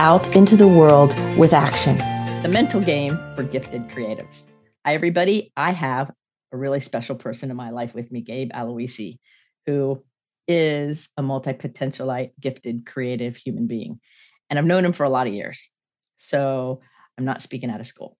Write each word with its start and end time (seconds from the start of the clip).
out 0.00 0.34
into 0.34 0.56
the 0.56 0.66
world 0.66 1.14
with 1.36 1.52
action. 1.52 1.98
The 2.42 2.48
mental 2.48 2.80
game 2.80 3.18
for 3.36 3.42
gifted 3.42 3.86
creatives. 3.88 4.46
Hi, 4.86 4.94
everybody. 4.94 5.52
I 5.58 5.72
have 5.72 6.10
a 6.52 6.56
really 6.56 6.80
special 6.80 7.16
person 7.16 7.50
in 7.50 7.56
my 7.58 7.68
life 7.68 7.94
with 7.94 8.10
me, 8.10 8.22
Gabe 8.22 8.50
Aloisi, 8.50 9.18
who 9.66 10.02
is 10.48 11.10
a 11.18 11.22
multi 11.22 11.52
potentialite, 11.52 12.30
gifted, 12.40 12.86
creative 12.86 13.36
human 13.36 13.66
being. 13.66 14.00
And 14.48 14.58
I've 14.58 14.64
known 14.64 14.86
him 14.86 14.94
for 14.94 15.04
a 15.04 15.10
lot 15.10 15.26
of 15.26 15.34
years. 15.34 15.68
So 16.16 16.80
I'm 17.18 17.26
not 17.26 17.42
speaking 17.42 17.70
out 17.70 17.80
of 17.80 17.86
school. 17.86 18.16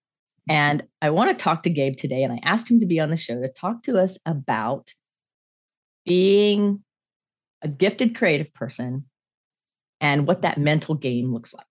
And 0.50 0.82
I 1.00 1.08
want 1.08 1.30
to 1.30 1.42
talk 1.42 1.62
to 1.62 1.70
Gabe 1.70 1.96
today. 1.96 2.24
And 2.24 2.32
I 2.34 2.40
asked 2.42 2.70
him 2.70 2.80
to 2.80 2.86
be 2.86 3.00
on 3.00 3.08
the 3.08 3.16
show 3.16 3.40
to 3.40 3.48
talk 3.48 3.84
to 3.84 3.98
us 3.98 4.18
about 4.26 4.92
being 6.04 6.84
a 7.62 7.68
gifted 7.68 8.16
creative 8.16 8.52
person 8.52 9.06
and 10.02 10.26
what 10.26 10.42
that 10.42 10.58
mental 10.58 10.94
game 10.94 11.32
looks 11.32 11.54
like 11.54 11.64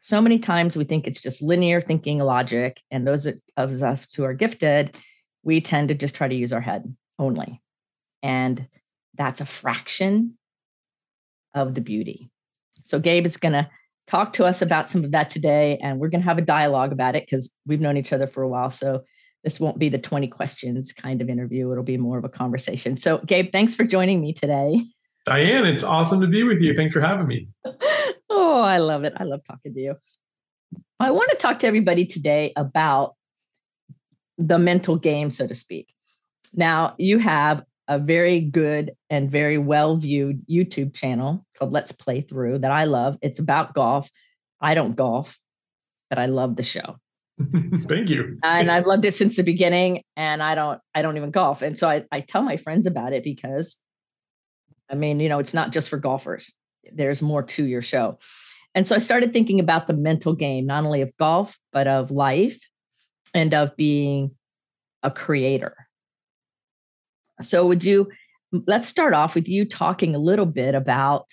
so 0.00 0.20
many 0.20 0.38
times 0.38 0.76
we 0.76 0.84
think 0.84 1.06
it's 1.06 1.20
just 1.20 1.42
linear 1.42 1.80
thinking 1.80 2.18
logic 2.18 2.80
and 2.90 3.06
those 3.06 3.26
of 3.26 3.82
us 3.82 4.14
who 4.14 4.24
are 4.24 4.34
gifted 4.34 4.98
we 5.42 5.60
tend 5.60 5.88
to 5.88 5.94
just 5.94 6.14
try 6.14 6.28
to 6.28 6.34
use 6.34 6.52
our 6.52 6.60
head 6.60 6.94
only. 7.18 7.62
And 8.22 8.68
that's 9.14 9.40
a 9.40 9.46
fraction 9.46 10.36
of 11.54 11.74
the 11.74 11.80
beauty. 11.80 12.30
So 12.84 12.98
gabe 12.98 13.26
is 13.26 13.36
going 13.36 13.52
to 13.52 13.68
talk 14.06 14.34
to 14.34 14.44
us 14.44 14.62
about 14.62 14.88
some 14.88 15.04
of 15.04 15.12
that 15.12 15.30
today 15.30 15.78
and 15.82 15.98
we're 15.98 16.08
going 16.08 16.22
to 16.22 16.28
have 16.28 16.38
a 16.38 16.42
dialogue 16.42 16.92
about 16.92 17.16
it 17.16 17.24
because 17.24 17.50
we've 17.66 17.80
known 17.80 17.96
each 17.96 18.12
other 18.12 18.26
for 18.26 18.42
a 18.42 18.48
while 18.48 18.70
so 18.70 19.02
this 19.44 19.60
won't 19.60 19.78
be 19.78 19.88
the 19.88 19.98
20 19.98 20.26
questions 20.28 20.92
kind 20.92 21.22
of 21.22 21.30
interview. 21.30 21.70
It'll 21.70 21.84
be 21.84 21.96
more 21.96 22.18
of 22.18 22.24
a 22.24 22.28
conversation. 22.28 22.96
So 22.96 23.18
gabe 23.18 23.52
thanks 23.52 23.74
for 23.74 23.84
joining 23.84 24.20
me 24.20 24.32
today. 24.32 24.84
Diane 25.26 25.66
it's 25.66 25.82
awesome 25.82 26.20
to 26.20 26.26
be 26.26 26.42
with 26.42 26.60
you. 26.60 26.74
Thanks 26.74 26.92
for 26.92 27.00
having 27.00 27.26
me 27.26 27.48
Oh, 28.30 28.60
I 28.60 28.78
love 28.78 29.04
it. 29.04 29.14
I 29.16 29.24
love 29.24 29.40
talking 29.44 29.74
to 29.74 29.80
you. 29.80 29.96
I 31.00 31.10
want 31.10 31.30
to 31.30 31.36
talk 31.36 31.60
to 31.60 31.66
everybody 31.66 32.04
today 32.04 32.52
about 32.56 33.14
the 34.36 34.58
mental 34.58 34.96
game, 34.96 35.30
so 35.30 35.46
to 35.46 35.54
speak. 35.54 35.92
Now, 36.52 36.94
you 36.98 37.18
have 37.18 37.64
a 37.86 37.98
very 37.98 38.40
good 38.40 38.92
and 39.08 39.30
very 39.30 39.58
well 39.58 39.96
viewed 39.96 40.46
YouTube 40.46 40.94
channel 40.94 41.46
called 41.58 41.72
Let's 41.72 41.92
Play 41.92 42.20
Through 42.20 42.58
that 42.58 42.70
I 42.70 42.84
love. 42.84 43.16
It's 43.22 43.38
about 43.38 43.74
golf. 43.74 44.10
I 44.60 44.74
don't 44.74 44.94
golf, 44.94 45.38
but 46.10 46.18
I 46.18 46.26
love 46.26 46.56
the 46.56 46.62
show. 46.62 46.96
Thank 47.88 48.10
you. 48.10 48.36
And 48.42 48.70
I've 48.70 48.86
loved 48.86 49.04
it 49.04 49.14
since 49.14 49.36
the 49.36 49.44
beginning. 49.44 50.02
And 50.16 50.42
I 50.42 50.54
don't, 50.54 50.80
I 50.94 51.02
don't 51.02 51.16
even 51.16 51.30
golf. 51.30 51.62
And 51.62 51.78
so 51.78 51.88
I, 51.88 52.04
I 52.10 52.20
tell 52.20 52.42
my 52.42 52.56
friends 52.56 52.86
about 52.86 53.12
it 53.12 53.22
because 53.22 53.78
I 54.90 54.94
mean, 54.94 55.20
you 55.20 55.28
know, 55.28 55.38
it's 55.38 55.54
not 55.54 55.72
just 55.72 55.88
for 55.88 55.98
golfers 55.98 56.52
there's 56.92 57.22
more 57.22 57.42
to 57.42 57.64
your 57.64 57.82
show. 57.82 58.18
And 58.74 58.86
so 58.86 58.94
I 58.94 58.98
started 58.98 59.32
thinking 59.32 59.60
about 59.60 59.86
the 59.86 59.94
mental 59.94 60.34
game, 60.34 60.66
not 60.66 60.84
only 60.84 61.02
of 61.02 61.16
golf, 61.16 61.58
but 61.72 61.86
of 61.86 62.10
life 62.10 62.58
and 63.34 63.54
of 63.54 63.76
being 63.76 64.32
a 65.02 65.10
creator. 65.10 65.74
So, 67.40 67.66
would 67.66 67.84
you 67.84 68.10
let's 68.66 68.88
start 68.88 69.14
off 69.14 69.34
with 69.34 69.48
you 69.48 69.64
talking 69.64 70.14
a 70.14 70.18
little 70.18 70.46
bit 70.46 70.74
about 70.74 71.26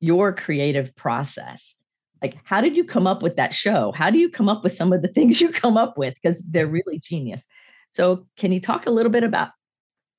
your 0.00 0.32
creative 0.32 0.94
process? 0.96 1.76
Like, 2.22 2.36
how 2.44 2.60
did 2.60 2.76
you 2.76 2.84
come 2.84 3.06
up 3.06 3.22
with 3.22 3.36
that 3.36 3.52
show? 3.52 3.92
How 3.92 4.10
do 4.10 4.18
you 4.18 4.30
come 4.30 4.48
up 4.48 4.64
with 4.64 4.72
some 4.72 4.92
of 4.92 5.02
the 5.02 5.08
things 5.14 5.40
you 5.40 5.50
come 5.50 5.76
up 5.76 5.98
with? 5.98 6.14
Because 6.14 6.42
they're 6.44 6.66
mm-hmm. 6.66 6.74
really 6.86 7.00
genius. 7.00 7.46
So, 7.90 8.26
can 8.36 8.52
you 8.52 8.60
talk 8.60 8.86
a 8.86 8.90
little 8.90 9.12
bit 9.12 9.24
about 9.24 9.50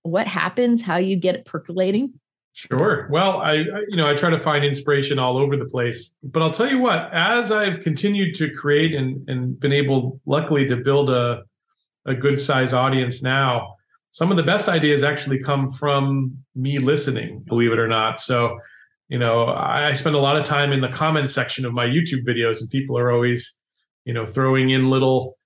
what 0.03 0.27
happens, 0.27 0.81
how 0.81 0.97
you 0.97 1.17
get 1.17 1.35
it 1.35 1.45
percolating? 1.45 2.13
Sure. 2.55 3.09
Well, 3.11 3.41
I, 3.41 3.55
you 3.89 3.97
know 3.97 4.09
I 4.09 4.13
try 4.15 4.29
to 4.29 4.39
find 4.39 4.63
inspiration 4.63 5.19
all 5.19 5.37
over 5.37 5.57
the 5.57 5.65
place, 5.65 6.13
but 6.23 6.41
I'll 6.41 6.51
tell 6.51 6.69
you 6.69 6.79
what. 6.79 7.13
As 7.13 7.51
I've 7.51 7.81
continued 7.81 8.33
to 8.35 8.49
create 8.49 8.95
and 8.95 9.27
and 9.27 9.59
been 9.59 9.73
able, 9.73 10.21
luckily, 10.25 10.65
to 10.69 10.77
build 10.77 11.09
a 11.09 11.43
a 12.05 12.15
good 12.15 12.39
size 12.39 12.71
audience 12.71 13.21
now, 13.21 13.75
some 14.11 14.31
of 14.31 14.37
the 14.37 14.43
best 14.43 14.69
ideas 14.69 15.03
actually 15.03 15.37
come 15.39 15.69
from 15.69 16.37
me 16.55 16.79
listening. 16.79 17.43
Believe 17.45 17.73
it 17.73 17.79
or 17.79 17.89
not. 17.89 18.21
So, 18.21 18.57
you 19.09 19.19
know, 19.19 19.47
I, 19.47 19.89
I 19.89 19.93
spend 19.93 20.15
a 20.15 20.19
lot 20.19 20.37
of 20.37 20.45
time 20.45 20.71
in 20.71 20.79
the 20.79 20.87
comment 20.87 21.31
section 21.31 21.65
of 21.65 21.73
my 21.73 21.85
YouTube 21.85 22.25
videos, 22.25 22.61
and 22.61 22.69
people 22.69 22.97
are 22.97 23.11
always, 23.11 23.53
you 24.05 24.13
know, 24.13 24.25
throwing 24.25 24.69
in 24.69 24.89
little 24.89 25.37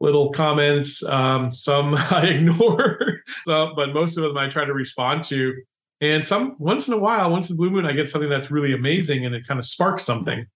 little 0.00 0.32
comments. 0.32 1.02
Um, 1.04 1.52
some 1.52 1.94
I 1.98 2.28
ignore, 2.28 3.20
so, 3.44 3.74
but 3.76 3.92
most 3.92 4.16
of 4.16 4.24
them 4.24 4.38
I 4.38 4.48
try 4.48 4.64
to 4.64 4.72
respond 4.72 5.22
to 5.24 5.52
and 6.00 6.24
some 6.24 6.56
once 6.58 6.88
in 6.88 6.94
a 6.94 6.98
while, 6.98 7.30
once 7.30 7.48
in 7.48 7.56
the 7.56 7.58
blue 7.58 7.70
moon, 7.70 7.86
I 7.86 7.92
get 7.92 8.08
something 8.08 8.28
that's 8.28 8.50
really 8.50 8.74
amazing 8.74 9.24
and 9.24 9.34
it 9.34 9.46
kind 9.46 9.58
of 9.58 9.64
sparks 9.64 10.04
something. 10.04 10.46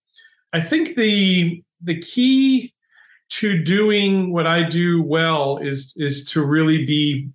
I 0.52 0.60
think 0.60 0.96
the 0.96 1.62
the 1.82 2.00
key 2.00 2.74
to 3.30 3.62
doing 3.62 4.32
what 4.32 4.46
I 4.46 4.62
do 4.62 5.02
well 5.02 5.58
is 5.58 5.94
is 5.96 6.24
to 6.26 6.44
really 6.44 6.84
be 6.84 7.28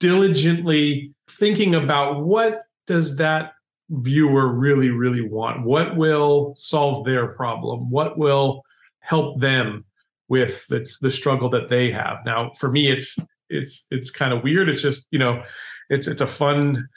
diligently 0.00 1.12
thinking 1.28 1.74
about 1.74 2.24
what 2.24 2.62
does 2.86 3.16
that 3.16 3.52
viewer 3.90 4.48
really 4.48 4.88
really 4.88 5.22
want? 5.22 5.64
What 5.64 5.96
will 5.96 6.54
solve 6.56 7.04
their 7.04 7.28
problem? 7.28 7.90
What 7.90 8.18
will 8.18 8.62
help 9.00 9.40
them 9.40 9.84
with 10.28 10.66
the, 10.68 10.88
the 11.02 11.10
struggle 11.10 11.50
that 11.50 11.68
they 11.68 11.92
have? 11.92 12.18
Now 12.24 12.52
for 12.58 12.70
me 12.70 12.88
it's 12.88 13.16
it's 13.48 13.86
it's 13.90 14.10
kind 14.10 14.32
of 14.32 14.42
weird. 14.42 14.68
It's 14.68 14.82
just 14.82 15.06
you 15.10 15.18
know 15.18 15.44
it's 15.90 16.08
it's 16.08 16.22
a 16.22 16.26
fun 16.26 16.88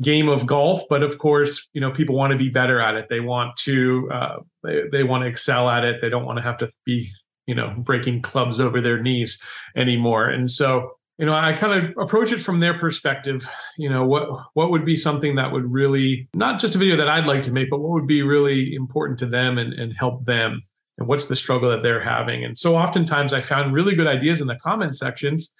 game 0.00 0.28
of 0.28 0.46
golf 0.46 0.82
but 0.88 1.02
of 1.02 1.18
course 1.18 1.68
you 1.72 1.80
know 1.80 1.90
people 1.90 2.14
want 2.14 2.30
to 2.30 2.38
be 2.38 2.48
better 2.48 2.80
at 2.80 2.94
it. 2.94 3.06
They 3.10 3.20
want 3.20 3.56
to 3.58 4.08
uh, 4.12 4.36
they, 4.62 4.82
they 4.92 5.02
want 5.02 5.24
to 5.24 5.28
excel 5.28 5.68
at 5.68 5.84
it. 5.84 6.00
They 6.00 6.08
don't 6.08 6.24
want 6.24 6.38
to 6.38 6.42
have 6.42 6.58
to 6.58 6.70
be 6.84 7.10
you 7.46 7.54
know 7.54 7.74
breaking 7.76 8.22
clubs 8.22 8.60
over 8.60 8.80
their 8.80 9.02
knees 9.02 9.38
anymore. 9.76 10.28
And 10.28 10.50
so 10.50 10.92
you 11.18 11.26
know 11.26 11.34
i 11.34 11.52
kind 11.52 11.84
of 11.84 11.92
approach 11.98 12.32
it 12.32 12.38
from 12.38 12.60
their 12.60 12.78
perspective. 12.78 13.48
You 13.78 13.90
know 13.90 14.06
what 14.06 14.28
what 14.54 14.70
would 14.70 14.84
be 14.84 14.96
something 14.96 15.34
that 15.36 15.50
would 15.50 15.70
really 15.70 16.28
not 16.34 16.60
just 16.60 16.76
a 16.76 16.78
video 16.78 16.96
that 16.96 17.08
i'd 17.08 17.26
like 17.26 17.42
to 17.42 17.52
make 17.52 17.68
but 17.68 17.80
what 17.80 17.90
would 17.90 18.06
be 18.06 18.22
really 18.22 18.74
important 18.74 19.18
to 19.20 19.26
them 19.26 19.58
and, 19.58 19.72
and 19.72 19.92
help 19.92 20.24
them? 20.24 20.62
And 20.98 21.08
what's 21.08 21.26
the 21.26 21.36
struggle 21.36 21.70
that 21.70 21.82
they're 21.82 22.02
having? 22.02 22.44
And 22.44 22.56
so 22.56 22.76
oftentimes 22.76 23.32
i 23.32 23.40
found 23.40 23.74
really 23.74 23.96
good 23.96 24.06
ideas 24.06 24.40
in 24.40 24.46
the 24.46 24.56
comment 24.56 24.96
sections. 24.96 25.52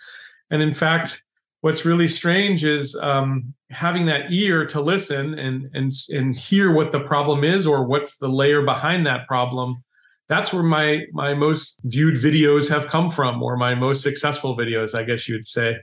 And 0.53 0.63
in 0.63 0.73
fact 0.73 1.23
what's 1.63 1.85
really 1.85 2.09
strange 2.09 2.65
is 2.65 2.97
um, 3.03 3.55
having 3.71 4.07
that 4.07 4.33
ear 4.33 4.67
to 4.67 4.81
listen 4.81 5.39
and 5.39 5.71
and 5.75 5.93
and 6.11 6.37
hear 6.37 6.73
what 6.73 6.93
the 6.93 7.01
problem 7.01 7.45
is 7.45 7.67
or 7.67 7.85
what's 7.85 8.17
the 8.17 8.29
layer 8.29 8.63
behind 8.63 9.07
that 9.07 9.27
problem 9.29 9.83
that's 10.31 10.53
where 10.53 10.63
my 10.63 11.07
my 11.13 11.35
most 11.35 11.81
viewed 11.85 12.15
videos 12.15 12.69
have 12.71 12.87
come 12.87 13.11
from 13.11 13.43
or 13.43 13.57
my 13.57 13.75
most 13.75 14.03
successful 14.03 14.57
videos 14.57 14.95
i 14.95 15.03
guess 15.03 15.29
you 15.29 15.35
would 15.35 15.47
say. 15.47 15.77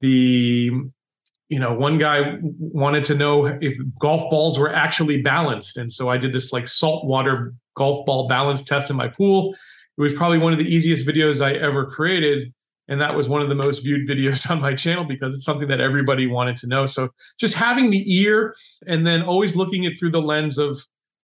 The 0.00 0.72
you 1.48 1.58
know 1.58 1.74
one 1.74 1.96
guy 1.98 2.38
wanted 2.42 3.04
to 3.06 3.14
know 3.14 3.46
if 3.60 3.76
golf 4.00 4.28
balls 4.30 4.58
were 4.58 4.74
actually 4.74 5.22
balanced. 5.22 5.76
And 5.76 5.92
so 5.92 6.08
i 6.08 6.16
did 6.16 6.32
this 6.32 6.52
like 6.52 6.66
saltwater 6.66 7.54
golf 7.76 8.04
ball 8.06 8.28
balance 8.28 8.62
test 8.62 8.90
in 8.90 8.96
my 8.96 9.08
pool. 9.08 9.54
It 9.98 10.00
was 10.02 10.14
probably 10.14 10.38
one 10.38 10.52
of 10.52 10.58
the 10.58 10.64
easiest 10.64 11.06
videos 11.06 11.40
i 11.40 11.52
ever 11.54 11.86
created 11.86 12.52
and 12.90 13.00
that 13.00 13.14
was 13.14 13.28
one 13.28 13.40
of 13.40 13.48
the 13.48 13.54
most 13.54 13.82
viewed 13.82 14.06
videos 14.06 14.50
on 14.50 14.60
my 14.60 14.74
channel 14.74 15.04
because 15.04 15.34
it's 15.34 15.44
something 15.44 15.68
that 15.68 15.80
everybody 15.80 16.26
wanted 16.26 16.56
to 16.58 16.66
know 16.66 16.84
so 16.84 17.08
just 17.38 17.54
having 17.54 17.90
the 17.90 18.04
ear 18.14 18.54
and 18.86 19.06
then 19.06 19.22
always 19.22 19.56
looking 19.56 19.84
it 19.84 19.98
through 19.98 20.10
the 20.10 20.20
lens 20.20 20.58
of 20.58 20.84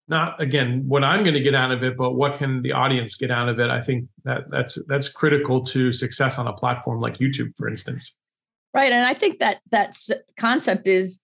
not 0.08 0.40
again 0.40 0.84
what 0.86 1.04
i'm 1.04 1.24
going 1.24 1.34
to 1.34 1.40
get 1.40 1.56
out 1.56 1.72
of 1.72 1.82
it 1.82 1.98
but 1.98 2.14
what 2.14 2.38
can 2.38 2.62
the 2.62 2.74
audience 2.74 3.16
get 3.16 3.32
out 3.32 3.50
of 3.50 3.60
it 3.60 3.70
i 3.70 3.82
think 3.82 4.08
that 4.26 4.44
that's 4.52 4.78
that's 4.88 5.08
critical 5.08 5.64
to 5.64 5.92
success 5.94 6.38
on 6.38 6.46
a 6.46 6.54
platform 6.54 7.00
like 7.00 7.18
youtube 7.18 7.52
for 7.58 7.70
instance 7.70 8.14
right 8.74 8.92
and 8.92 9.06
i 9.06 9.14
think 9.14 9.40
that 9.40 9.62
that 9.72 9.98
concept 10.38 10.88
is 10.88 11.22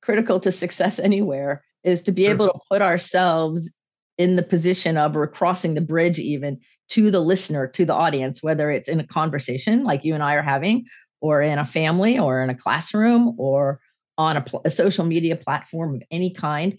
critical 0.00 0.38
to 0.38 0.52
success 0.52 0.98
anywhere 0.98 1.64
is 1.82 2.04
to 2.04 2.12
be 2.12 2.22
sure. 2.22 2.30
able 2.30 2.46
to 2.46 2.58
put 2.70 2.80
ourselves 2.80 3.74
in 4.18 4.36
the 4.36 4.42
position 4.42 4.96
of 4.96 5.16
or 5.16 5.26
crossing 5.26 5.74
the 5.74 5.80
bridge 5.80 6.18
even 6.18 6.58
to 6.88 7.10
the 7.10 7.20
listener 7.20 7.66
to 7.66 7.84
the 7.84 7.94
audience 7.94 8.42
whether 8.42 8.70
it's 8.70 8.88
in 8.88 9.00
a 9.00 9.06
conversation 9.06 9.84
like 9.84 10.04
you 10.04 10.14
and 10.14 10.22
i 10.22 10.34
are 10.34 10.42
having 10.42 10.86
or 11.20 11.40
in 11.40 11.58
a 11.58 11.64
family 11.64 12.18
or 12.18 12.42
in 12.42 12.50
a 12.50 12.54
classroom 12.54 13.34
or 13.38 13.80
on 14.18 14.36
a, 14.36 14.44
a 14.64 14.70
social 14.70 15.04
media 15.04 15.36
platform 15.36 15.94
of 15.96 16.02
any 16.10 16.30
kind 16.30 16.76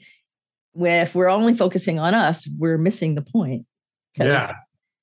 if 0.75 1.15
we're 1.15 1.29
only 1.29 1.53
focusing 1.53 1.99
on 1.99 2.13
us 2.13 2.47
we're 2.59 2.77
missing 2.77 3.15
the 3.15 3.21
point 3.21 3.65
yeah 4.15 4.53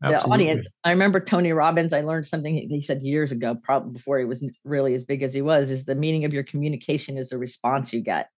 the 0.02 0.24
audience. 0.24 0.68
I 0.82 0.92
remember 0.92 1.20
Tony 1.20 1.52
Robbins. 1.52 1.92
I 1.92 2.00
learned 2.00 2.26
something 2.26 2.54
he 2.54 2.80
said 2.80 3.02
years 3.02 3.32
ago, 3.32 3.54
probably 3.54 3.92
before 3.92 4.18
he 4.18 4.24
was 4.24 4.42
really 4.64 4.94
as 4.94 5.04
big 5.04 5.22
as 5.22 5.34
he 5.34 5.42
was. 5.42 5.70
Is 5.70 5.84
the 5.84 5.94
meaning 5.94 6.24
of 6.24 6.32
your 6.32 6.42
communication 6.42 7.18
is 7.18 7.28
the 7.28 7.38
response 7.38 7.92
you 7.92 8.00
get, 8.00 8.30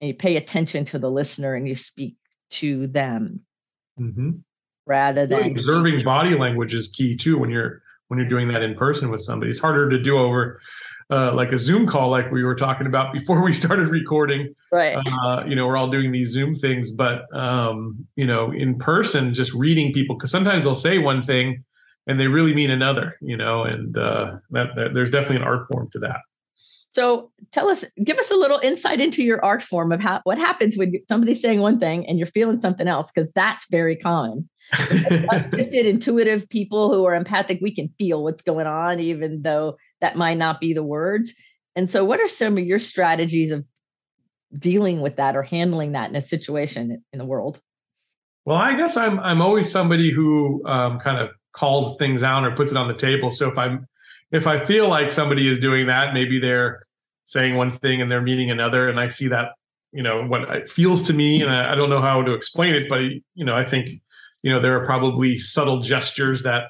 and 0.00 0.08
you 0.08 0.14
pay 0.14 0.36
attention 0.36 0.84
to 0.86 0.98
the 0.98 1.10
listener 1.10 1.54
and 1.54 1.68
you 1.68 1.76
speak 1.76 2.16
to 2.50 2.86
them 2.86 3.40
mm-hmm. 3.98 4.30
rather 4.86 5.26
than 5.26 5.56
observing 5.58 6.04
body 6.04 6.36
language 6.36 6.74
is 6.74 6.88
key 6.88 7.16
too 7.16 7.38
when 7.38 7.50
you're 7.50 7.82
when 8.08 8.18
you're 8.18 8.28
doing 8.28 8.48
that 8.48 8.62
in 8.62 8.74
person 8.74 9.10
with 9.10 9.20
somebody. 9.20 9.50
It's 9.50 9.60
harder 9.60 9.88
to 9.88 9.98
do 10.02 10.18
over 10.18 10.60
uh, 11.10 11.34
like 11.34 11.50
a 11.52 11.58
Zoom 11.58 11.86
call, 11.86 12.10
like 12.10 12.30
we 12.30 12.44
were 12.44 12.54
talking 12.54 12.86
about 12.86 13.12
before 13.12 13.42
we 13.42 13.52
started 13.52 13.88
recording. 13.88 14.54
Right. 14.70 14.96
Uh, 15.22 15.44
you 15.46 15.56
know, 15.56 15.66
we're 15.66 15.76
all 15.76 15.90
doing 15.90 16.12
these 16.12 16.30
Zoom 16.30 16.54
things, 16.54 16.92
but 16.92 17.24
um, 17.36 18.06
you 18.16 18.26
know, 18.26 18.52
in 18.52 18.78
person, 18.78 19.34
just 19.34 19.52
reading 19.52 19.92
people 19.92 20.16
because 20.16 20.30
sometimes 20.30 20.64
they'll 20.64 20.74
say 20.74 20.98
one 20.98 21.22
thing 21.22 21.64
and 22.06 22.18
they 22.18 22.28
really 22.28 22.54
mean 22.54 22.70
another. 22.70 23.16
You 23.20 23.36
know, 23.36 23.64
and 23.64 23.96
uh, 23.96 24.36
that, 24.50 24.68
that 24.76 24.94
there's 24.94 25.10
definitely 25.10 25.36
an 25.36 25.42
art 25.42 25.66
form 25.70 25.88
to 25.92 25.98
that. 26.00 26.20
So 26.90 27.30
tell 27.52 27.68
us, 27.68 27.84
give 28.02 28.18
us 28.18 28.32
a 28.32 28.36
little 28.36 28.58
insight 28.58 29.00
into 29.00 29.22
your 29.22 29.42
art 29.44 29.62
form 29.62 29.92
of 29.92 30.00
how 30.00 30.20
what 30.24 30.38
happens 30.38 30.76
when 30.76 30.92
somebody's 31.08 31.40
saying 31.40 31.60
one 31.60 31.78
thing 31.78 32.04
and 32.08 32.18
you're 32.18 32.26
feeling 32.26 32.58
something 32.58 32.88
else, 32.88 33.12
because 33.12 33.30
that's 33.30 33.66
very 33.70 33.94
common. 33.94 34.50
Us 34.72 35.46
gifted, 35.52 35.86
intuitive 35.86 36.48
people 36.48 36.92
who 36.92 37.04
are 37.04 37.14
empathic, 37.14 37.60
we 37.62 37.72
can 37.72 37.90
feel 37.96 38.24
what's 38.24 38.42
going 38.42 38.66
on, 38.66 38.98
even 38.98 39.42
though 39.42 39.76
that 40.00 40.16
might 40.16 40.36
not 40.36 40.58
be 40.58 40.72
the 40.72 40.82
words. 40.82 41.32
And 41.76 41.88
so, 41.88 42.04
what 42.04 42.18
are 42.18 42.26
some 42.26 42.58
of 42.58 42.64
your 42.64 42.80
strategies 42.80 43.52
of 43.52 43.64
dealing 44.58 45.00
with 45.00 45.14
that 45.16 45.36
or 45.36 45.44
handling 45.44 45.92
that 45.92 46.10
in 46.10 46.16
a 46.16 46.20
situation 46.20 47.04
in 47.12 47.18
the 47.20 47.24
world? 47.24 47.60
Well, 48.44 48.56
I 48.56 48.74
guess 48.74 48.96
I'm 48.96 49.20
I'm 49.20 49.40
always 49.40 49.70
somebody 49.70 50.10
who 50.10 50.66
um, 50.66 50.98
kind 50.98 51.18
of 51.18 51.30
calls 51.52 51.96
things 51.98 52.24
out 52.24 52.44
or 52.44 52.50
puts 52.56 52.72
it 52.72 52.76
on 52.76 52.88
the 52.88 52.94
table. 52.94 53.30
So 53.30 53.48
if 53.48 53.56
I'm 53.56 53.86
if 54.32 54.46
I 54.46 54.64
feel 54.64 54.88
like 54.88 55.10
somebody 55.10 55.48
is 55.48 55.58
doing 55.58 55.86
that, 55.86 56.14
maybe 56.14 56.38
they're 56.38 56.86
saying 57.24 57.56
one 57.56 57.70
thing 57.70 58.00
and 58.00 58.10
they're 58.10 58.22
meaning 58.22 58.50
another, 58.50 58.88
and 58.88 58.98
I 58.98 59.08
see 59.08 59.28
that 59.28 59.50
you 59.92 60.02
know 60.02 60.24
what 60.24 60.48
it 60.50 60.70
feels 60.70 61.02
to 61.04 61.12
me, 61.12 61.42
and 61.42 61.50
I, 61.50 61.72
I 61.72 61.74
don't 61.74 61.90
know 61.90 62.00
how 62.00 62.22
to 62.22 62.32
explain 62.32 62.74
it, 62.74 62.88
but 62.88 63.00
you 63.34 63.44
know 63.44 63.56
I 63.56 63.64
think 63.64 63.90
you 64.42 64.52
know 64.52 64.60
there 64.60 64.80
are 64.80 64.84
probably 64.84 65.38
subtle 65.38 65.80
gestures 65.80 66.42
that 66.44 66.64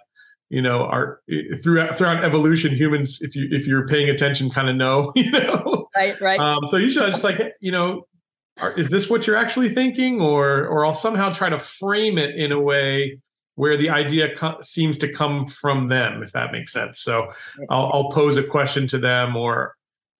you 0.48 0.62
know 0.62 0.84
are 0.84 1.20
throughout 1.62 1.96
throughout 1.96 2.24
evolution 2.24 2.74
humans 2.74 3.20
if 3.20 3.36
you 3.36 3.48
if 3.50 3.66
you're 3.66 3.86
paying 3.86 4.10
attention 4.10 4.50
kind 4.50 4.68
of 4.68 4.76
know 4.76 5.12
you 5.16 5.30
know? 5.30 5.86
Right 5.96 6.20
right. 6.20 6.40
Um, 6.40 6.60
so 6.68 6.76
you 6.76 6.90
should 6.90 7.06
just 7.10 7.24
like 7.24 7.40
you 7.60 7.72
know 7.72 8.06
are, 8.58 8.72
is 8.72 8.90
this 8.90 9.08
what 9.08 9.26
you're 9.26 9.36
actually 9.36 9.72
thinking? 9.72 10.20
Or 10.20 10.66
or 10.66 10.84
i'll 10.84 10.94
somehow 10.94 11.30
try 11.30 11.48
to 11.48 11.58
frame 11.58 12.18
it 12.18 12.34
in 12.34 12.52
a 12.52 12.60
way 12.60 13.18
where 13.54 13.76
the 13.76 13.90
idea 13.90 14.34
co- 14.34 14.60
seems 14.62 14.98
to 14.98 15.12
come 15.12 15.46
from 15.46 15.88
them 15.88 16.22
if 16.22 16.32
that 16.32 16.52
makes 16.52 16.72
sense. 16.72 17.00
So 17.00 17.32
i'll, 17.68 17.90
I'll 17.92 18.10
pose 18.10 18.36
a 18.36 18.42
question 18.42 18.86
to 18.88 18.98
them 18.98 19.36
or 19.36 19.76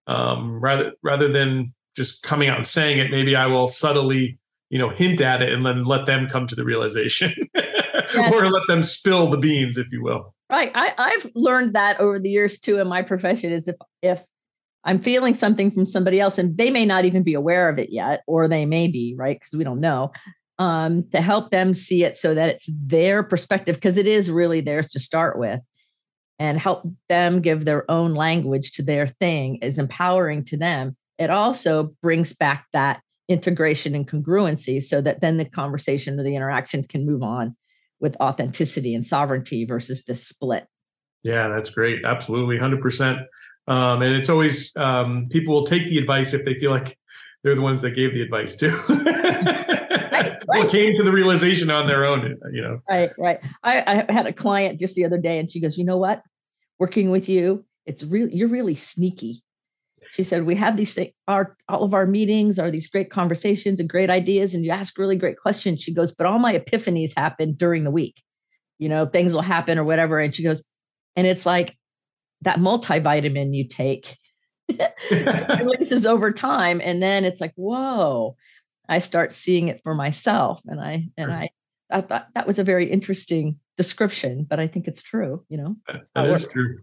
um, 0.07 0.59
rather 0.59 0.93
rather 1.03 1.31
than 1.31 1.73
just 1.95 2.23
coming 2.23 2.49
out 2.49 2.57
and 2.57 2.67
saying 2.67 2.99
it 2.99 3.11
maybe 3.11 3.35
i 3.35 3.45
will 3.45 3.67
subtly 3.67 4.39
you 4.69 4.79
know 4.79 4.89
hint 4.89 5.21
at 5.21 5.41
it 5.41 5.51
and 5.53 5.65
then 5.65 5.85
let 5.85 6.05
them 6.05 6.27
come 6.27 6.47
to 6.47 6.55
the 6.55 6.63
realization 6.63 7.33
yes. 7.55 8.33
or 8.33 8.49
let 8.49 8.63
them 8.67 8.83
spill 8.83 9.29
the 9.29 9.37
beans 9.37 9.77
if 9.77 9.87
you 9.91 10.03
will. 10.03 10.33
Right. 10.49 10.71
I, 10.73 10.93
i've 10.97 11.31
learned 11.35 11.73
that 11.73 11.99
over 11.99 12.19
the 12.19 12.29
years 12.29 12.59
too 12.59 12.79
in 12.79 12.87
my 12.87 13.01
profession 13.01 13.51
is 13.51 13.67
if 13.67 13.75
if 14.01 14.23
i'm 14.83 14.99
feeling 14.99 15.33
something 15.33 15.71
from 15.71 15.85
somebody 15.85 16.19
else 16.19 16.37
and 16.37 16.57
they 16.57 16.71
may 16.71 16.85
not 16.85 17.05
even 17.05 17.23
be 17.23 17.33
aware 17.33 17.69
of 17.69 17.79
it 17.79 17.89
yet 17.91 18.21
or 18.27 18.47
they 18.47 18.65
may 18.65 18.87
be 18.87 19.15
right? 19.17 19.39
Because 19.39 19.53
we 19.53 19.63
don't 19.63 19.79
know 19.79 20.11
um, 20.59 21.09
to 21.11 21.21
help 21.21 21.51
them 21.51 21.73
see 21.73 22.03
it 22.03 22.15
so 22.15 22.33
that 22.33 22.49
it's 22.49 22.69
their 22.71 23.23
perspective 23.23 23.75
because 23.75 23.97
it 23.97 24.07
is 24.07 24.29
really 24.29 24.61
theirs 24.61 24.89
to 24.89 24.99
start 24.99 25.37
with 25.39 25.61
and 26.39 26.59
help 26.59 26.87
them 27.09 27.41
give 27.41 27.65
their 27.65 27.89
own 27.89 28.13
language 28.13 28.71
to 28.73 28.83
their 28.83 29.07
thing 29.07 29.57
is 29.57 29.77
empowering 29.77 30.43
to 30.45 30.57
them 30.57 30.95
it 31.17 31.29
also 31.29 31.95
brings 32.01 32.33
back 32.33 32.65
that 32.73 33.01
integration 33.31 33.95
and 33.95 34.07
congruency 34.07 34.81
so 34.81 35.01
that 35.01 35.21
then 35.21 35.37
the 35.37 35.45
conversation 35.45 36.19
or 36.19 36.23
the 36.23 36.35
interaction 36.35 36.83
can 36.83 37.05
move 37.05 37.23
on 37.23 37.55
with 37.99 38.17
authenticity 38.19 38.95
and 38.95 39.05
sovereignty 39.05 39.63
versus 39.63 40.03
this 40.03 40.25
split. 40.25 40.65
Yeah, 41.23 41.47
that's 41.49 41.69
great. 41.69 42.03
Absolutely, 42.03 42.57
100%. 42.57 43.23
Um, 43.67 44.01
and 44.01 44.15
it's 44.15 44.29
always 44.29 44.75
um, 44.75 45.27
people 45.29 45.53
will 45.53 45.65
take 45.65 45.87
the 45.87 45.99
advice 45.99 46.33
if 46.33 46.43
they 46.43 46.55
feel 46.55 46.71
like 46.71 46.97
they're 47.43 47.55
the 47.55 47.61
ones 47.61 47.81
that 47.81 47.91
gave 47.91 48.13
the 48.13 48.21
advice 48.21 48.55
too. 48.55 48.75
right, 50.47 50.69
came 50.69 50.95
to 50.95 51.03
the 51.03 51.11
realization 51.11 51.69
on 51.71 51.87
their 51.87 52.05
own, 52.05 52.37
you 52.51 52.61
know. 52.61 52.79
Right, 52.89 53.11
right. 53.17 53.39
I, 53.63 54.05
I 54.07 54.11
had 54.11 54.27
a 54.27 54.33
client 54.33 54.79
just 54.79 54.95
the 54.95 55.05
other 55.05 55.17
day, 55.17 55.39
and 55.39 55.51
she 55.51 55.59
goes, 55.59 55.77
"You 55.77 55.85
know 55.85 55.97
what? 55.97 56.21
Working 56.79 57.11
with 57.11 57.29
you, 57.29 57.65
it's 57.85 58.03
really 58.03 58.35
you're 58.35 58.47
really 58.47 58.75
sneaky 58.75 59.43
she 60.11 60.23
said 60.23 60.45
we 60.45 60.55
have 60.55 60.77
these 60.77 60.93
things 60.93 61.11
our 61.27 61.55
all 61.69 61.83
of 61.83 61.93
our 61.93 62.05
meetings 62.05 62.59
are 62.59 62.71
these 62.71 62.87
great 62.87 63.09
conversations 63.09 63.79
and 63.79 63.89
great 63.89 64.09
ideas 64.09 64.53
and 64.53 64.65
you 64.65 64.71
ask 64.71 64.97
really 64.97 65.15
great 65.15 65.37
questions 65.37 65.81
she 65.81 65.93
goes 65.93 66.13
but 66.13 66.25
all 66.25 66.39
my 66.39 66.57
epiphanies 66.57 67.11
happen 67.15 67.53
during 67.53 67.83
the 67.83 67.91
week 67.91 68.21
you 68.79 68.89
know 68.89 69.05
things 69.05 69.33
will 69.33 69.41
happen 69.41 69.77
or 69.77 69.83
whatever 69.83 70.19
and 70.19 70.35
she 70.35 70.43
goes 70.43 70.63
and 71.15 71.27
it's 71.27 71.45
like 71.45 71.75
that 72.41 72.59
multivitamin 72.59 73.53
you 73.53 73.67
take 73.67 74.17
releases 75.11 76.05
over 76.05 76.31
time 76.31 76.81
and 76.83 77.01
then 77.01 77.25
it's 77.25 77.41
like 77.41 77.53
whoa 77.55 78.35
i 78.91 78.99
start 78.99 79.33
seeing 79.33 79.67
it 79.67 79.81
for 79.83 79.95
myself 79.95 80.61
and 80.67 80.79
i 80.79 81.07
and 81.17 81.31
i 81.31 81.49
i 81.89 82.01
thought 82.01 82.27
that 82.35 82.45
was 82.45 82.59
a 82.59 82.63
very 82.63 82.89
interesting 82.89 83.57
description 83.77 84.45
but 84.47 84.59
i 84.59 84.67
think 84.67 84.87
it's 84.87 85.01
true 85.01 85.43
you 85.49 85.57
know 85.57 85.75
that, 85.87 86.01
that 86.13 86.25
is 86.29 86.45
true 86.51 86.77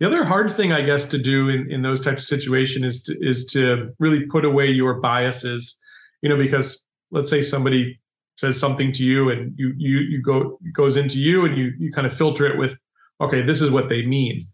the 0.00 0.06
other 0.06 0.24
hard 0.24 0.50
thing, 0.50 0.72
I 0.72 0.80
guess, 0.80 1.04
to 1.06 1.18
do 1.18 1.50
in, 1.50 1.70
in 1.70 1.82
those 1.82 2.00
types 2.00 2.22
of 2.22 2.28
situations 2.28 2.86
is 2.86 3.02
to, 3.02 3.18
is 3.20 3.44
to 3.46 3.94
really 3.98 4.24
put 4.26 4.46
away 4.46 4.68
your 4.68 4.94
biases, 4.94 5.78
you 6.22 6.30
know, 6.30 6.38
because 6.38 6.82
let's 7.10 7.28
say 7.28 7.42
somebody 7.42 8.00
says 8.38 8.58
something 8.58 8.92
to 8.92 9.04
you 9.04 9.28
and 9.28 9.52
you 9.58 9.74
you 9.76 9.98
you 9.98 10.22
go 10.22 10.58
goes 10.72 10.96
into 10.96 11.18
you 11.18 11.44
and 11.44 11.58
you 11.58 11.72
you 11.78 11.92
kind 11.92 12.06
of 12.06 12.14
filter 12.14 12.46
it 12.46 12.58
with, 12.58 12.78
okay, 13.20 13.42
this 13.42 13.60
is 13.60 13.70
what 13.70 13.90
they 13.90 14.04
mean. 14.06 14.48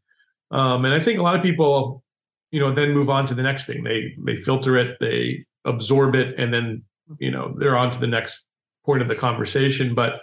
Um, 0.50 0.85
and 0.85 0.93
I 0.93 0.99
think 0.99 1.21
a 1.21 1.23
lot 1.23 1.37
of 1.37 1.43
people, 1.43 2.03
you 2.50 2.59
know, 2.59 2.75
then 2.75 2.93
move 2.93 3.09
on 3.09 3.25
to 3.27 3.35
the 3.35 3.43
next 3.43 3.67
thing. 3.67 3.85
They 3.85 4.17
they 4.25 4.35
filter 4.43 4.77
it, 4.77 4.97
they 4.99 5.47
absorb 5.67 6.15
it, 6.15 6.39
and 6.39 6.53
then 6.53 6.83
you 7.19 7.31
know 7.31 7.55
they're 7.59 7.77
on 7.77 7.91
to 7.91 7.99
the 7.99 8.07
next 8.07 8.49
point 8.85 9.03
of 9.03 9.09
the 9.09 9.17
conversation. 9.17 9.95
But 9.95 10.21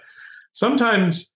sometimes 0.53 1.33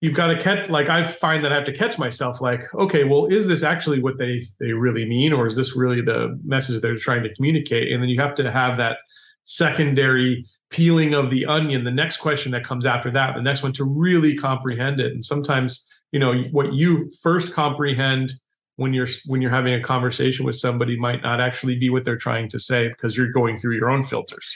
you've 0.00 0.14
got 0.14 0.28
to 0.28 0.40
catch 0.40 0.68
like 0.70 0.88
i 0.88 1.04
find 1.04 1.44
that 1.44 1.52
i 1.52 1.54
have 1.54 1.66
to 1.66 1.74
catch 1.74 1.98
myself 1.98 2.40
like 2.40 2.62
okay 2.74 3.04
well 3.04 3.26
is 3.26 3.46
this 3.46 3.62
actually 3.62 4.00
what 4.00 4.16
they 4.18 4.48
they 4.58 4.72
really 4.72 5.06
mean? 5.06 5.32
Or 5.32 5.46
is 5.46 5.56
this 5.56 5.76
really 5.76 6.00
the 6.00 6.38
message 6.44 6.80
they're 6.80 6.96
trying 6.96 7.22
to 7.22 7.34
communicate? 7.34 7.92
And 7.92 8.02
then 8.02 8.08
you 8.08 8.20
have 8.20 8.34
to 8.36 8.50
have 8.50 8.78
that 8.78 8.98
secondary 9.44 10.46
peeling 10.70 11.14
of 11.14 11.30
the 11.30 11.44
onion 11.46 11.82
the 11.82 11.90
next 11.90 12.18
question 12.18 12.52
that 12.52 12.62
comes 12.62 12.86
after 12.86 13.10
that 13.10 13.34
the 13.34 13.42
next 13.42 13.62
one 13.62 13.72
to 13.74 13.84
really 13.84 14.34
comprehend 14.36 15.00
it. 15.00 15.12
And 15.12 15.24
sometimes 15.24 15.84
you 16.12 16.20
know 16.20 16.42
what 16.50 16.72
you 16.72 17.10
first 17.22 17.52
comprehend 17.52 18.32
when 18.80 18.92
you're 18.94 19.08
when 19.26 19.40
you're 19.42 19.50
having 19.50 19.74
a 19.74 19.82
conversation 19.82 20.44
with 20.44 20.56
somebody 20.56 20.98
might 20.98 21.22
not 21.22 21.40
actually 21.40 21.76
be 21.76 21.90
what 21.90 22.04
they're 22.04 22.16
trying 22.16 22.48
to 22.48 22.58
say 22.58 22.88
because 22.88 23.16
you're 23.16 23.30
going 23.30 23.58
through 23.58 23.76
your 23.76 23.90
own 23.90 24.02
filters 24.02 24.54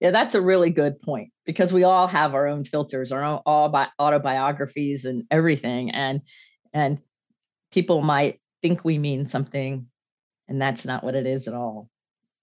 yeah, 0.00 0.10
that's 0.10 0.34
a 0.34 0.40
really 0.40 0.70
good 0.70 1.00
point 1.02 1.30
because 1.44 1.74
we 1.74 1.84
all 1.84 2.08
have 2.08 2.34
our 2.34 2.46
own 2.46 2.64
filters, 2.64 3.12
our 3.12 3.22
own 3.22 3.40
all 3.44 3.68
bi- 3.68 3.90
autobiographies 3.98 5.04
and 5.04 5.24
everything, 5.30 5.90
and 5.90 6.22
and 6.72 6.98
people 7.70 8.00
might 8.00 8.40
think 8.62 8.82
we 8.82 8.98
mean 8.98 9.26
something, 9.26 9.86
and 10.48 10.60
that's 10.60 10.86
not 10.86 11.04
what 11.04 11.14
it 11.14 11.26
is 11.26 11.48
at 11.48 11.54
all. 11.54 11.90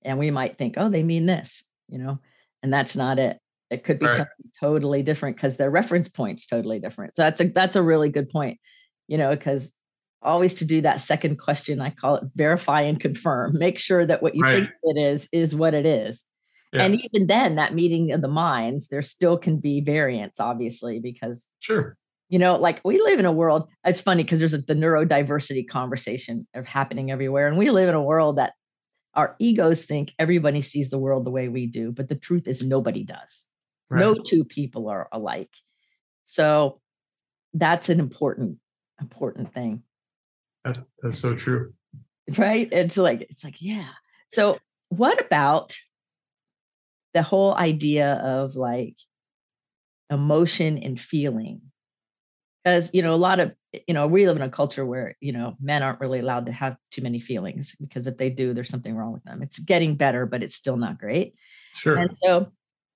And 0.03 0.19
we 0.19 0.29
might 0.29 0.55
think, 0.55 0.75
oh, 0.77 0.89
they 0.89 1.01
mean 1.01 1.25
this, 1.25 1.65
you 1.89 1.97
know, 1.97 2.19
and 2.61 2.71
that's 2.71 2.95
not 2.95 3.17
it. 3.17 3.39
It 3.71 3.83
could 3.83 3.97
be 3.97 4.05
right. 4.05 4.17
something 4.17 4.51
totally 4.59 5.01
different 5.01 5.35
because 5.35 5.57
their 5.57 5.71
reference 5.71 6.09
point's 6.09 6.45
totally 6.45 6.79
different. 6.79 7.15
So 7.15 7.23
that's 7.23 7.41
a 7.41 7.45
that's 7.45 7.75
a 7.75 7.81
really 7.81 8.09
good 8.09 8.29
point, 8.29 8.59
you 9.07 9.17
know, 9.17 9.35
because 9.35 9.73
always 10.21 10.55
to 10.55 10.65
do 10.65 10.81
that 10.81 11.01
second 11.01 11.37
question, 11.37 11.81
I 11.81 11.91
call 11.91 12.15
it 12.15 12.23
verify 12.35 12.81
and 12.81 12.99
confirm. 12.99 13.57
Make 13.57 13.79
sure 13.79 14.05
that 14.05 14.21
what 14.21 14.35
you 14.35 14.43
right. 14.43 14.63
think 14.63 14.69
it 14.83 14.99
is 14.99 15.29
is 15.31 15.55
what 15.55 15.73
it 15.73 15.85
is 15.85 16.23
yeah. 16.73 16.83
And 16.83 16.95
even 16.95 17.27
then, 17.27 17.55
that 17.55 17.73
meeting 17.73 18.11
of 18.11 18.21
the 18.21 18.27
minds, 18.27 18.89
there 18.89 19.01
still 19.01 19.37
can 19.37 19.57
be 19.57 19.81
variance, 19.81 20.39
obviously, 20.39 20.99
because 20.99 21.47
sure, 21.59 21.97
you 22.29 22.39
know, 22.39 22.57
like 22.57 22.81
we 22.83 23.01
live 23.01 23.19
in 23.19 23.25
a 23.25 23.31
world. 23.31 23.69
It's 23.85 24.01
funny 24.01 24.23
because 24.23 24.39
there's 24.39 24.53
a, 24.53 24.57
the 24.57 24.75
neurodiversity 24.75 25.67
conversation 25.67 26.45
of 26.53 26.67
happening 26.67 27.09
everywhere, 27.09 27.47
and 27.47 27.57
we 27.57 27.71
live 27.71 27.87
in 27.87 27.95
a 27.95 28.03
world 28.03 28.37
that 28.37 28.53
our 29.13 29.35
egos 29.39 29.85
think 29.85 30.13
everybody 30.19 30.61
sees 30.61 30.89
the 30.89 30.99
world 30.99 31.25
the 31.25 31.31
way 31.31 31.47
we 31.47 31.67
do, 31.67 31.91
but 31.91 32.09
the 32.09 32.15
truth 32.15 32.47
is 32.47 32.61
nobody 32.61 33.03
does. 33.03 33.47
Right. 33.89 34.01
No 34.01 34.15
two 34.15 34.43
people 34.43 34.89
are 34.89 35.07
alike. 35.11 35.49
So 36.25 36.81
that's 37.53 37.87
an 37.87 37.99
important, 37.99 38.57
important 38.99 39.53
thing. 39.53 39.83
That's 40.67 40.85
that's 41.01 41.19
so 41.19 41.35
true. 41.35 41.73
Right? 42.37 42.67
It's 42.71 42.97
like 42.97 43.21
it's 43.29 43.43
like 43.43 43.61
yeah. 43.61 43.89
So 44.31 44.59
what 44.89 45.19
about 45.23 45.77
the 47.13 47.23
whole 47.23 47.55
idea 47.55 48.13
of 48.15 48.55
like 48.55 48.95
emotion 50.09 50.77
and 50.77 50.99
feeling 50.99 51.61
because 52.63 52.93
you 52.93 53.01
know 53.01 53.13
a 53.13 53.15
lot 53.15 53.39
of 53.39 53.53
you 53.87 53.93
know 53.93 54.07
we 54.07 54.25
live 54.25 54.37
in 54.37 54.41
a 54.41 54.49
culture 54.49 54.85
where 54.85 55.15
you 55.19 55.31
know 55.31 55.55
men 55.59 55.83
aren't 55.83 55.99
really 55.99 56.19
allowed 56.19 56.45
to 56.45 56.51
have 56.51 56.77
too 56.91 57.01
many 57.01 57.19
feelings 57.19 57.75
because 57.79 58.07
if 58.07 58.17
they 58.17 58.29
do 58.29 58.53
there's 58.53 58.69
something 58.69 58.95
wrong 58.95 59.11
with 59.11 59.23
them 59.23 59.41
it's 59.41 59.59
getting 59.59 59.95
better 59.95 60.25
but 60.25 60.43
it's 60.43 60.55
still 60.55 60.77
not 60.77 60.99
great 60.99 61.33
sure 61.75 61.95
and 61.95 62.17
so 62.17 62.47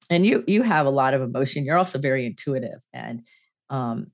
and 0.10 0.26
you 0.26 0.44
you 0.48 0.62
have 0.62 0.86
a 0.86 0.90
lot 0.90 1.14
of 1.14 1.22
emotion 1.22 1.66
you're 1.66 1.78
also 1.78 2.00
very 2.00 2.26
intuitive 2.26 2.80
and 2.94 3.24
um 3.70 4.08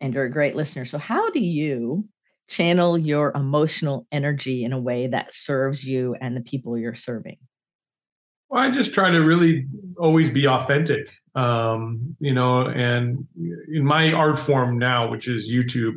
and 0.00 0.14
you're 0.14 0.24
a 0.24 0.30
great 0.30 0.56
listener 0.56 0.84
so 0.84 0.98
how 0.98 1.30
do 1.30 1.40
you 1.40 2.08
channel 2.50 2.98
your 2.98 3.32
emotional 3.34 4.06
energy 4.12 4.64
in 4.64 4.72
a 4.74 4.78
way 4.78 5.06
that 5.06 5.34
serves 5.34 5.84
you 5.84 6.14
and 6.20 6.36
the 6.36 6.42
people 6.42 6.76
you're 6.76 6.94
serving 6.94 7.38
well, 8.50 8.62
I 8.62 8.70
just 8.70 8.92
try 8.92 9.10
to 9.10 9.18
really 9.18 9.66
always 9.96 10.28
be 10.28 10.46
authentic, 10.48 11.08
um, 11.36 12.16
you 12.18 12.34
know, 12.34 12.66
and 12.66 13.26
in 13.72 13.84
my 13.84 14.12
art 14.12 14.38
form 14.38 14.76
now, 14.76 15.08
which 15.08 15.28
is 15.28 15.48
YouTube, 15.48 15.94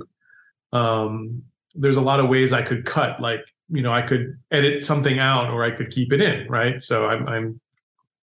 um, 0.71 1.41
there's 1.73 1.97
a 1.97 2.01
lot 2.01 2.19
of 2.19 2.29
ways 2.29 2.53
I 2.53 2.61
could 2.61 2.85
cut. 2.85 3.19
Like, 3.19 3.41
you 3.69 3.81
know, 3.81 3.91
I 3.91 4.03
could 4.03 4.37
edit 4.51 4.85
something 4.85 5.17
out 5.17 5.49
or 5.49 5.63
I 5.63 5.71
could 5.71 5.89
keep 5.89 6.13
it 6.13 6.21
in, 6.21 6.47
right? 6.47 6.81
So 6.81 7.07
I'm, 7.07 7.27
I'm 7.27 7.59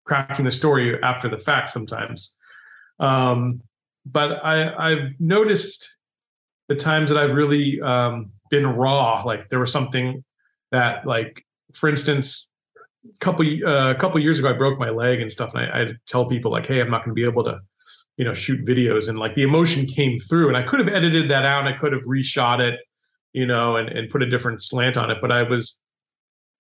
crafting 0.08 0.44
the 0.44 0.52
story 0.52 1.02
after 1.02 1.28
the 1.28 1.38
fact 1.38 1.72
sometimes. 1.72 2.38
Um, 3.00 3.62
but 4.06 4.46
I, 4.46 4.92
I've 4.92 5.20
noticed 5.20 5.90
the 6.70 6.76
times 6.76 7.10
that 7.10 7.18
I've 7.18 7.36
really 7.36 7.82
um, 7.82 8.32
been 8.50 8.66
raw, 8.66 9.24
like 9.24 9.50
there 9.50 9.60
was 9.60 9.72
something 9.72 10.24
that, 10.72 11.06
like, 11.06 11.44
for 11.74 11.90
instance, 11.90 12.50
couple 13.20 13.46
uh, 13.46 13.90
a 13.90 13.96
couple 13.96 14.20
years 14.20 14.40
ago, 14.40 14.50
I 14.50 14.54
broke 14.54 14.80
my 14.80 14.90
leg 14.90 15.20
and 15.20 15.32
stuff, 15.32 15.54
and 15.54 15.66
I, 15.66 15.82
I 15.82 15.86
tell 16.08 16.26
people 16.26 16.52
like, 16.52 16.66
"Hey, 16.66 16.80
I'm 16.80 16.90
not 16.90 17.04
going 17.04 17.16
to 17.16 17.20
be 17.20 17.28
able 17.28 17.44
to, 17.46 17.60
you 18.18 18.26
know, 18.26 18.34
shoot 18.34 18.66
videos." 18.66 19.10
And 19.10 19.18
like 19.18 19.36
the 19.36 19.44
emotion 19.44 19.86
came 19.86 20.20
through, 20.20 20.48
and 20.48 20.58
I 20.58 20.64
could 20.64 20.80
have 20.80 20.90
edited 20.90 21.30
that 21.32 21.46
out. 21.46 21.68
I 21.68 21.74
could 21.74 21.94
have 21.94 22.04
reshot 22.04 22.60
it, 22.60 22.80
you 23.34 23.46
know, 23.46 23.78
and 23.78 23.90
and 23.90 24.10
put 24.10 24.22
a 24.22 24.30
different 24.30 24.62
slant 24.62 24.98
on 24.98 25.10
it. 25.10 25.18
But 25.22 25.32
I 25.32 25.44
was, 25.44 25.80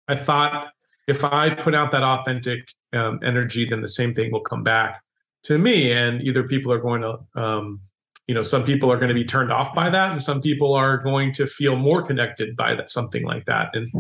I 0.07 0.15
thought 0.15 0.69
if 1.07 1.23
I 1.23 1.49
put 1.53 1.75
out 1.75 1.91
that 1.91 2.03
authentic 2.03 2.67
um, 2.93 3.19
energy, 3.23 3.65
then 3.65 3.81
the 3.81 3.87
same 3.87 4.13
thing 4.13 4.31
will 4.31 4.41
come 4.41 4.63
back 4.63 5.03
to 5.43 5.57
me, 5.57 5.91
and 5.91 6.21
either 6.21 6.43
people 6.43 6.71
are 6.71 6.79
going 6.79 7.01
to. 7.01 7.19
Um, 7.39 7.81
you 8.29 8.35
know, 8.35 8.43
some 8.43 8.63
people 8.63 8.91
are 8.91 8.97
going 8.97 9.09
to 9.09 9.15
be 9.15 9.25
turned 9.25 9.51
off 9.51 9.73
by 9.73 9.89
that, 9.89 10.11
and 10.11 10.21
some 10.21 10.39
people 10.39 10.75
are 10.75 10.99
going 10.99 11.33
to 11.33 11.47
feel 11.47 11.75
more 11.75 12.03
connected 12.03 12.55
by 12.55 12.75
that, 12.75 12.91
something 12.91 13.23
like 13.23 13.43
that. 13.45 13.69
And 13.73 13.91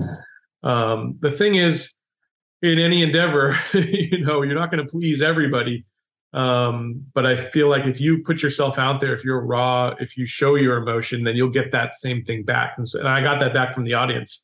um, 0.61 1.17
the 1.19 1.31
thing 1.31 1.55
is, 1.55 1.91
in 2.61 2.77
any 2.77 3.01
endeavor, 3.01 3.59
you 3.73 4.19
know, 4.19 4.43
you're 4.43 4.53
not 4.53 4.69
going 4.69 4.85
to 4.85 4.91
please 4.91 5.23
everybody. 5.23 5.83
Um, 6.31 7.07
but 7.15 7.25
I 7.25 7.37
feel 7.37 7.69
like 7.69 7.87
if 7.87 7.99
you 7.99 8.21
put 8.23 8.43
yourself 8.43 8.77
out 8.77 9.01
there, 9.01 9.15
if 9.15 9.23
you're 9.23 9.43
raw, 9.43 9.95
if 9.99 10.15
you 10.15 10.27
show 10.27 10.53
your 10.53 10.77
emotion, 10.77 11.23
then 11.23 11.35
you'll 11.35 11.49
get 11.49 11.71
that 11.71 11.95
same 11.95 12.23
thing 12.23 12.43
back. 12.43 12.75
And, 12.77 12.87
so, 12.87 12.99
and 12.99 13.07
I 13.07 13.21
got 13.21 13.39
that 13.39 13.51
back 13.51 13.73
from 13.73 13.83
the 13.83 13.95
audience. 13.95 14.43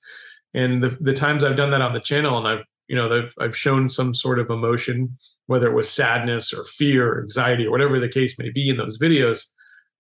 And 0.56 0.82
the, 0.82 0.98
the 1.00 1.14
times 1.14 1.44
I've 1.44 1.58
done 1.58 1.70
that 1.70 1.84
on 1.84 1.94
the 1.94 2.00
channel, 2.00 2.40
and 2.40 2.48
I've 2.48 2.66
you 2.88 2.96
know 2.96 3.16
I've, 3.16 3.34
I've 3.40 3.56
shown 3.56 3.88
some 3.92 4.16
sort 4.16 4.40
of 4.40 4.50
emotion, 4.50 5.16
whether 5.46 5.68
it 5.68 5.76
was 5.76 5.88
sadness 5.88 6.52
or 6.52 6.64
fear, 6.64 7.08
or 7.08 7.22
anxiety, 7.22 7.68
or 7.68 7.72
whatever 7.72 8.00
the 8.00 8.10
case 8.10 8.36
may 8.40 8.50
be 8.50 8.68
in 8.68 8.78
those 8.78 8.98
videos. 8.98 9.46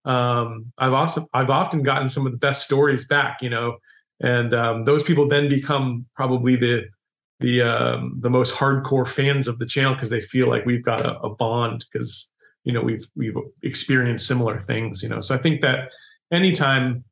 Um, 0.05 0.71
I've 0.77 0.93
also 0.93 1.27
I've 1.33 1.49
often 1.49 1.83
gotten 1.83 2.09
some 2.09 2.25
of 2.25 2.31
the 2.31 2.37
best 2.37 2.63
stories 2.63 3.05
back, 3.05 3.41
you 3.41 3.49
know, 3.49 3.77
and 4.21 4.53
um, 4.53 4.85
those 4.85 5.03
people 5.03 5.27
then 5.27 5.49
become 5.49 6.05
probably 6.15 6.55
the 6.55 6.85
the 7.39 7.61
um, 7.61 8.17
the 8.19 8.29
most 8.29 8.53
hardcore 8.53 9.07
fans 9.07 9.47
of 9.47 9.59
the 9.59 9.65
channel 9.65 9.93
because 9.93 10.09
they 10.09 10.21
feel 10.21 10.47
like 10.47 10.65
we've 10.65 10.83
got 10.83 11.01
a, 11.01 11.19
a 11.19 11.29
bond 11.29 11.85
because 11.91 12.31
you 12.63 12.73
know 12.73 12.81
we've 12.81 13.07
we've 13.15 13.35
experienced 13.63 14.27
similar 14.27 14.59
things 14.59 15.01
you 15.03 15.09
know. 15.09 15.21
So 15.21 15.35
i 15.35 15.37
think 15.37 15.61
that 15.61 15.89
anytime 16.31 17.03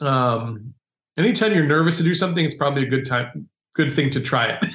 um 0.00 0.74
anytime 1.16 1.54
you're 1.54 1.66
nervous 1.66 1.96
to 1.98 2.02
do 2.02 2.14
something 2.14 2.44
it's 2.44 2.54
probably 2.54 2.82
a 2.82 2.88
good 2.88 3.06
time 3.06 3.48
good 3.74 3.92
thing 3.92 4.10
to 4.10 4.20
try 4.20 4.58
it. 4.60 4.68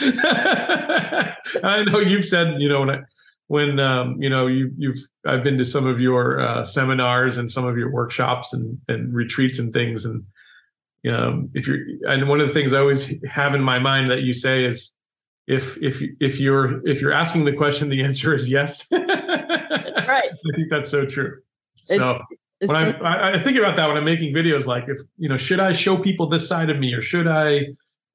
I 1.64 1.82
know 1.84 1.98
you've 1.98 2.24
said 2.24 2.60
you 2.60 2.68
know 2.68 2.80
when 2.80 2.90
I, 2.90 3.00
when 3.48 3.80
um, 3.80 4.16
you 4.22 4.30
know 4.30 4.46
you, 4.46 4.70
you've 4.76 4.98
I've 5.26 5.42
been 5.42 5.58
to 5.58 5.64
some 5.64 5.86
of 5.86 6.00
your 6.00 6.40
uh, 6.40 6.64
seminars 6.64 7.36
and 7.36 7.50
some 7.50 7.64
of 7.64 7.76
your 7.76 7.90
workshops 7.90 8.52
and, 8.52 8.78
and 8.88 9.12
retreats 9.12 9.58
and 9.58 9.72
things, 9.72 10.04
and 10.04 10.24
um, 11.12 11.50
if 11.54 11.66
you're 11.66 11.78
and 12.08 12.28
one 12.28 12.40
of 12.40 12.46
the 12.48 12.54
things 12.54 12.72
I 12.72 12.78
always 12.78 13.12
have 13.26 13.54
in 13.54 13.62
my 13.62 13.78
mind 13.78 14.10
that 14.10 14.22
you 14.22 14.32
say 14.32 14.64
is 14.64 14.92
if 15.46 15.78
if 15.78 16.02
if 16.20 16.38
you're 16.38 16.86
if 16.86 17.00
you're 17.00 17.12
asking 17.12 17.46
the 17.46 17.54
question, 17.54 17.88
the 17.88 18.04
answer 18.04 18.34
is 18.34 18.48
yes. 18.48 18.86
right. 18.92 19.04
I 19.08 20.56
think 20.56 20.70
that's 20.70 20.90
so 20.90 21.06
true. 21.06 21.40
So 21.84 22.20
it's, 22.60 22.70
when 22.70 22.92
so- 22.92 23.04
I, 23.04 23.34
I 23.36 23.42
think 23.42 23.56
about 23.56 23.76
that 23.76 23.86
when 23.86 23.96
I'm 23.96 24.04
making 24.04 24.34
videos, 24.34 24.66
like 24.66 24.84
if 24.88 25.00
you 25.16 25.28
know, 25.28 25.38
should 25.38 25.60
I 25.60 25.72
show 25.72 25.96
people 25.96 26.28
this 26.28 26.46
side 26.46 26.68
of 26.68 26.78
me, 26.78 26.92
or 26.92 27.00
should 27.00 27.26
I, 27.26 27.68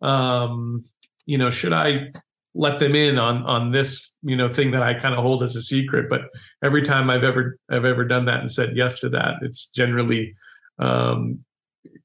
um, 0.03 0.83
you 1.25 1.39
know, 1.39 1.49
should 1.49 1.73
I 1.73 2.11
let 2.55 2.79
them 2.79 2.95
in 2.95 3.17
on 3.17 3.43
on 3.43 3.71
this 3.71 4.15
you 4.21 4.35
know 4.35 4.51
thing 4.51 4.71
that 4.71 4.83
I 4.83 4.93
kind 4.93 5.15
of 5.15 5.21
hold 5.21 5.43
as 5.43 5.55
a 5.55 5.61
secret? 5.61 6.09
But 6.09 6.21
every 6.63 6.81
time 6.81 7.09
I've 7.09 7.23
ever 7.23 7.57
I've 7.69 7.85
ever 7.85 8.05
done 8.05 8.25
that 8.25 8.39
and 8.39 8.51
said 8.51 8.75
yes 8.75 8.99
to 8.99 9.09
that, 9.09 9.35
it's 9.41 9.67
generally 9.67 10.35
um, 10.79 11.39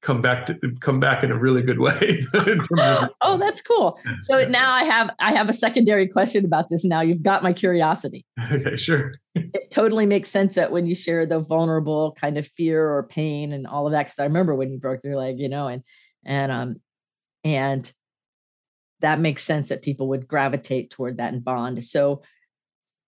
come 0.01 0.23
back 0.23 0.47
to 0.47 0.55
come 0.81 1.01
back 1.01 1.23
in 1.23 1.31
a 1.31 1.39
really 1.39 1.63
good 1.63 1.79
way. 1.79 2.25
oh, 3.21 3.37
that's 3.39 3.63
cool. 3.63 3.99
So 4.21 4.47
now 4.47 4.73
I 4.73 4.85
have 4.85 5.11
I 5.21 5.33
have 5.33 5.49
a 5.49 5.53
secondary 5.53 6.09
question 6.09 6.45
about 6.45 6.69
this. 6.69 6.85
Now 6.85 7.01
you've 7.01 7.23
got 7.23 7.43
my 7.43 7.53
curiosity. 7.53 8.25
Okay, 8.53 8.77
sure. 8.77 9.15
it 9.35 9.71
totally 9.71 10.07
makes 10.07 10.31
sense 10.31 10.55
that 10.55 10.73
when 10.73 10.87
you 10.87 10.95
share 10.95 11.27
the 11.27 11.41
vulnerable 11.41 12.17
kind 12.21 12.39
of 12.39 12.47
fear 12.47 12.89
or 12.89 13.05
pain 13.05 13.53
and 13.53 13.67
all 13.67 13.87
of 13.87 13.93
that, 13.93 14.05
because 14.05 14.19
I 14.19 14.25
remember 14.25 14.55
when 14.55 14.71
you 14.73 14.79
broke 14.79 15.01
your 15.05 15.17
leg, 15.17 15.39
you 15.39 15.49
know, 15.49 15.69
and 15.69 15.83
and 16.25 16.53
um 16.53 16.77
and 17.45 17.93
that 19.01 19.21
makes 19.21 19.45
sense 19.45 19.69
that 19.69 19.83
people 19.83 20.09
would 20.09 20.27
gravitate 20.27 20.91
toward 20.91 21.19
that 21.19 21.33
and 21.33 21.45
bond. 21.45 21.85
So 21.85 22.23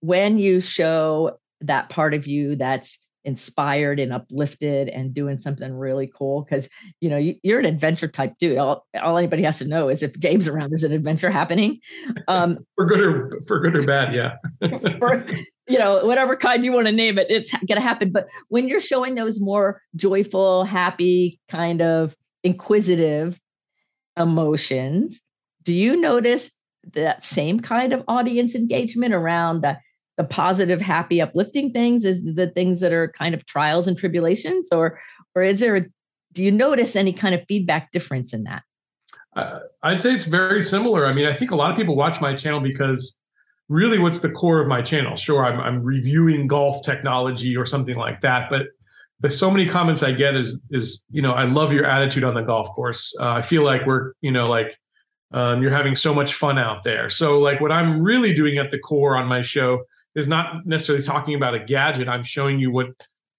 when 0.01 0.39
you 0.39 0.61
show 0.61 1.39
that 1.63 1.89
part 1.89 2.15
of 2.15 2.27
you 2.27 2.57
that's 2.57 2.99
inspired 3.25 4.01
and 4.01 4.13
uplifted 4.13 4.89
and 4.89 5.13
doing 5.13 5.39
something 5.39 5.75
really 5.75 6.07
cool 6.07 6.43
because 6.43 6.71
you 7.01 7.11
know 7.11 7.19
you, 7.19 7.37
are 7.55 7.59
an 7.59 7.67
adventure 7.67 8.09
type 8.09 8.33
dude. 8.41 8.57
All, 8.57 8.87
all 9.01 9.19
anybody 9.19 9.43
has 9.43 9.59
to 9.59 9.69
know 9.69 9.89
is 9.89 10.03
if 10.03 10.19
Gabe's 10.19 10.49
around 10.49 10.71
there's 10.71 10.85
an 10.85 10.93
adventure 10.93 11.31
happening. 11.31 11.81
Um 12.29 12.59
for 12.77 12.87
good 12.87 13.01
or 13.01 13.41
for 13.47 13.61
good 13.61 13.77
or 13.77 13.83
bad 13.83 14.15
yeah. 14.15 14.37
For, 14.99 15.27
you 15.69 15.79
know 15.79 16.05
whatever 16.07 16.35
kind 16.35 16.65
you 16.65 16.73
want 16.73 16.87
to 16.87 16.93
name 16.93 17.19
it 17.19 17.27
it's 17.31 17.55
gonna 17.69 17.81
happen. 17.81 18.11
But 18.11 18.29
when 18.49 18.67
you're 18.67 18.81
showing 18.81 19.15
those 19.17 19.39
more 19.39 19.83
joyful 19.97 20.65
happy 20.65 21.41
kind 21.51 21.83
of 21.83 22.17
inquisitive 22.43 23.39
emotions 24.17 25.21
do 25.71 25.77
you 25.77 25.95
notice 25.95 26.51
that 26.95 27.25
same 27.25 27.61
kind 27.61 27.93
of 27.93 28.03
audience 28.09 28.57
engagement 28.57 29.15
around 29.15 29.61
the 29.61 29.79
the 30.17 30.25
positive, 30.25 30.81
happy, 30.81 31.23
uplifting 31.23 31.73
things 31.73 32.05
is 32.05 32.35
the 32.35 32.49
things 32.49 32.81
that 32.81 32.93
are 32.93 33.07
kind 33.13 33.37
of 33.37 33.47
trials 33.47 33.87
and 33.87 33.97
tribulations, 33.97 34.73
or 34.73 34.99
or 35.37 35.43
is 35.43 35.61
there? 35.61 35.89
Do 36.33 36.43
you 36.43 36.51
notice 36.51 36.97
any 36.97 37.13
kind 37.13 37.37
of 37.37 37.43
feedback 37.47 37.93
difference 37.93 38.35
in 38.35 38.43
that? 38.45 38.65
Uh, 39.37 39.61
I'd 39.85 40.01
say 40.01 40.13
it's 40.13 40.25
very 40.25 40.61
similar. 40.61 41.07
I 41.07 41.13
mean, 41.13 41.27
I 41.27 41.35
think 41.35 41.53
a 41.53 41.57
lot 41.57 41.71
of 41.71 41.77
people 41.77 41.95
watch 41.95 42.21
my 42.21 42.35
channel 42.35 42.59
because 42.59 43.17
really, 43.69 44.01
what's 44.01 44.19
the 44.19 44.31
core 44.31 44.61
of 44.61 44.67
my 44.67 44.83
channel? 44.83 45.15
Sure, 45.15 45.45
I'm, 45.45 45.61
I'm 45.61 45.85
reviewing 45.85 46.49
golf 46.49 46.83
technology 46.83 47.57
or 47.57 47.65
something 47.65 47.95
like 47.95 48.23
that, 48.23 48.51
but 48.51 48.67
the 49.21 49.31
so 49.31 49.53
many 49.53 49.67
comments 49.69 50.03
I 50.03 50.11
get 50.11 50.35
is 50.35 50.59
is 50.71 51.05
you 51.13 51.23
know 51.23 51.33
I 51.33 51.45
love 51.45 51.73
your 51.73 51.85
attitude 51.85 52.25
on 52.25 52.35
the 52.35 52.43
golf 52.43 52.69
course. 52.71 53.15
Uh, 53.21 53.29
I 53.31 53.43
feel 53.43 53.63
like 53.63 53.87
we're 53.87 54.15
you 54.21 54.33
know 54.33 54.49
like 54.49 54.77
um, 55.33 55.63
you're 55.63 55.73
having 55.73 55.95
so 55.95 56.13
much 56.13 56.35
fun 56.35 56.59
out 56.59 56.83
there. 56.83 57.09
So 57.09 57.39
like 57.39 57.61
what 57.61 57.73
I'm 57.73 58.03
really 58.03 58.35
doing 58.35 58.59
at 58.59 58.71
the 58.71 58.79
core 58.79 59.17
on 59.17 59.27
my 59.27 59.43
show 59.43 59.85
is 60.15 60.27
not 60.27 60.67
necessarily 60.67 61.05
talking 61.05 61.35
about 61.35 61.55
a 61.55 61.61
gadget. 61.61 62.09
I'm 62.09 62.25
showing 62.25 62.59
you 62.59 62.71
what 62.71 62.89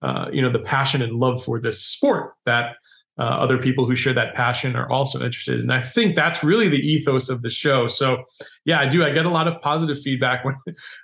uh, 0.02 0.28
you 0.32 0.42
know 0.42 0.52
the 0.52 0.60
passion 0.60 1.02
and 1.02 1.14
love 1.14 1.44
for 1.44 1.60
this 1.60 1.84
sport 1.86 2.34
that 2.46 2.76
uh, 3.20 3.24
other 3.24 3.58
people 3.58 3.86
who 3.86 3.96
share 3.96 4.14
that 4.14 4.34
passion 4.34 4.76
are 4.76 4.90
also 4.90 5.22
interested 5.24 5.56
in. 5.56 5.62
And 5.62 5.74
I 5.74 5.82
think 5.82 6.16
that's 6.16 6.44
really 6.44 6.70
the 6.70 6.80
ethos 6.80 7.30
of 7.30 7.42
the 7.42 7.50
show. 7.50 7.88
So 7.88 8.24
yeah, 8.66 8.80
I 8.80 8.88
do. 8.88 9.04
I 9.04 9.12
get 9.12 9.26
a 9.26 9.30
lot 9.30 9.48
of 9.48 9.62
positive 9.62 10.02
feedback 10.02 10.46
when, 10.46 10.56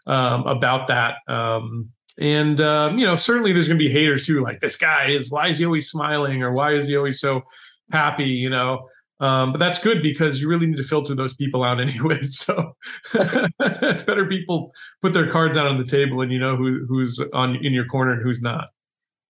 um, 0.07 0.43
about 0.47 0.87
that. 0.87 1.15
Um, 1.27 1.89
and 2.17 2.59
um, 2.61 2.97
you 2.97 3.05
know, 3.05 3.17
certainly 3.17 3.51
there's 3.51 3.67
going 3.67 3.79
to 3.79 3.85
be 3.85 3.91
haters 3.91 4.25
too. 4.25 4.41
Like 4.41 4.61
this 4.61 4.77
guy 4.77 5.09
is. 5.09 5.29
Why 5.29 5.49
is 5.49 5.57
he 5.57 5.65
always 5.65 5.89
smiling? 5.89 6.41
Or 6.41 6.51
why 6.53 6.73
is 6.73 6.87
he 6.87 6.95
always 6.95 7.19
so 7.19 7.43
happy? 7.91 8.25
You 8.25 8.49
know. 8.49 8.87
Um, 9.19 9.51
but 9.51 9.57
that's 9.57 9.79
good 9.79 10.03
because 10.03 10.39
you 10.39 10.47
really 10.47 10.67
need 10.67 10.77
to 10.77 10.83
filter 10.83 11.15
those 11.15 11.33
people 11.33 11.63
out 11.63 11.81
anyway. 11.81 12.21
So 12.23 12.75
it's 13.13 14.03
better 14.03 14.25
people 14.25 14.71
put 15.01 15.13
their 15.13 15.31
cards 15.31 15.57
out 15.57 15.65
on 15.65 15.77
the 15.77 15.85
table 15.85 16.21
and 16.21 16.31
you 16.31 16.39
know 16.39 16.55
who 16.55 16.85
who's 16.87 17.19
on 17.33 17.55
in 17.55 17.73
your 17.73 17.85
corner 17.85 18.13
and 18.13 18.23
who's 18.23 18.41
not. 18.41 18.69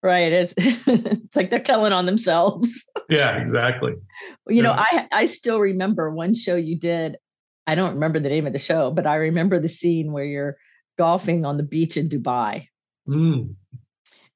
Right. 0.03 0.32
It's 0.32 0.53
it's 0.58 1.36
like 1.36 1.50
they're 1.50 1.60
telling 1.60 1.94
on 1.94 2.06
themselves. 2.06 2.88
yeah, 3.10 3.38
exactly. 3.38 3.94
you 4.48 4.58
yeah. 4.58 4.62
know, 4.62 4.72
I 4.72 5.08
I 5.12 5.25
still 5.25 5.60
remember 5.60 6.12
one 6.12 6.36
show 6.36 6.56
you 6.56 6.77
did. 6.77 7.17
I 7.65 7.75
don't 7.75 7.96
remember 7.96 8.20
the 8.20 8.29
name 8.29 8.48
of 8.48 8.53
the 8.53 8.60
show, 8.60 8.91
but 8.91 9.06
I 9.06 9.15
remember 9.15 9.60
the 9.60 9.67
scene 9.67 10.13
where 10.13 10.24
you're 10.24 10.58
golfing 10.98 11.46
on 11.46 11.58
the 11.58 11.63
beach 11.63 11.98
in 11.98 12.08
Dubai. 12.08 12.67
Mm. 13.08 13.56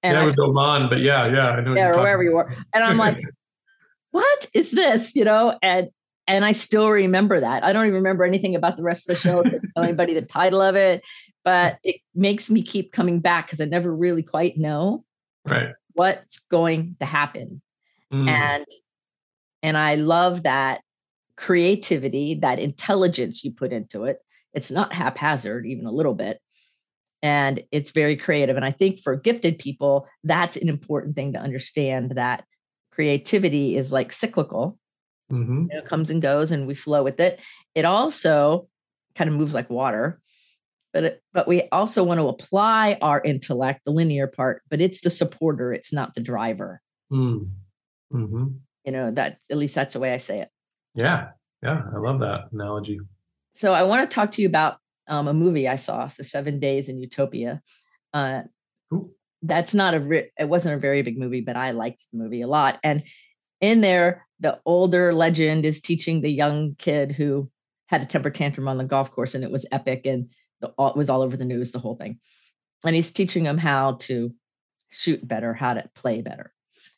And 0.03 0.15
yeah, 0.15 0.21
it 0.21 0.25
was 0.25 0.35
Oman, 0.39 0.89
but 0.89 0.99
yeah, 0.99 1.27
yeah, 1.27 1.49
I 1.51 1.61
know. 1.61 1.75
Yeah, 1.75 1.89
or 1.89 1.97
wherever 1.97 2.23
you 2.23 2.33
were. 2.33 2.55
And 2.73 2.83
I'm 2.83 2.97
like, 2.97 3.21
what 4.11 4.49
is 4.53 4.71
this? 4.71 5.15
You 5.15 5.25
know, 5.25 5.57
and 5.61 5.89
and 6.27 6.45
I 6.45 6.51
still 6.51 6.89
remember 6.89 7.39
that. 7.39 7.63
I 7.63 7.73
don't 7.73 7.85
even 7.85 7.95
remember 7.95 8.23
anything 8.23 8.55
about 8.55 8.77
the 8.77 8.83
rest 8.83 9.09
of 9.09 9.15
the 9.15 9.21
show, 9.21 9.43
anybody 9.77 10.13
the 10.13 10.21
title 10.21 10.61
of 10.61 10.75
it, 10.75 11.03
but 11.43 11.79
it 11.83 11.97
makes 12.13 12.49
me 12.49 12.61
keep 12.61 12.91
coming 12.91 13.19
back 13.19 13.47
because 13.47 13.59
I 13.59 13.65
never 13.65 13.93
really 13.93 14.23
quite 14.23 14.57
know 14.57 15.03
right 15.47 15.73
what's 15.93 16.39
going 16.39 16.95
to 16.99 17.05
happen. 17.05 17.61
Mm. 18.13 18.29
And 18.29 18.65
and 19.63 19.77
I 19.77 19.95
love 19.95 20.43
that 20.43 20.81
creativity, 21.35 22.35
that 22.35 22.59
intelligence 22.59 23.43
you 23.43 23.51
put 23.51 23.73
into 23.73 24.05
it. 24.05 24.19
It's 24.53 24.71
not 24.71 24.93
haphazard, 24.93 25.65
even 25.65 25.85
a 25.85 25.91
little 25.91 26.13
bit. 26.13 26.39
And 27.23 27.63
it's 27.71 27.91
very 27.91 28.15
creative. 28.15 28.55
And 28.55 28.65
I 28.65 28.71
think 28.71 28.99
for 28.99 29.15
gifted 29.15 29.59
people, 29.59 30.07
that's 30.23 30.55
an 30.55 30.69
important 30.69 31.15
thing 31.15 31.33
to 31.33 31.39
understand 31.39 32.11
that 32.11 32.43
creativity 32.91 33.75
is 33.75 33.91
like 33.91 34.11
cyclical. 34.11 34.77
Mm-hmm. 35.31 35.67
it 35.69 35.85
comes 35.85 36.09
and 36.09 36.21
goes 36.21 36.51
and 36.51 36.67
we 36.67 36.75
flow 36.75 37.03
with 37.03 37.21
it. 37.21 37.39
It 37.73 37.85
also 37.85 38.67
kind 39.15 39.29
of 39.29 39.35
moves 39.35 39.53
like 39.53 39.69
water. 39.69 40.19
But, 40.91 41.03
it, 41.05 41.23
but 41.31 41.47
we 41.47 41.69
also 41.71 42.03
want 42.03 42.19
to 42.19 42.27
apply 42.27 42.97
our 43.01 43.21
intellect, 43.21 43.81
the 43.85 43.91
linear 43.91 44.27
part, 44.27 44.61
but 44.69 44.81
it's 44.81 44.99
the 44.99 45.09
supporter, 45.09 45.71
it's 45.71 45.93
not 45.93 46.15
the 46.15 46.21
driver. 46.21 46.81
Mm. 47.09 47.49
Mm-hmm. 48.13 48.47
You 48.83 48.91
know, 48.91 49.11
that 49.11 49.37
at 49.49 49.57
least 49.57 49.73
that's 49.73 49.93
the 49.93 50.01
way 50.01 50.13
I 50.13 50.17
say 50.17 50.41
it. 50.41 50.49
Yeah. 50.95 51.29
Yeah. 51.63 51.81
I 51.95 51.97
love 51.97 52.19
that 52.19 52.49
analogy. 52.51 52.99
So 53.53 53.73
I 53.73 53.83
want 53.83 54.09
to 54.09 54.13
talk 54.13 54.31
to 54.33 54.41
you 54.41 54.49
about 54.49 54.79
um, 55.07 55.29
a 55.29 55.33
movie 55.33 55.67
I 55.67 55.77
saw, 55.77 56.09
The 56.17 56.25
Seven 56.25 56.59
Days 56.59 56.89
in 56.89 56.99
Utopia. 56.99 57.61
Uh, 58.13 58.41
that's 59.41 59.73
not 59.73 59.93
a 59.93 59.99
re- 59.99 60.31
it 60.37 60.47
wasn't 60.49 60.75
a 60.75 60.79
very 60.79 61.01
big 61.01 61.17
movie, 61.17 61.41
but 61.41 61.55
I 61.55 61.71
liked 61.71 62.05
the 62.11 62.19
movie 62.19 62.41
a 62.41 62.47
lot. 62.47 62.79
And 62.83 63.03
in 63.59 63.81
there, 63.81 64.27
the 64.39 64.59
older 64.65 65.13
legend 65.13 65.65
is 65.65 65.81
teaching 65.81 66.21
the 66.21 66.31
young 66.31 66.75
kid 66.75 67.11
who 67.11 67.49
had 67.87 68.01
a 68.01 68.05
temper 68.05 68.29
tantrum 68.29 68.67
on 68.67 68.77
the 68.77 68.83
golf 68.83 69.11
course, 69.11 69.35
and 69.35 69.43
it 69.43 69.51
was 69.51 69.67
epic, 69.71 70.05
and 70.05 70.29
the, 70.61 70.69
it 70.69 70.95
was 70.95 71.09
all 71.09 71.21
over 71.21 71.37
the 71.37 71.45
news, 71.45 71.71
the 71.71 71.79
whole 71.79 71.95
thing. 71.95 72.19
And 72.85 72.95
he's 72.95 73.11
teaching 73.11 73.45
him 73.45 73.57
how 73.57 73.93
to 74.01 74.33
shoot 74.89 75.25
better, 75.27 75.53
how 75.53 75.73
to 75.73 75.89
play 75.95 76.21
better. 76.21 76.51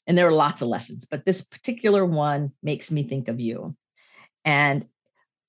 And 0.08 0.18
there 0.18 0.28
are 0.28 0.34
lots 0.34 0.62
of 0.62 0.68
lessons, 0.68 1.06
but 1.06 1.26
this 1.26 1.42
particular 1.42 2.06
one 2.06 2.52
makes 2.62 2.92
me 2.92 3.04
think 3.04 3.28
of 3.28 3.40
you. 3.40 3.76
And 4.46 4.86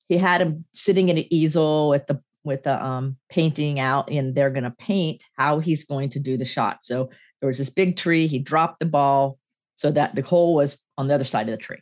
he 0.08 0.18
had 0.18 0.40
him 0.40 0.64
sitting 0.74 1.10
at 1.10 1.16
an 1.16 1.32
easel 1.32 1.88
with 1.88 2.06
the 2.06 2.20
with 2.44 2.62
the 2.64 2.84
um, 2.84 3.16
painting 3.30 3.80
out 3.80 4.10
and 4.10 4.34
they're 4.34 4.50
going 4.50 4.64
to 4.64 4.70
paint 4.70 5.24
how 5.36 5.58
he's 5.58 5.84
going 5.84 6.10
to 6.10 6.20
do 6.20 6.36
the 6.36 6.44
shot. 6.44 6.84
So 6.84 7.10
there 7.40 7.48
was 7.48 7.58
this 7.58 7.70
big 7.70 7.96
tree. 7.96 8.26
He 8.26 8.38
dropped 8.38 8.80
the 8.80 8.86
ball 8.86 9.38
so 9.76 9.90
that 9.90 10.14
the 10.14 10.22
hole 10.22 10.54
was 10.54 10.80
on 10.96 11.08
the 11.08 11.14
other 11.14 11.24
side 11.24 11.48
of 11.48 11.52
the 11.52 11.62
tree. 11.62 11.80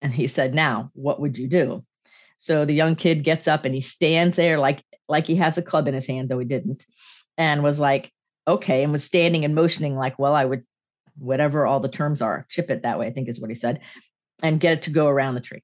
And 0.00 0.12
he 0.12 0.26
said, 0.26 0.52
"Now, 0.52 0.90
what 0.94 1.20
would 1.20 1.38
you 1.38 1.46
do?" 1.46 1.84
So 2.38 2.64
the 2.64 2.74
young 2.74 2.96
kid 2.96 3.22
gets 3.22 3.46
up 3.46 3.64
and 3.64 3.74
he 3.74 3.80
stands 3.80 4.34
there 4.34 4.58
like 4.58 4.82
like 5.08 5.26
he 5.26 5.36
has 5.36 5.58
a 5.58 5.62
club 5.62 5.86
in 5.86 5.94
his 5.94 6.06
hand, 6.06 6.28
though 6.28 6.40
he 6.40 6.44
didn't, 6.44 6.84
and 7.38 7.62
was 7.62 7.78
like, 7.78 8.10
"Okay," 8.48 8.82
and 8.82 8.90
was 8.90 9.04
standing 9.04 9.44
and 9.44 9.54
motioning 9.54 9.94
like, 9.94 10.18
"Well, 10.18 10.34
I 10.34 10.44
would, 10.44 10.64
whatever 11.18 11.66
all 11.66 11.78
the 11.78 11.88
terms 11.88 12.20
are, 12.20 12.46
chip 12.48 12.68
it 12.70 12.82
that 12.82 12.98
way." 12.98 13.06
I 13.06 13.12
think 13.12 13.28
is 13.28 13.40
what 13.40 13.50
he 13.50 13.54
said, 13.54 13.80
and 14.42 14.58
get 14.58 14.72
it 14.72 14.82
to 14.82 14.90
go 14.90 15.06
around 15.06 15.34
the 15.34 15.40
tree. 15.40 15.62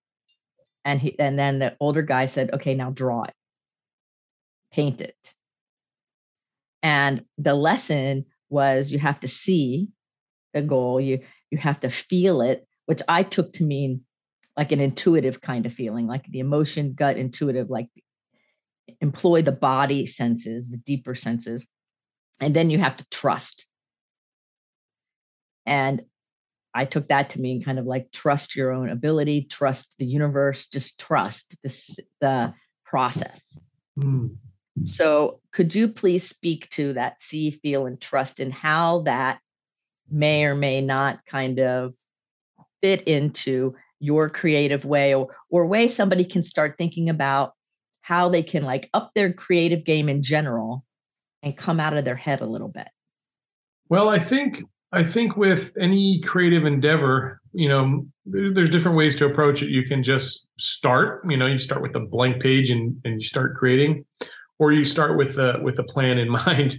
And 0.89 1.03
he 1.03 1.19
and 1.19 1.39
then 1.39 1.59
the 1.59 1.77
older 1.81 2.01
guy 2.01 2.25
said, 2.25 2.51
okay, 2.55 2.75
now 2.75 2.89
draw 2.89 3.25
it, 3.25 3.35
paint 4.73 5.03
it. 5.03 5.35
And 6.83 7.27
the 7.37 7.55
lesson 7.55 8.25
was 8.49 8.91
you 8.91 8.99
have 8.99 9.21
to 9.21 9.29
see 9.29 9.89
the 10.55 10.63
goal, 10.63 10.99
you 10.99 11.21
you 11.51 11.59
have 11.59 11.79
to 11.81 11.91
feel 11.91 12.41
it, 12.41 12.67
which 12.87 13.03
I 13.07 13.23
took 13.23 13.53
to 13.55 13.65
mean 13.65 14.01
like 14.57 14.73
an 14.73 14.81
intuitive 14.81 15.43
kind 15.43 15.67
of 15.67 15.75
feeling, 15.75 16.07
like 16.07 16.25
the 16.25 16.41
emotion, 16.41 16.95
gut, 16.95 17.19
intuitive, 17.19 17.69
like 17.69 17.91
employ 19.03 19.43
the 19.43 19.53
body 19.53 20.07
senses, 20.07 20.71
the 20.71 20.79
deeper 20.79 21.15
senses. 21.15 21.69
And 22.41 22.57
then 22.57 22.71
you 22.71 22.79
have 22.79 22.97
to 22.97 23.07
trust. 23.11 23.67
And 25.67 26.01
I 26.75 26.85
took 26.85 27.09
that 27.09 27.31
to 27.31 27.41
mean 27.41 27.63
kind 27.63 27.79
of 27.79 27.87
like 27.87 28.11
trust 28.13 28.55
your 28.55 28.73
own 28.73 28.91
ability, 28.91 29.49
trust 29.51 29.95
the 29.99 30.07
universe, 30.07 30.69
just 30.69 31.01
trust 31.01 31.57
this 31.63 31.99
the 32.21 32.55
process. 32.85 33.41
Mm. 33.99 34.37
So, 34.85 35.41
could 35.53 35.75
you 35.75 35.89
please 35.89 36.29
speak 36.29 36.69
to 36.71 36.93
that 36.93 37.21
see, 37.21 37.51
feel, 37.51 37.87
and 37.87 38.01
trust, 38.01 38.39
and 38.39 38.53
how 38.53 39.03
that 39.03 39.41
may 40.11 40.45
or 40.45 40.55
may 40.55 40.81
not 40.81 41.21
kind 41.27 41.59
of 41.59 41.95
fit 42.81 43.03
into 43.03 43.75
your 43.99 44.29
creative 44.29 44.85
way, 44.85 45.15
or 45.15 45.35
or 45.51 45.67
way 45.67 45.89
somebody 45.89 46.25
can 46.25 46.43
start 46.43 46.77
thinking 46.79 47.09
about 47.09 47.55
how 48.03 48.29
they 48.29 48.43
can 48.43 48.65
like 48.65 48.89
up 48.95 49.11
their 49.15 49.33
creative 49.33 49.85
game 49.85 50.09
in 50.09 50.23
general 50.23 50.85
and 51.43 51.57
come 51.57 51.81
out 51.81 51.97
of 51.97 52.05
their 52.05 52.17
head 52.17 52.41
a 52.41 52.47
little 52.47 52.69
bit? 52.69 52.89
Well, 53.89 54.09
I 54.09 54.19
think 54.19 54.63
I 54.93 55.05
think 55.05 55.37
with 55.37 55.73
any 55.79 56.21
creative 56.21 56.65
endeavor, 56.65 57.41
you 57.53 57.69
know, 57.69 58.07
there's 58.25 58.71
different 58.71 58.97
ways 58.97 59.15
to 59.17 59.27
approach 59.27 59.63
it. 59.63 59.69
You 59.69 59.83
can 59.83 60.03
just 60.03 60.47
start, 60.59 61.23
you 61.29 61.37
know, 61.37 61.47
you 61.47 61.59
start 61.59 61.83
with 61.83 61.95
a 61.95 62.01
blank 62.01 62.41
page 62.41 62.71
and, 62.71 62.99
and 63.05 63.21
you 63.21 63.27
start 63.27 63.57
creating, 63.57 64.07
or 64.59 64.73
you 64.73 64.85
start 64.85 65.19
with 65.19 65.39
a 65.39 65.61
with 65.63 65.79
a 65.79 65.85
plan 65.85 66.19
in 66.19 66.29
mind, 66.47 66.79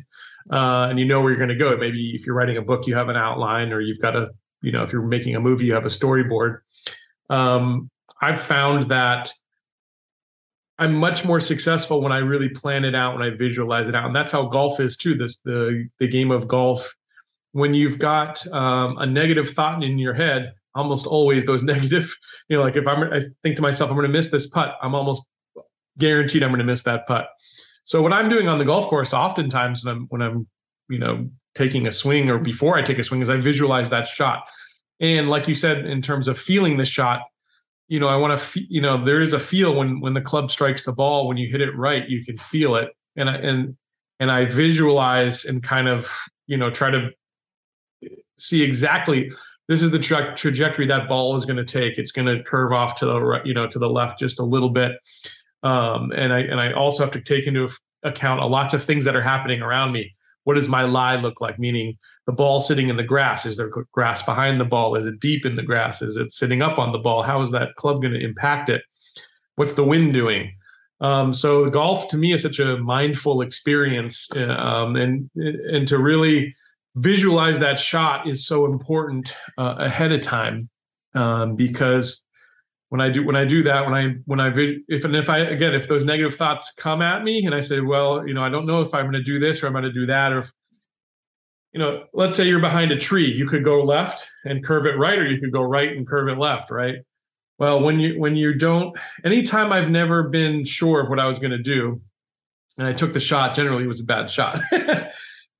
uh, 0.51 0.87
and 0.89 0.99
you 0.99 1.05
know 1.05 1.21
where 1.21 1.31
you're 1.31 1.37
going 1.37 1.49
to 1.49 1.55
go. 1.55 1.77
Maybe 1.77 2.15
if 2.15 2.25
you're 2.25 2.35
writing 2.35 2.57
a 2.57 2.61
book, 2.61 2.87
you 2.87 2.95
have 2.95 3.09
an 3.09 3.15
outline, 3.15 3.71
or 3.71 3.79
you've 3.79 4.01
got 4.01 4.15
a, 4.15 4.29
you 4.61 4.71
know, 4.71 4.83
if 4.83 4.91
you're 4.91 5.03
making 5.03 5.35
a 5.35 5.39
movie, 5.39 5.65
you 5.65 5.73
have 5.73 5.85
a 5.85 5.89
storyboard. 5.89 6.59
Um, 7.29 7.91
I've 8.21 8.41
found 8.41 8.89
that 8.89 9.31
I'm 10.79 10.95
much 10.95 11.23
more 11.25 11.39
successful 11.39 12.01
when 12.01 12.11
I 12.11 12.19
really 12.19 12.49
plan 12.49 12.85
it 12.85 12.95
out, 12.95 13.13
when 13.13 13.21
I 13.21 13.35
visualize 13.35 13.87
it 13.87 13.95
out, 13.95 14.05
and 14.05 14.15
that's 14.15 14.31
how 14.31 14.47
golf 14.47 14.79
is 14.79 14.97
too. 14.97 15.13
This 15.13 15.37
the 15.45 15.87
the 15.99 16.07
game 16.07 16.31
of 16.31 16.47
golf 16.47 16.95
when 17.51 17.73
you've 17.73 17.99
got 17.99 18.45
um, 18.53 18.97
a 18.97 19.05
negative 19.05 19.51
thought 19.51 19.83
in 19.83 19.97
your 19.97 20.13
head, 20.13 20.53
almost 20.75 21.05
always 21.05 21.45
those 21.45 21.63
negative, 21.73 22.15
you 22.47 22.57
know, 22.57 22.63
like 22.63 22.75
if 22.75 22.87
I'm, 22.87 23.03
I 23.11 23.21
think 23.43 23.55
to 23.57 23.61
myself, 23.61 23.89
I'm 23.89 23.95
going 23.95 24.07
to 24.07 24.13
miss 24.13 24.29
this 24.29 24.47
putt, 24.47 24.75
I'm 24.81 24.95
almost 24.95 25.23
guaranteed 25.97 26.43
I'm 26.43 26.49
going 26.49 26.59
to 26.59 26.65
miss 26.65 26.83
that 26.83 27.07
putt. 27.07 27.27
So 27.83 28.01
what 28.01 28.13
I'm 28.13 28.29
doing 28.29 28.47
on 28.47 28.59
the 28.59 28.65
golf 28.65 28.87
course, 28.87 29.13
oftentimes 29.13 29.83
when 29.83 29.95
I'm, 29.95 30.05
when 30.09 30.21
I'm, 30.21 30.47
you 30.89 30.99
know, 30.99 31.29
taking 31.55 31.87
a 31.87 31.91
swing 31.91 32.29
or 32.29 32.37
before 32.37 32.77
I 32.77 32.81
take 32.81 32.99
a 32.99 33.03
swing 33.03 33.21
is 33.21 33.29
I 33.29 33.37
visualize 33.37 33.89
that 33.89 34.07
shot. 34.07 34.43
And 34.99 35.27
like 35.27 35.47
you 35.47 35.55
said, 35.55 35.85
in 35.85 36.01
terms 36.01 36.27
of 36.27 36.37
feeling 36.37 36.77
the 36.77 36.85
shot, 36.85 37.21
you 37.87 37.99
know, 37.99 38.07
I 38.07 38.15
want 38.15 38.39
to, 38.39 38.61
you 38.69 38.81
know, 38.81 39.03
there 39.03 39.21
is 39.21 39.33
a 39.33 39.39
feel 39.39 39.73
when, 39.75 39.99
when 40.01 40.13
the 40.13 40.21
club 40.21 40.51
strikes 40.51 40.83
the 40.83 40.91
ball, 40.91 41.27
when 41.27 41.37
you 41.37 41.49
hit 41.49 41.61
it 41.61 41.75
right, 41.75 42.07
you 42.07 42.23
can 42.23 42.37
feel 42.37 42.75
it. 42.75 42.89
And 43.15 43.29
I, 43.29 43.35
and, 43.37 43.75
and 44.19 44.31
I 44.31 44.45
visualize 44.45 45.45
and 45.45 45.63
kind 45.63 45.87
of, 45.87 46.07
you 46.45 46.57
know, 46.57 46.69
try 46.69 46.91
to 46.91 47.09
see 48.39 48.61
exactly 48.63 49.31
this 49.69 49.83
is 49.83 49.91
the 49.91 49.99
tra- 49.99 50.35
trajectory 50.35 50.87
that 50.87 51.07
ball 51.07 51.37
is 51.37 51.45
going 51.45 51.57
to 51.57 51.63
take. 51.63 51.99
It's 51.99 52.11
going 52.11 52.25
to 52.25 52.43
curve 52.43 52.73
off 52.73 52.95
to 52.97 53.05
the 53.05 53.41
you 53.45 53.53
know, 53.53 53.67
to 53.67 53.77
the 53.77 53.87
left 53.87 54.19
just 54.19 54.39
a 54.39 54.43
little 54.43 54.71
bit. 54.71 54.93
Um, 55.61 56.11
and 56.11 56.33
I 56.33 56.39
and 56.39 56.59
I 56.59 56.73
also 56.73 57.03
have 57.03 57.11
to 57.13 57.21
take 57.21 57.45
into 57.45 57.69
account 58.03 58.41
a 58.41 58.47
lots 58.47 58.73
of 58.73 58.83
things 58.83 59.05
that 59.05 59.15
are 59.15 59.21
happening 59.21 59.61
around 59.61 59.91
me. 59.91 60.15
What 60.43 60.55
does 60.55 60.67
my 60.67 60.83
lie 60.83 61.17
look 61.17 61.39
like? 61.39 61.59
Meaning 61.59 61.99
the 62.25 62.31
ball 62.31 62.61
sitting 62.61 62.89
in 62.89 62.97
the 62.97 63.03
grass. 63.03 63.45
Is 63.45 63.57
there 63.57 63.69
grass 63.91 64.23
behind 64.23 64.59
the 64.59 64.65
ball? 64.65 64.95
Is 64.95 65.05
it 65.05 65.19
deep 65.19 65.45
in 65.45 65.55
the 65.55 65.61
grass? 65.61 66.01
Is 66.01 66.17
it 66.17 66.33
sitting 66.33 66.63
up 66.63 66.79
on 66.79 66.91
the 66.91 66.97
ball? 66.97 67.21
How 67.21 67.39
is 67.41 67.51
that 67.51 67.75
club 67.75 68.01
going 68.01 68.13
to 68.15 68.23
impact 68.23 68.69
it? 68.69 68.81
What's 69.55 69.73
the 69.73 69.83
wind 69.83 70.13
doing? 70.13 70.55
Um, 71.01 71.31
so 71.31 71.69
golf 71.69 72.07
to 72.09 72.17
me 72.17 72.33
is 72.33 72.41
such 72.41 72.57
a 72.57 72.77
mindful 72.77 73.41
experience, 73.41 74.27
uh, 74.35 74.47
um, 74.47 74.95
and 74.95 75.29
and 75.35 75.87
to 75.87 75.99
really 75.99 76.55
visualize 76.95 77.59
that 77.59 77.79
shot 77.79 78.27
is 78.27 78.45
so 78.45 78.65
important 78.65 79.35
uh, 79.57 79.75
ahead 79.77 80.11
of 80.11 80.21
time. 80.21 80.69
Um, 81.15 81.55
because 81.55 82.23
when 82.89 83.01
I 83.01 83.09
do 83.09 83.25
when 83.25 83.35
I 83.35 83.45
do 83.45 83.63
that 83.63 83.85
when 83.85 83.93
I 83.93 84.15
when 84.25 84.39
I 84.39 84.51
if 84.87 85.05
and 85.05 85.15
if 85.15 85.29
I 85.29 85.39
again 85.39 85.73
if 85.73 85.87
those 85.87 86.03
negative 86.03 86.35
thoughts 86.35 86.71
come 86.75 87.01
at 87.01 87.23
me 87.23 87.45
and 87.45 87.55
I 87.55 87.61
say 87.61 87.79
well 87.79 88.27
you 88.27 88.33
know 88.33 88.43
I 88.43 88.49
don't 88.49 88.65
know 88.65 88.81
if 88.81 88.93
I'm 88.93 89.05
going 89.05 89.13
to 89.13 89.23
do 89.23 89.39
this 89.39 89.63
or 89.63 89.67
I'm 89.67 89.73
going 89.73 89.83
to 89.83 89.91
do 89.91 90.07
that 90.07 90.33
or 90.33 90.39
if, 90.39 90.51
you 91.71 91.79
know 91.79 92.05
let's 92.13 92.35
say 92.35 92.47
you're 92.47 92.59
behind 92.59 92.91
a 92.91 92.97
tree 92.97 93.31
you 93.31 93.47
could 93.47 93.63
go 93.63 93.83
left 93.83 94.27
and 94.43 94.63
curve 94.63 94.85
it 94.85 94.97
right 94.97 95.17
or 95.17 95.25
you 95.25 95.39
could 95.39 95.51
go 95.51 95.61
right 95.61 95.95
and 95.95 96.07
curve 96.07 96.27
it 96.27 96.37
left 96.37 96.71
right? 96.71 96.95
Well 97.59 97.81
when 97.81 97.99
you 97.99 98.19
when 98.19 98.35
you 98.35 98.55
don't 98.55 98.97
anytime 99.23 99.71
I've 99.71 99.89
never 99.89 100.23
been 100.23 100.65
sure 100.65 101.01
of 101.01 101.09
what 101.09 101.19
I 101.19 101.27
was 101.27 101.37
going 101.37 101.51
to 101.51 101.61
do 101.61 102.01
and 102.77 102.87
I 102.87 102.93
took 102.93 103.13
the 103.13 103.19
shot 103.19 103.55
generally 103.55 103.83
it 103.83 103.87
was 103.87 103.99
a 103.99 104.05
bad 104.05 104.31
shot 104.31 104.61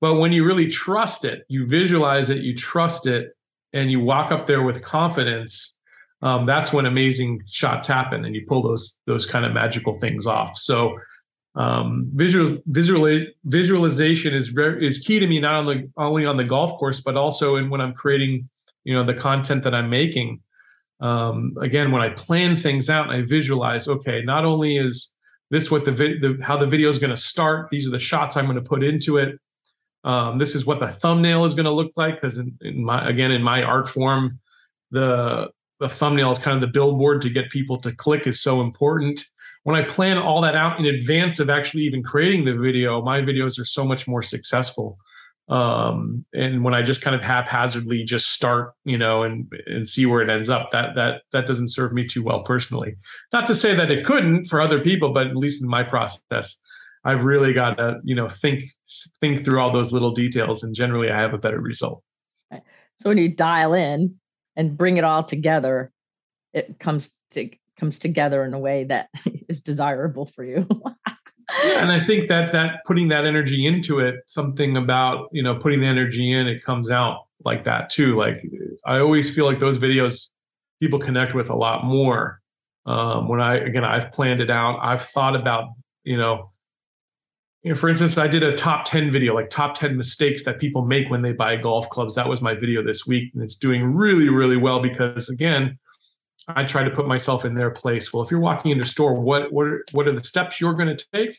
But 0.00 0.14
when 0.14 0.32
you 0.32 0.44
really 0.44 0.68
trust 0.68 1.24
it, 1.24 1.44
you 1.48 1.66
visualize 1.66 2.30
it, 2.30 2.38
you 2.38 2.56
trust 2.56 3.06
it, 3.06 3.32
and 3.72 3.90
you 3.90 4.00
walk 4.00 4.32
up 4.32 4.46
there 4.46 4.62
with 4.62 4.82
confidence, 4.82 5.76
um, 6.22 6.46
that's 6.46 6.72
when 6.72 6.86
amazing 6.86 7.42
shots 7.46 7.86
happen 7.86 8.24
and 8.24 8.34
you 8.34 8.44
pull 8.46 8.62
those 8.62 9.00
those 9.06 9.24
kind 9.24 9.44
of 9.44 9.52
magical 9.52 9.94
things 10.00 10.26
off. 10.26 10.56
So 10.58 10.98
um, 11.54 12.10
visual, 12.14 12.58
visual 12.66 13.26
visualization 13.44 14.34
is 14.34 14.48
very 14.48 14.86
is 14.86 14.98
key 14.98 15.18
to 15.18 15.26
me 15.26 15.40
not 15.40 15.54
only 15.54 15.88
only 15.96 16.26
on 16.26 16.36
the 16.36 16.44
golf 16.44 16.78
course 16.78 17.00
but 17.00 17.16
also 17.16 17.56
in 17.56 17.70
when 17.70 17.80
I'm 17.80 17.94
creating 17.94 18.48
you 18.84 18.94
know 18.94 19.04
the 19.04 19.14
content 19.14 19.64
that 19.64 19.74
I'm 19.74 19.90
making. 19.90 20.40
Um, 21.00 21.54
again, 21.62 21.92
when 21.92 22.02
I 22.02 22.10
plan 22.10 22.56
things 22.56 22.90
out, 22.90 23.08
I 23.08 23.22
visualize. 23.22 23.88
Okay, 23.88 24.22
not 24.22 24.44
only 24.44 24.76
is 24.76 25.14
this 25.50 25.70
what 25.70 25.86
the, 25.86 25.92
the 25.92 26.38
how 26.42 26.58
the 26.58 26.66
video 26.66 26.90
is 26.90 26.98
going 26.98 27.10
to 27.10 27.16
start. 27.16 27.70
These 27.70 27.88
are 27.88 27.90
the 27.90 27.98
shots 27.98 28.36
I'm 28.36 28.44
going 28.44 28.62
to 28.62 28.68
put 28.68 28.84
into 28.84 29.16
it. 29.16 29.38
Um, 30.02 30.38
this 30.38 30.54
is 30.54 30.64
what 30.64 30.80
the 30.80 30.88
thumbnail 30.88 31.44
is 31.44 31.54
going 31.54 31.66
to 31.66 31.72
look 31.72 31.92
like 31.96 32.20
because 32.20 32.38
again 32.38 33.30
in 33.30 33.42
my 33.42 33.62
art 33.62 33.88
form, 33.88 34.40
the 34.90 35.50
the 35.78 35.88
thumbnail 35.88 36.30
is 36.30 36.38
kind 36.38 36.54
of 36.54 36.60
the 36.60 36.72
billboard 36.72 37.22
to 37.22 37.30
get 37.30 37.50
people 37.50 37.78
to 37.80 37.92
click 37.92 38.26
is 38.26 38.42
so 38.42 38.60
important 38.60 39.24
when 39.64 39.76
I 39.76 39.82
plan 39.82 40.18
all 40.18 40.40
that 40.42 40.56
out 40.56 40.78
in 40.78 40.86
advance 40.86 41.38
of 41.38 41.50
actually 41.50 41.82
even 41.82 42.02
creating 42.02 42.44
the 42.44 42.54
video, 42.54 43.02
my 43.02 43.20
videos 43.20 43.58
are 43.58 43.64
so 43.64 43.84
much 43.84 44.06
more 44.06 44.22
successful. 44.22 44.98
Um, 45.48 46.24
and 46.32 46.62
when 46.62 46.74
I 46.74 46.82
just 46.82 47.02
kind 47.02 47.16
of 47.16 47.22
haphazardly 47.22 48.04
just 48.04 48.30
start, 48.30 48.72
you 48.84 48.96
know, 48.96 49.24
and 49.24 49.52
and 49.66 49.86
see 49.86 50.06
where 50.06 50.22
it 50.22 50.30
ends 50.30 50.48
up, 50.48 50.70
that 50.70 50.94
that 50.94 51.22
that 51.32 51.46
doesn't 51.46 51.70
serve 51.70 51.92
me 51.92 52.06
too 52.06 52.22
well 52.22 52.42
personally. 52.42 52.94
Not 53.32 53.46
to 53.46 53.54
say 53.54 53.74
that 53.74 53.90
it 53.90 54.04
couldn't 54.04 54.46
for 54.46 54.60
other 54.60 54.80
people, 54.80 55.12
but 55.12 55.26
at 55.26 55.36
least 55.36 55.60
in 55.60 55.68
my 55.68 55.82
process, 55.82 56.56
I've 57.04 57.24
really 57.24 57.52
got 57.52 57.78
to, 57.78 58.00
you 58.04 58.14
know, 58.14 58.28
think 58.28 58.64
think 59.20 59.44
through 59.44 59.60
all 59.60 59.72
those 59.72 59.92
little 59.92 60.10
details, 60.10 60.62
and 60.62 60.74
generally, 60.74 61.10
I 61.10 61.18
have 61.18 61.32
a 61.32 61.38
better 61.38 61.60
result. 61.60 62.02
So 63.00 63.08
when 63.08 63.18
you 63.18 63.30
dial 63.30 63.72
in 63.72 64.16
and 64.56 64.76
bring 64.76 64.98
it 64.98 65.04
all 65.04 65.24
together, 65.24 65.90
it 66.52 66.78
comes 66.78 67.10
to 67.30 67.48
comes 67.78 67.98
together 67.98 68.44
in 68.44 68.52
a 68.52 68.58
way 68.58 68.84
that 68.84 69.08
is 69.48 69.62
desirable 69.62 70.26
for 70.26 70.44
you. 70.44 70.66
yeah, 71.64 71.82
and 71.82 71.90
I 71.90 72.04
think 72.06 72.28
that 72.28 72.52
that 72.52 72.84
putting 72.84 73.08
that 73.08 73.24
energy 73.24 73.66
into 73.66 74.00
it, 74.00 74.16
something 74.26 74.76
about 74.76 75.28
you 75.32 75.42
know 75.42 75.54
putting 75.54 75.80
the 75.80 75.86
energy 75.86 76.30
in, 76.30 76.46
it 76.46 76.62
comes 76.62 76.90
out 76.90 77.20
like 77.44 77.64
that 77.64 77.88
too. 77.88 78.16
Like 78.16 78.42
I 78.84 78.98
always 78.98 79.34
feel 79.34 79.46
like 79.46 79.58
those 79.58 79.78
videos 79.78 80.28
people 80.80 80.98
connect 80.98 81.34
with 81.34 81.48
a 81.48 81.56
lot 81.56 81.84
more 81.84 82.40
um, 82.84 83.28
when 83.28 83.40
I 83.40 83.54
again 83.54 83.84
I've 83.84 84.12
planned 84.12 84.42
it 84.42 84.50
out. 84.50 84.78
I've 84.82 85.02
thought 85.02 85.34
about 85.34 85.70
you 86.04 86.18
know. 86.18 86.44
You 87.62 87.70
know, 87.70 87.76
for 87.76 87.90
instance, 87.90 88.16
I 88.16 88.26
did 88.26 88.42
a 88.42 88.56
top 88.56 88.86
10 88.86 89.10
video, 89.10 89.34
like 89.34 89.50
top 89.50 89.78
10 89.78 89.96
mistakes 89.96 90.44
that 90.44 90.58
people 90.58 90.82
make 90.82 91.10
when 91.10 91.20
they 91.20 91.32
buy 91.32 91.56
golf 91.56 91.90
clubs. 91.90 92.14
That 92.14 92.28
was 92.28 92.40
my 92.40 92.54
video 92.54 92.82
this 92.82 93.06
week. 93.06 93.30
And 93.34 93.42
it's 93.42 93.54
doing 93.54 93.84
really, 93.84 94.30
really 94.30 94.56
well 94.56 94.80
because, 94.80 95.28
again, 95.28 95.78
I 96.48 96.64
try 96.64 96.82
to 96.82 96.90
put 96.90 97.06
myself 97.06 97.44
in 97.44 97.54
their 97.54 97.70
place. 97.70 98.12
Well, 98.12 98.22
if 98.22 98.30
you're 98.30 98.40
walking 98.40 98.70
into 98.70 98.84
a 98.84 98.86
store, 98.86 99.14
what 99.14 99.52
what 99.52 99.66
are, 99.66 99.84
what 99.92 100.08
are 100.08 100.12
the 100.12 100.24
steps 100.24 100.60
you're 100.60 100.74
going 100.74 100.96
to 100.96 101.04
take? 101.12 101.38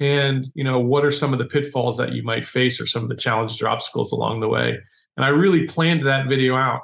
And 0.00 0.48
you 0.54 0.64
know, 0.64 0.80
what 0.80 1.04
are 1.04 1.12
some 1.12 1.32
of 1.32 1.38
the 1.38 1.44
pitfalls 1.44 1.96
that 1.98 2.12
you 2.12 2.22
might 2.22 2.44
face 2.44 2.80
or 2.80 2.86
some 2.86 3.02
of 3.02 3.08
the 3.08 3.16
challenges 3.16 3.62
or 3.62 3.68
obstacles 3.68 4.12
along 4.12 4.40
the 4.40 4.48
way? 4.48 4.78
And 5.16 5.24
I 5.24 5.28
really 5.28 5.66
planned 5.66 6.06
that 6.06 6.26
video 6.28 6.56
out. 6.56 6.82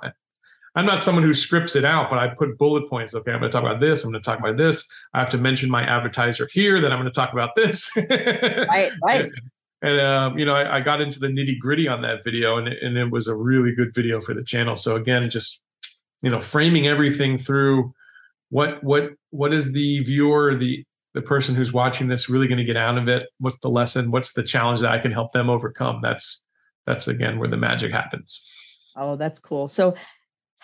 I'm 0.77 0.87
not 0.87 1.03
someone 1.03 1.25
who 1.25 1.35
scripts 1.35 1.75
it 1.75 1.85
out, 1.85 2.11
but 2.11 2.19
I 2.19 2.29
put 2.29 2.59
bullet 2.59 2.89
points. 2.89 3.15
Okay, 3.15 3.33
I'm 3.33 3.41
going 3.41 3.51
to 3.51 3.55
talk 3.55 3.65
about 3.65 3.81
this. 3.81 4.05
I'm 4.05 4.11
going 4.11 4.23
to 4.23 4.25
talk 4.25 4.39
about 4.39 4.57
this. 4.57 4.87
I 5.15 5.21
have 5.21 5.31
to 5.31 5.39
mention 5.39 5.71
my 5.71 5.83
advertiser 5.83 6.49
here. 6.53 6.81
Then 6.81 6.93
I'm 6.93 6.99
going 6.99 7.11
to 7.11 7.15
talk 7.15 7.33
about 7.33 7.57
this. 7.57 7.91
right, 7.97 8.93
right. 9.03 9.31
And, 9.83 10.01
um, 10.01 10.39
you 10.39 10.45
know, 10.45 10.55
I, 10.55 10.77
I, 10.77 10.81
got 10.81 11.01
into 11.01 11.19
the 11.19 11.29
nitty 11.29 11.59
gritty 11.59 11.87
on 11.87 12.03
that 12.03 12.25
video, 12.25 12.57
and 12.57 12.69
it, 12.69 12.83
and 12.83 12.97
it 12.97 13.11
was 13.11 13.29
a 13.29 13.35
really 13.35 13.75
good 13.75 13.95
video 13.95 14.21
for 14.21 14.35
the 14.35 14.43
channel. 14.43 14.75
So 14.75 14.97
again, 14.97 15.29
just 15.29 15.62
you 16.23 16.31
know 16.31 16.41
framing 16.41 16.87
everything 16.87 17.39
through 17.39 17.95
what 18.51 18.83
what 18.83 19.11
what 19.31 19.53
is 19.53 19.73
the 19.73 20.01
viewer 20.01 20.57
the 20.57 20.85
the 21.15 21.23
person 21.23 21.55
who's 21.55 21.73
watching 21.73 22.09
this 22.09 22.29
really 22.29 22.49
going 22.49 22.59
to 22.59 22.65
get 22.65 22.77
out 22.77 22.99
of 22.99 23.09
it 23.09 23.29
what's 23.39 23.59
the 23.59 23.69
lesson 23.69 24.11
what's 24.11 24.33
the 24.33 24.43
challenge 24.43 24.81
that 24.81 24.91
i 24.91 24.99
can 24.99 25.12
help 25.12 25.33
them 25.33 25.49
overcome 25.49 26.01
that's 26.03 26.43
that's 26.87 27.09
again 27.09 27.39
where 27.39 27.49
the 27.49 27.57
magic 27.57 27.93
happens 27.93 28.45
oh 28.97 29.17
that's 29.17 29.39
cool 29.39 29.69
so 29.69 29.95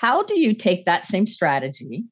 how 0.03 0.23
do 0.23 0.39
you 0.39 0.53
take 0.55 0.85
that 0.85 1.07
same 1.07 1.27
strategy 1.27 2.05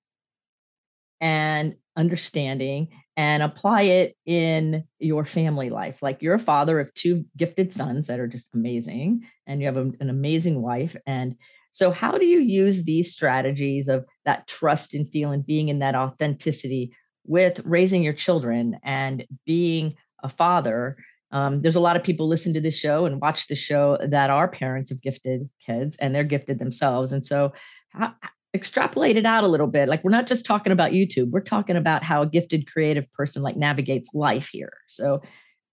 and 1.21 1.75
understanding 1.97 2.89
and 3.17 3.43
apply 3.43 3.83
it 3.83 4.17
in 4.25 4.85
your 4.99 5.27
family 5.27 5.69
life 5.69 6.01
like 6.01 6.23
you're 6.23 6.35
a 6.35 6.39
father 6.39 6.81
of 6.81 6.95
two 6.95 7.27
gifted 7.37 7.71
sons 7.71 8.07
that 8.07 8.19
are 8.21 8.29
just 8.29 8.49
amazing 8.55 9.23
and 9.47 9.61
you 9.61 9.67
have 9.67 9.77
a, 9.77 9.91
an 10.01 10.09
amazing 10.09 10.63
wife 10.63 10.97
and 11.07 11.37
so, 11.73 11.91
how 11.91 12.19
do 12.19 12.27
you 12.27 12.41
use 12.41 12.85
these 12.85 13.13
strategies 13.13 13.89
of 13.89 14.05
that 14.25 14.47
trust 14.49 14.95
and 14.95 15.09
feeling, 15.09 15.43
being 15.43 15.69
in 15.69 15.79
that 15.81 15.95
authenticity 15.95 16.93
with 17.25 17.61
raising 17.65 18.03
your 18.03 18.13
children 18.13 18.79
and 18.83 19.25
being 19.47 19.95
a 20.23 20.29
father? 20.29 20.97
Um, 21.33 21.63
there's 21.63 21.77
a 21.77 21.81
lot 21.81 21.97
of 21.97 22.03
people 22.03 22.29
listen 22.29 22.55
to 22.55 22.61
this 22.61 22.79
show 22.79 23.07
and 23.07 23.21
watch 23.21 23.47
the 23.47 23.55
show 23.55 23.99
that 24.03 24.31
are 24.31 24.49
parents 24.49 24.91
of 24.91 25.01
gifted 25.03 25.49
kids 25.65 25.97
and 25.97 26.15
they're 26.15 26.25
gifted 26.25 26.59
themselves. 26.59 27.13
And 27.13 27.25
so, 27.25 27.53
how, 27.91 28.15
extrapolate 28.53 29.17
it 29.17 29.27
out 29.27 29.45
a 29.45 29.49
little 29.49 29.69
bit. 29.69 29.89
Like, 29.89 30.03
we're 30.03 30.11
not 30.11 30.27
just 30.27 30.45
talking 30.45 30.73
about 30.73 30.93
YouTube, 30.93 31.31
we're 31.31 31.41
talking 31.41 31.77
about 31.77 32.03
how 32.03 32.23
a 32.23 32.27
gifted 32.27 32.71
creative 32.71 33.11
person 33.13 33.43
like 33.43 33.57
navigates 33.57 34.13
life 34.15 34.49
here. 34.49 34.73
So, 34.89 35.23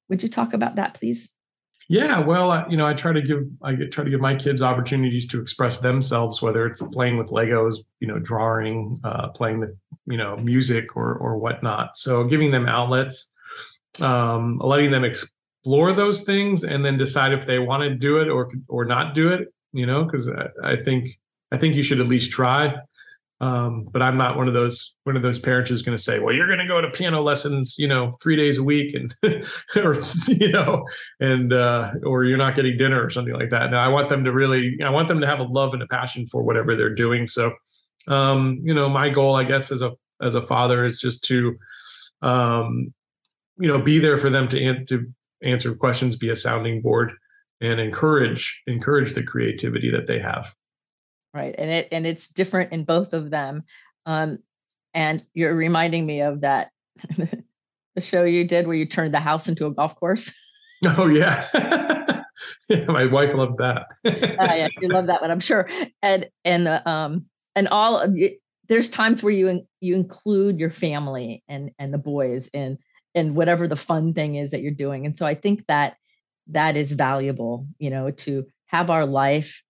would 0.09 0.23
you 0.23 0.29
talk 0.29 0.53
about 0.53 0.75
that, 0.75 0.93
please? 0.93 1.29
Yeah, 1.89 2.19
well, 2.19 2.51
I, 2.51 2.67
you 2.67 2.75
know, 2.75 2.85
I 2.85 2.93
try 2.93 3.13
to 3.13 3.21
give 3.21 3.43
I 3.63 3.75
try 3.91 4.03
to 4.03 4.09
give 4.09 4.19
my 4.19 4.35
kids 4.35 4.61
opportunities 4.61 5.25
to 5.27 5.39
express 5.39 5.79
themselves, 5.79 6.41
whether 6.41 6.65
it's 6.65 6.81
playing 6.91 7.17
with 7.17 7.27
Legos, 7.27 7.77
you 8.01 8.07
know, 8.07 8.19
drawing, 8.19 8.99
uh, 9.05 9.29
playing 9.29 9.61
the 9.61 9.75
you 10.05 10.17
know 10.17 10.35
music 10.37 10.97
or 10.97 11.15
or 11.15 11.37
whatnot. 11.37 11.95
So 11.95 12.25
giving 12.25 12.51
them 12.51 12.67
outlets, 12.67 13.29
um, 14.01 14.59
letting 14.61 14.91
them 14.91 15.05
explore 15.67 15.91
those 15.91 16.21
things, 16.21 16.63
and 16.63 16.85
then 16.85 16.97
decide 16.97 17.33
if 17.33 17.45
they 17.45 17.59
want 17.59 17.83
to 17.83 17.93
do 17.93 18.19
it 18.21 18.29
or 18.29 18.49
or 18.69 18.85
not 18.85 19.13
do 19.13 19.29
it. 19.29 19.49
You 19.73 19.85
know, 19.85 20.05
because 20.05 20.29
I, 20.29 20.71
I 20.71 20.75
think 20.77 21.09
I 21.51 21.57
think 21.57 21.75
you 21.75 21.83
should 21.83 21.99
at 21.99 22.07
least 22.07 22.31
try. 22.31 22.73
Um, 23.39 23.87
but 23.91 24.01
I'm 24.01 24.17
not 24.17 24.35
one 24.37 24.47
of 24.47 24.53
those 24.53 24.95
one 25.03 25.17
of 25.17 25.21
those 25.21 25.39
parents 25.39 25.69
who's 25.69 25.81
going 25.81 25.95
to 25.97 26.01
say, 26.01 26.19
"Well, 26.19 26.33
you're 26.33 26.47
going 26.47 26.59
to 26.59 26.67
go 26.67 26.79
to 26.79 26.89
piano 26.89 27.21
lessons, 27.21 27.75
you 27.77 27.87
know, 27.87 28.13
three 28.21 28.37
days 28.37 28.57
a 28.57 28.63
week, 28.63 28.95
and 28.95 29.13
or 29.75 30.01
you 30.27 30.51
know, 30.51 30.85
and 31.19 31.51
uh, 31.51 31.91
or 32.05 32.23
you're 32.23 32.37
not 32.37 32.55
getting 32.55 32.77
dinner 32.77 33.03
or 33.03 33.09
something 33.09 33.33
like 33.33 33.49
that." 33.49 33.69
Now, 33.69 33.83
I 33.83 33.89
want 33.89 34.07
them 34.07 34.23
to 34.23 34.31
really, 34.31 34.77
I 34.83 34.89
want 34.89 35.09
them 35.09 35.19
to 35.19 35.27
have 35.27 35.39
a 35.39 35.43
love 35.43 35.73
and 35.73 35.83
a 35.83 35.87
passion 35.87 36.27
for 36.27 36.41
whatever 36.43 36.75
they're 36.75 36.95
doing. 36.95 37.27
So, 37.27 37.51
um, 38.07 38.59
you 38.63 38.73
know, 38.73 38.87
my 38.89 39.09
goal, 39.09 39.35
I 39.35 39.43
guess, 39.43 39.69
as 39.71 39.81
a 39.81 39.91
as 40.21 40.33
a 40.33 40.41
father, 40.41 40.85
is 40.85 40.97
just 40.97 41.23
to, 41.25 41.57
um, 42.23 42.93
you 43.59 43.67
know, 43.67 43.79
be 43.79 43.99
there 43.99 44.17
for 44.17 44.29
them 44.29 44.47
to 44.47 44.85
to 44.85 45.13
answer 45.43 45.73
questions, 45.75 46.15
be 46.15 46.29
a 46.29 46.35
sounding 46.35 46.81
board, 46.81 47.11
and 47.61 47.79
encourage 47.79 48.61
encourage 48.67 49.13
the 49.13 49.23
creativity 49.23 49.91
that 49.91 50.07
they 50.07 50.19
have. 50.19 50.53
Right 51.33 51.55
and 51.57 51.69
it 51.69 51.87
and 51.91 52.05
it's 52.07 52.29
different 52.29 52.71
in 52.71 52.83
both 52.83 53.13
of 53.13 53.29
them. 53.29 53.63
Um 54.05 54.39
and 54.93 55.23
you're 55.33 55.55
reminding 55.55 56.05
me 56.05 56.21
of 56.21 56.41
that 56.41 56.71
the 57.17 58.01
show 58.01 58.23
you 58.23 58.45
did 58.45 58.67
where 58.67 58.75
you 58.75 58.85
turned 58.85 59.13
the 59.13 59.19
house 59.19 59.47
into 59.47 59.65
a 59.65 59.73
golf 59.73 59.95
course. 59.95 60.33
Oh 60.85 61.07
yeah. 61.07 61.47
Yeah 62.69 62.85
my 62.85 63.05
wife 63.05 63.33
loved 63.33 63.57
that. 63.57 63.87
Uh, 64.05 64.53
yeah 64.53 64.67
she 64.79 64.87
loved 64.87 65.09
that 65.09 65.21
one 65.21 65.31
i'm 65.31 65.39
sure. 65.39 65.67
And 66.03 66.29
and 66.45 66.67
the 66.67 66.87
um 66.87 67.25
and 67.55 67.67
all 67.69 68.05
there's 68.67 68.89
times 68.89 69.23
where 69.23 69.33
you 69.33 69.65
you 69.81 69.95
include 69.95 70.59
your 70.59 70.69
family 70.69 71.43
and 71.47 71.71
and 71.79 71.91
the 71.91 71.97
boys 71.97 72.49
in 72.53 72.77
in 73.13 73.35
whatever 73.35 73.67
the 73.67 73.75
fun 73.75 74.13
thing 74.13 74.35
is 74.35 74.51
that 74.51 74.61
you're 74.61 74.71
doing 74.71 75.05
and 75.05 75.17
so 75.17 75.25
i 75.25 75.33
think 75.33 75.65
that 75.67 75.95
that 76.47 76.77
is 76.77 76.91
valuable 76.91 77.67
you 77.79 77.89
know 77.89 78.11
to 78.11 78.45
have 78.67 78.89
our 78.89 79.05
life 79.05 79.63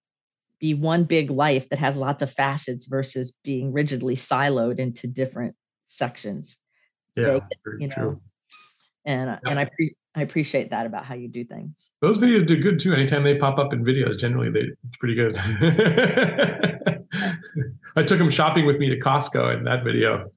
be 0.60 0.74
one 0.74 1.04
big 1.04 1.30
life 1.30 1.70
that 1.70 1.80
has 1.80 1.98
lots 1.98 2.22
of 2.22 2.32
facets 2.32 2.86
versus 2.86 3.34
being 3.44 3.72
rigidly 3.72 4.16
siloed 4.16 4.80
into 4.80 5.08
different 5.08 5.56
sections. 5.86 6.58
Yeah, 7.16 7.40
they, 7.66 7.72
you 7.80 7.88
know, 7.88 7.96
true. 7.96 8.22
and 9.06 9.30
yeah. 9.30 9.40
and 9.50 9.60
I 9.60 9.66
pre- 9.66 9.96
I 10.16 10.22
appreciate 10.22 10.70
that 10.72 10.86
about 10.86 11.06
how 11.06 11.16
you 11.16 11.28
do 11.28 11.44
things. 11.44 11.90
Those 12.02 12.18
videos 12.18 12.46
do 12.46 12.60
good 12.60 12.80
too. 12.80 12.94
Anytime 12.94 13.24
they 13.24 13.38
pop 13.38 13.60
up 13.60 13.74
in 13.74 13.84
videos, 13.84 14.20
generally 14.20 14.50
they 14.50 14.62
it's 14.84 14.98
pretty 15.00 15.16
good. 15.16 15.36
I 17.96 18.04
took 18.04 18.20
them 18.20 18.30
shopping 18.30 18.66
with 18.66 18.78
me 18.78 18.90
to 18.90 19.00
Costco 19.00 19.58
in 19.58 19.64
that 19.64 19.84
video. 19.84 20.30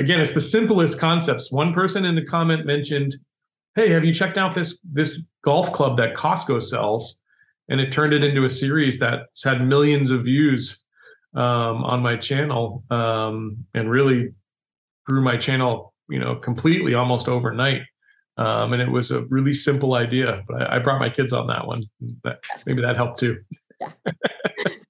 Again, 0.00 0.20
it's 0.20 0.32
the 0.32 0.40
simplest 0.40 0.98
concepts. 0.98 1.52
One 1.52 1.72
person 1.72 2.04
in 2.04 2.14
the 2.14 2.24
comment 2.24 2.66
mentioned, 2.66 3.16
"Hey, 3.74 3.90
have 3.90 4.04
you 4.04 4.14
checked 4.14 4.38
out 4.38 4.54
this 4.54 4.80
this 4.82 5.24
golf 5.44 5.72
club 5.72 5.96
that 5.98 6.14
Costco 6.14 6.62
sells?" 6.62 7.20
and 7.70 7.80
it 7.80 7.92
turned 7.92 8.12
it 8.12 8.22
into 8.22 8.44
a 8.44 8.48
series 8.50 8.98
that's 8.98 9.44
had 9.44 9.66
millions 9.66 10.10
of 10.10 10.24
views 10.24 10.84
um, 11.34 11.84
on 11.84 12.02
my 12.02 12.16
channel 12.16 12.84
um, 12.90 13.64
and 13.72 13.90
really 13.90 14.34
grew 15.06 15.22
my 15.22 15.36
channel 15.36 15.94
you 16.10 16.18
know 16.18 16.34
completely 16.34 16.92
almost 16.92 17.28
overnight 17.28 17.82
um, 18.36 18.72
and 18.72 18.82
it 18.82 18.90
was 18.90 19.12
a 19.12 19.22
really 19.26 19.54
simple 19.54 19.94
idea 19.94 20.42
but 20.48 20.62
I, 20.62 20.76
I 20.76 20.78
brought 20.80 21.00
my 21.00 21.08
kids 21.08 21.32
on 21.32 21.46
that 21.46 21.66
one 21.66 21.84
that, 22.24 22.40
maybe 22.66 22.82
that 22.82 22.96
helped 22.96 23.20
too 23.20 23.38
yeah. 23.80 23.92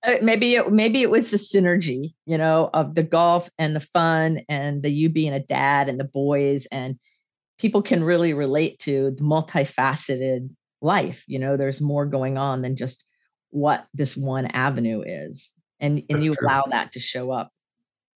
Uh, 0.04 0.14
maybe 0.22 0.54
it 0.54 0.68
maybe 0.72 1.02
it 1.02 1.10
was 1.10 1.30
the 1.30 1.36
synergy 1.36 2.14
you 2.26 2.36
know 2.36 2.70
of 2.74 2.94
the 2.94 3.02
golf 3.02 3.48
and 3.56 3.76
the 3.76 3.80
fun 3.80 4.40
and 4.48 4.82
the 4.82 4.90
you 4.90 5.08
being 5.08 5.32
a 5.32 5.38
dad 5.38 5.88
and 5.88 6.00
the 6.00 6.04
boys 6.04 6.66
and 6.72 6.98
people 7.60 7.82
can 7.82 8.02
really 8.02 8.32
relate 8.32 8.78
to 8.80 9.12
the 9.16 9.22
multifaceted 9.22 10.48
life. 10.80 11.24
You 11.26 11.38
know, 11.38 11.56
there's 11.56 11.80
more 11.80 12.06
going 12.06 12.38
on 12.38 12.62
than 12.62 12.74
just 12.74 13.04
what 13.50 13.86
this 13.92 14.16
one 14.16 14.46
avenue 14.46 15.02
is. 15.04 15.52
And 15.78 16.02
and 16.08 16.24
you 16.24 16.34
allow 16.42 16.64
that 16.70 16.92
to 16.92 17.00
show 17.00 17.30
up. 17.30 17.52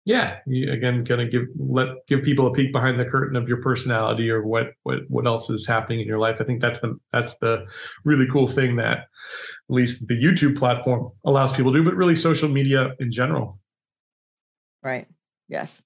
yeah 0.05 0.39
you, 0.45 0.69
again 0.69 1.05
kind 1.05 1.21
of 1.21 1.31
give 1.31 1.43
let 1.57 1.87
give 2.07 2.23
people 2.23 2.47
a 2.47 2.51
peek 2.51 2.73
behind 2.73 2.99
the 2.99 3.05
curtain 3.05 3.37
of 3.37 3.47
your 3.47 3.61
personality 3.61 4.29
or 4.29 4.45
what 4.45 4.71
what 4.83 4.99
what 5.07 5.25
else 5.25 5.49
is 5.49 5.65
happening 5.65 6.01
in 6.01 6.07
your 6.07 6.19
life 6.19 6.41
i 6.41 6.43
think 6.43 6.59
that's 6.59 6.79
the 6.79 6.99
that's 7.13 7.37
the 7.37 7.65
really 8.03 8.27
cool 8.27 8.47
thing 8.47 8.75
that 8.75 9.07
at 9.69 9.75
least 9.75 10.07
the 10.07 10.15
youtube 10.15 10.57
platform 10.57 11.11
allows 11.25 11.51
people 11.53 11.71
to 11.71 11.79
do 11.79 11.83
but 11.83 11.95
really 11.95 12.15
social 12.15 12.49
media 12.49 12.91
in 12.99 13.11
general 13.11 13.59
Right. 14.83 15.07
Yes. 15.47 15.81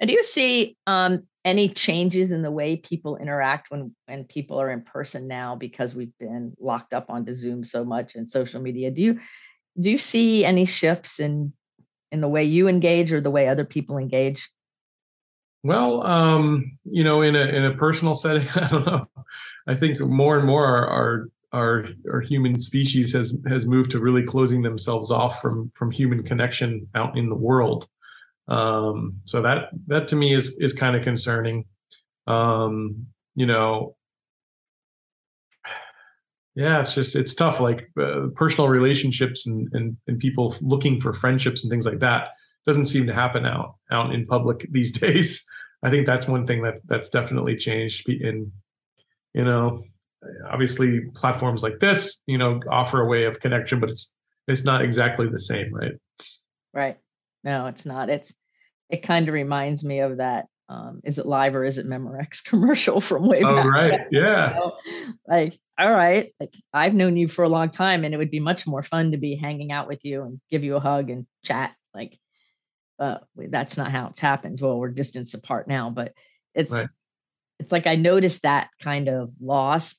And 0.00 0.08
do 0.08 0.14
you 0.14 0.22
see 0.22 0.76
um, 0.86 1.24
any 1.44 1.68
changes 1.68 2.32
in 2.32 2.42
the 2.42 2.50
way 2.50 2.76
people 2.76 3.16
interact 3.16 3.70
when 3.70 3.94
when 4.06 4.24
people 4.24 4.60
are 4.60 4.70
in 4.70 4.82
person 4.82 5.28
now 5.28 5.54
because 5.54 5.94
we've 5.94 6.16
been 6.18 6.54
locked 6.58 6.94
up 6.94 7.10
onto 7.10 7.32
Zoom 7.34 7.64
so 7.64 7.84
much 7.84 8.14
and 8.14 8.28
social 8.28 8.60
media? 8.60 8.90
Do 8.90 9.02
you 9.02 9.20
do 9.78 9.90
you 9.90 9.98
see 9.98 10.44
any 10.44 10.64
shifts 10.64 11.20
in 11.20 11.52
in 12.10 12.20
the 12.20 12.28
way 12.28 12.44
you 12.44 12.66
engage 12.66 13.12
or 13.12 13.20
the 13.20 13.30
way 13.30 13.46
other 13.46 13.64
people 13.64 13.98
engage? 13.98 14.50
well 15.66 16.06
um 16.06 16.78
you 16.84 17.02
know 17.02 17.22
in 17.22 17.34
a 17.34 17.40
in 17.40 17.64
a 17.64 17.72
personal 17.72 18.14
setting 18.14 18.46
i 18.54 18.68
don't 18.68 18.86
know 18.86 19.08
i 19.66 19.74
think 19.74 19.98
more 19.98 20.36
and 20.36 20.46
more 20.46 20.66
our 20.66 20.86
our 20.88 21.28
our, 21.54 21.86
our 22.12 22.20
human 22.20 22.58
species 22.60 23.12
has 23.12 23.36
has 23.46 23.64
moved 23.64 23.90
to 23.92 24.00
really 24.00 24.22
closing 24.22 24.62
themselves 24.62 25.10
off 25.10 25.40
from 25.40 25.70
from 25.74 25.90
human 25.90 26.22
connection 26.22 26.88
out 26.94 27.16
in 27.16 27.28
the 27.28 27.34
world. 27.34 27.88
Um 28.48 29.20
so 29.24 29.40
that 29.42 29.70
that 29.86 30.08
to 30.08 30.16
me 30.16 30.34
is 30.34 30.56
is 30.58 30.72
kind 30.72 30.96
of 30.96 31.02
concerning. 31.02 31.64
Um 32.26 33.06
you 33.36 33.46
know 33.46 33.96
yeah 36.54 36.80
it's 36.80 36.94
just 36.94 37.16
it's 37.16 37.34
tough 37.34 37.58
like 37.58 37.90
uh, 38.00 38.28
personal 38.36 38.68
relationships 38.68 39.46
and, 39.46 39.68
and 39.72 39.96
and 40.06 40.18
people 40.18 40.54
looking 40.60 41.00
for 41.00 41.12
friendships 41.12 41.62
and 41.62 41.70
things 41.70 41.86
like 41.86 41.98
that 42.00 42.28
doesn't 42.66 42.86
seem 42.86 43.06
to 43.06 43.14
happen 43.14 43.44
out 43.46 43.76
out 43.90 44.14
in 44.14 44.26
public 44.26 44.66
these 44.70 44.92
days. 44.92 45.44
I 45.82 45.90
think 45.90 46.06
that's 46.06 46.26
one 46.26 46.46
thing 46.46 46.62
that 46.62 46.80
that's 46.86 47.10
definitely 47.10 47.56
changed 47.56 48.08
in 48.08 48.52
you 49.34 49.44
know 49.44 49.84
obviously 50.50 51.00
platforms 51.14 51.62
like 51.62 51.78
this 51.80 52.18
you 52.26 52.38
know 52.38 52.60
offer 52.70 53.00
a 53.00 53.06
way 53.06 53.24
of 53.24 53.40
connection 53.40 53.80
but 53.80 53.90
it's 53.90 54.12
it's 54.48 54.64
not 54.64 54.82
exactly 54.82 55.28
the 55.28 55.38
same 55.38 55.72
right 55.74 55.92
Right. 56.74 56.98
No, 57.44 57.66
it's 57.66 57.86
not. 57.86 58.10
It's 58.10 58.34
it 58.90 59.02
kind 59.02 59.28
of 59.28 59.34
reminds 59.34 59.84
me 59.84 60.00
of 60.00 60.18
that. 60.18 60.46
Um, 60.68 61.00
is 61.04 61.18
it 61.18 61.26
live 61.26 61.54
or 61.54 61.62
is 61.64 61.78
it 61.78 61.86
Memorex 61.86 62.42
commercial 62.50 63.00
from 63.00 63.26
way 63.28 63.42
back? 63.42 63.52
oh 63.52 63.56
back? 63.56 63.66
right 63.66 63.90
when, 63.92 64.06
yeah 64.10 64.48
you 64.48 64.54
know? 64.56 64.72
Like, 65.28 65.58
all 65.78 65.92
right, 65.92 66.34
like 66.40 66.54
I've 66.72 66.94
known 66.94 67.16
you 67.16 67.28
for 67.28 67.44
a 67.44 67.48
long 67.48 67.70
time, 67.70 68.04
and 68.04 68.12
it 68.12 68.16
would 68.16 68.30
be 68.30 68.40
much 68.40 68.66
more 68.66 68.82
fun 68.82 69.12
to 69.12 69.18
be 69.18 69.36
hanging 69.36 69.72
out 69.72 69.86
with 69.88 70.04
you 70.04 70.22
and 70.22 70.40
give 70.50 70.64
you 70.64 70.76
a 70.76 70.80
hug 70.80 71.10
and 71.10 71.26
chat. 71.44 71.74
Like, 71.94 72.18
uh, 72.98 73.18
that's 73.36 73.76
not 73.76 73.90
how 73.92 74.08
it's 74.08 74.20
happened. 74.20 74.60
Well, 74.60 74.78
we're 74.78 74.88
distance 74.88 75.34
apart 75.34 75.68
now, 75.68 75.90
but 75.90 76.12
it's 76.54 76.72
Right. 76.72 76.88
it's 77.60 77.70
like 77.72 77.86
I 77.86 77.94
noticed 77.94 78.42
that 78.42 78.70
kind 78.80 79.08
of 79.08 79.30
loss 79.40 79.96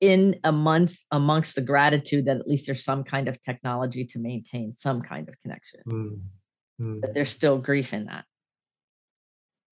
in 0.00 0.38
a 0.44 0.52
month 0.52 0.98
amongst 1.10 1.54
the 1.54 1.60
gratitude 1.60 2.24
that 2.26 2.38
at 2.38 2.48
least 2.48 2.66
there's 2.66 2.84
some 2.84 3.04
kind 3.04 3.28
of 3.28 3.42
technology 3.42 4.04
to 4.04 4.18
maintain 4.18 4.74
some 4.76 5.02
kind 5.02 5.28
of 5.28 5.34
connection 5.42 5.80
Mm, 5.86 6.20
mm. 6.80 7.00
but 7.00 7.14
there's 7.14 7.30
still 7.30 7.58
grief 7.58 7.92
in 7.92 8.06
that. 8.06 8.24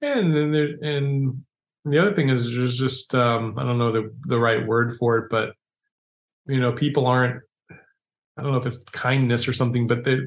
And 0.02 0.34
then 0.34 0.52
there, 0.52 0.76
and 0.82 1.44
the 1.84 1.98
other 1.98 2.14
thing 2.14 2.28
is 2.28 2.54
there's 2.54 2.76
just 2.76 3.14
um, 3.14 3.58
I 3.58 3.64
don't 3.64 3.78
know 3.78 3.92
the 3.92 4.14
the 4.22 4.38
right 4.38 4.66
word 4.66 4.96
for 4.98 5.18
it, 5.18 5.30
but 5.30 5.54
you 6.46 6.60
know 6.60 6.72
people 6.72 7.06
aren't 7.06 7.42
I 7.70 8.42
don't 8.42 8.52
know 8.52 8.58
if 8.58 8.66
it's 8.66 8.82
kindness 8.92 9.46
or 9.46 9.52
something, 9.52 9.86
but 9.86 10.04
they 10.04 10.18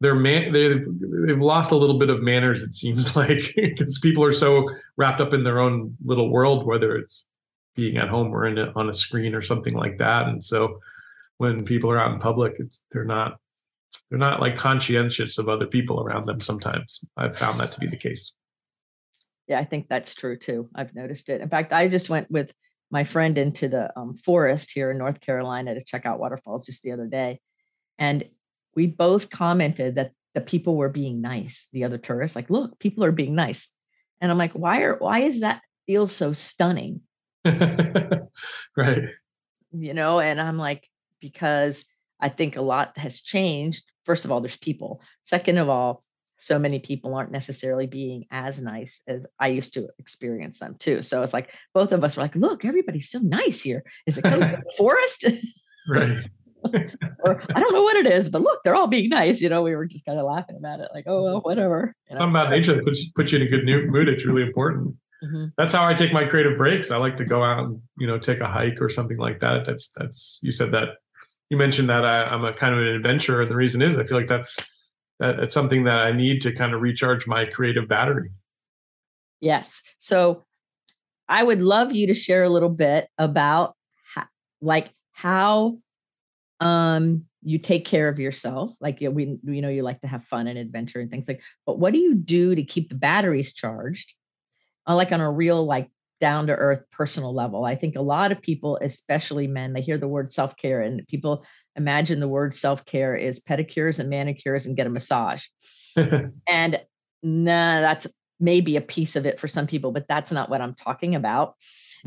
they're 0.00 0.14
man 0.14 0.52
they've, 0.52 0.86
they've 1.26 1.40
lost 1.40 1.70
a 1.70 1.76
little 1.76 1.98
bit 1.98 2.10
of 2.10 2.22
manners. 2.22 2.62
It 2.62 2.74
seems 2.74 3.16
like 3.16 3.52
because 3.56 3.98
people 3.98 4.24
are 4.24 4.32
so 4.32 4.68
wrapped 4.96 5.20
up 5.20 5.34
in 5.34 5.44
their 5.44 5.60
own 5.60 5.96
little 6.04 6.30
world, 6.30 6.66
whether 6.66 6.96
it's 6.96 7.26
being 7.74 7.96
at 7.96 8.08
home 8.08 8.32
or 8.32 8.46
in 8.46 8.58
a, 8.58 8.72
on 8.76 8.88
a 8.88 8.94
screen 8.94 9.34
or 9.34 9.42
something 9.42 9.74
like 9.74 9.98
that, 9.98 10.28
and 10.28 10.42
so 10.42 10.80
when 11.38 11.64
people 11.64 11.90
are 11.90 11.98
out 11.98 12.12
in 12.12 12.20
public, 12.20 12.60
they're 12.92 13.04
not 13.04 13.38
they're 14.10 14.18
not 14.18 14.40
like 14.40 14.56
conscientious 14.56 15.38
of 15.38 15.48
other 15.48 15.66
people 15.66 16.00
around 16.00 16.26
them. 16.26 16.40
Sometimes 16.40 17.04
I've 17.16 17.36
found 17.36 17.60
that 17.60 17.72
to 17.72 17.80
be 17.80 17.86
the 17.86 17.96
case. 17.96 18.32
Yeah, 19.46 19.60
I 19.60 19.64
think 19.64 19.88
that's 19.88 20.14
true 20.14 20.36
too. 20.36 20.68
I've 20.74 20.94
noticed 20.94 21.28
it. 21.28 21.40
In 21.40 21.48
fact, 21.48 21.72
I 21.72 21.88
just 21.88 22.10
went 22.10 22.30
with 22.30 22.52
my 22.90 23.04
friend 23.04 23.36
into 23.38 23.68
the 23.68 23.96
um, 23.98 24.14
forest 24.14 24.70
here 24.72 24.90
in 24.90 24.98
North 24.98 25.20
Carolina 25.20 25.74
to 25.74 25.84
check 25.84 26.06
out 26.06 26.18
waterfalls 26.18 26.66
just 26.66 26.82
the 26.82 26.92
other 26.92 27.06
day. 27.06 27.40
And 27.98 28.24
we 28.74 28.86
both 28.86 29.30
commented 29.30 29.96
that 29.96 30.12
the 30.34 30.40
people 30.40 30.76
were 30.76 30.88
being 30.88 31.20
nice, 31.20 31.68
the 31.72 31.84
other 31.84 31.98
tourists, 31.98 32.34
like, 32.34 32.50
look, 32.50 32.78
people 32.78 33.04
are 33.04 33.12
being 33.12 33.34
nice. 33.34 33.70
And 34.20 34.30
I'm 34.30 34.38
like, 34.38 34.52
why 34.52 34.82
are 34.82 34.96
why 34.96 35.20
is 35.20 35.40
that 35.40 35.62
feel 35.86 36.08
so 36.08 36.32
stunning? 36.32 37.02
right. 38.76 39.02
You 39.72 39.94
know, 39.94 40.20
and 40.20 40.40
I'm 40.40 40.58
like, 40.58 40.88
because 41.20 41.84
I 42.20 42.28
think 42.28 42.56
a 42.56 42.62
lot 42.62 42.96
has 42.98 43.22
changed. 43.22 43.84
First 44.04 44.24
of 44.24 44.32
all, 44.32 44.40
there's 44.40 44.56
people. 44.56 45.02
Second 45.22 45.58
of 45.58 45.68
all, 45.68 46.04
so 46.38 46.58
many 46.58 46.78
people 46.78 47.14
aren't 47.14 47.30
necessarily 47.30 47.86
being 47.86 48.26
as 48.30 48.60
nice 48.60 49.02
as 49.06 49.26
I 49.38 49.48
used 49.48 49.74
to 49.74 49.88
experience 49.98 50.58
them 50.58 50.76
too. 50.78 51.02
So 51.02 51.22
it's 51.22 51.32
like 51.32 51.54
both 51.72 51.92
of 51.92 52.04
us 52.04 52.16
were 52.16 52.22
like, 52.22 52.36
look, 52.36 52.64
everybody's 52.64 53.08
so 53.08 53.18
nice 53.20 53.62
here. 53.62 53.82
Is 54.06 54.18
it 54.18 54.22
because 54.24 54.40
of 54.40 54.50
the 54.50 54.72
forest? 54.76 55.24
Right. 55.88 56.18
or 57.24 57.42
I 57.54 57.60
don't 57.60 57.72
know 57.72 57.82
what 57.82 57.96
it 57.96 58.06
is, 58.06 58.28
but 58.28 58.42
look, 58.42 58.60
they're 58.62 58.74
all 58.74 58.86
being 58.86 59.10
nice. 59.10 59.40
You 59.40 59.48
know, 59.48 59.62
we 59.62 59.74
were 59.74 59.86
just 59.86 60.04
kind 60.06 60.18
of 60.18 60.26
laughing 60.26 60.56
about 60.56 60.80
it, 60.80 60.88
like, 60.94 61.04
oh 61.06 61.22
well, 61.22 61.40
whatever. 61.40 61.94
You 62.08 62.14
know? 62.14 62.22
Something 62.22 62.40
about 62.40 62.50
nature 62.50 62.74
that 62.74 62.84
puts 62.84 63.06
puts 63.10 63.32
you 63.32 63.38
in 63.38 63.46
a 63.46 63.50
good 63.50 63.64
mood. 63.66 64.08
It's 64.08 64.24
really 64.24 64.42
important. 64.42 64.96
Mhm. 65.24 65.52
That's 65.56 65.72
how 65.72 65.86
I 65.86 65.94
take 65.94 66.12
my 66.12 66.24
creative 66.24 66.58
breaks. 66.58 66.90
I 66.90 66.96
like 66.96 67.16
to 67.16 67.24
go 67.24 67.42
out 67.42 67.64
and 67.64 67.80
you 67.98 68.06
know 68.06 68.18
take 68.18 68.40
a 68.40 68.46
hike 68.46 68.80
or 68.80 68.90
something 68.90 69.16
like 69.16 69.40
that. 69.40 69.64
That's 69.64 69.90
that's 69.96 70.38
you 70.42 70.52
said 70.52 70.72
that 70.72 70.96
you 71.50 71.56
mentioned 71.56 71.88
that 71.88 72.04
I, 72.04 72.24
I'm 72.24 72.44
a 72.44 72.52
kind 72.52 72.74
of 72.74 72.80
an 72.80 72.88
adventurer, 72.88 73.42
and 73.42 73.50
the 73.50 73.56
reason 73.56 73.80
is 73.80 73.96
I 73.96 74.04
feel 74.04 74.18
like 74.18 74.28
that's 74.28 74.58
that 75.20 75.38
it's 75.38 75.54
something 75.54 75.84
that 75.84 75.98
I 75.98 76.12
need 76.12 76.42
to 76.42 76.52
kind 76.52 76.74
of 76.74 76.82
recharge 76.82 77.26
my 77.26 77.46
creative 77.46 77.88
battery. 77.88 78.30
Yes. 79.40 79.82
So 79.98 80.44
I 81.28 81.42
would 81.42 81.60
love 81.60 81.92
you 81.92 82.08
to 82.08 82.14
share 82.14 82.42
a 82.42 82.48
little 82.50 82.68
bit 82.68 83.08
about 83.18 83.76
how, 84.14 84.24
like 84.60 84.90
how 85.12 85.78
um 86.60 87.24
you 87.42 87.58
take 87.58 87.84
care 87.84 88.08
of 88.08 88.18
yourself. 88.18 88.74
Like 88.80 89.00
you 89.00 89.10
we 89.10 89.38
we 89.44 89.60
know 89.60 89.68
you 89.68 89.82
like 89.82 90.00
to 90.02 90.06
have 90.08 90.24
fun 90.24 90.48
and 90.48 90.58
adventure 90.58 91.00
and 91.00 91.10
things 91.10 91.28
like, 91.28 91.42
but 91.66 91.78
what 91.78 91.92
do 91.92 91.98
you 91.98 92.14
do 92.14 92.54
to 92.54 92.62
keep 92.62 92.88
the 92.88 92.94
batteries 92.94 93.54
charged? 93.54 94.14
Uh, 94.86 94.94
like 94.94 95.12
on 95.12 95.20
a 95.20 95.30
real 95.30 95.64
like 95.64 95.90
down 96.20 96.46
to 96.46 96.54
earth 96.54 96.82
personal 96.90 97.34
level. 97.34 97.64
I 97.64 97.74
think 97.74 97.96
a 97.96 98.02
lot 98.02 98.32
of 98.32 98.40
people, 98.40 98.78
especially 98.80 99.46
men, 99.46 99.72
they 99.72 99.80
hear 99.80 99.98
the 99.98 100.08
word 100.08 100.30
self 100.30 100.56
care 100.56 100.80
and 100.80 101.06
people 101.06 101.44
imagine 101.76 102.20
the 102.20 102.28
word 102.28 102.54
self 102.54 102.84
care 102.84 103.16
is 103.16 103.40
pedicures 103.40 103.98
and 103.98 104.08
manicures 104.08 104.66
and 104.66 104.76
get 104.76 104.86
a 104.86 104.90
massage. 104.90 105.46
And 106.48 106.80
nah, 107.22 107.80
that's 107.80 108.08
maybe 108.40 108.76
a 108.76 108.80
piece 108.80 109.16
of 109.16 109.26
it 109.26 109.38
for 109.38 109.48
some 109.48 109.66
people, 109.66 109.92
but 109.92 110.08
that's 110.08 110.32
not 110.32 110.50
what 110.50 110.60
I'm 110.60 110.74
talking 110.74 111.14
about. 111.14 111.54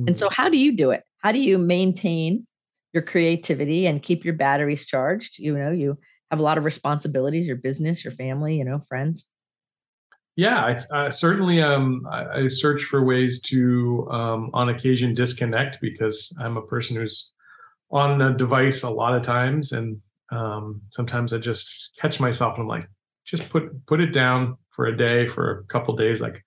And 0.05 0.17
so, 0.17 0.29
how 0.29 0.49
do 0.49 0.57
you 0.57 0.75
do 0.75 0.91
it? 0.91 1.03
How 1.19 1.31
do 1.31 1.39
you 1.39 1.57
maintain 1.57 2.45
your 2.93 3.03
creativity 3.03 3.87
and 3.87 4.03
keep 4.03 4.25
your 4.25 4.35
batteries 4.35 4.85
charged? 4.85 5.39
You 5.39 5.57
know, 5.57 5.71
you 5.71 5.97
have 6.29 6.39
a 6.39 6.43
lot 6.43 6.57
of 6.57 6.65
responsibilities, 6.65 7.47
your 7.47 7.55
business, 7.55 8.03
your 8.03 8.11
family, 8.11 8.57
you 8.57 8.65
know, 8.65 8.79
friends. 8.79 9.25
Yeah, 10.37 10.83
I, 10.91 11.07
I 11.07 11.09
certainly 11.09 11.61
um, 11.63 12.07
I, 12.09 12.25
I 12.43 12.47
search 12.47 12.83
for 12.83 13.03
ways 13.03 13.41
to, 13.41 14.07
um, 14.11 14.51
on 14.53 14.69
occasion, 14.69 15.15
disconnect 15.15 15.79
because 15.81 16.31
I'm 16.39 16.57
a 16.57 16.61
person 16.61 16.95
who's 16.95 17.31
on 17.91 18.21
a 18.21 18.37
device 18.37 18.83
a 18.83 18.89
lot 18.89 19.15
of 19.15 19.23
times, 19.23 19.71
and 19.71 19.99
um, 20.31 20.81
sometimes 20.89 21.33
I 21.33 21.39
just 21.39 21.97
catch 21.99 22.19
myself 22.19 22.55
and 22.55 22.63
I'm 22.63 22.67
like, 22.67 22.87
just 23.25 23.49
put 23.49 23.85
put 23.87 24.01
it 24.01 24.13
down 24.13 24.57
for 24.71 24.87
a 24.87 24.95
day, 24.97 25.27
for 25.27 25.59
a 25.59 25.63
couple 25.65 25.95
days. 25.95 26.21
Like 26.21 26.43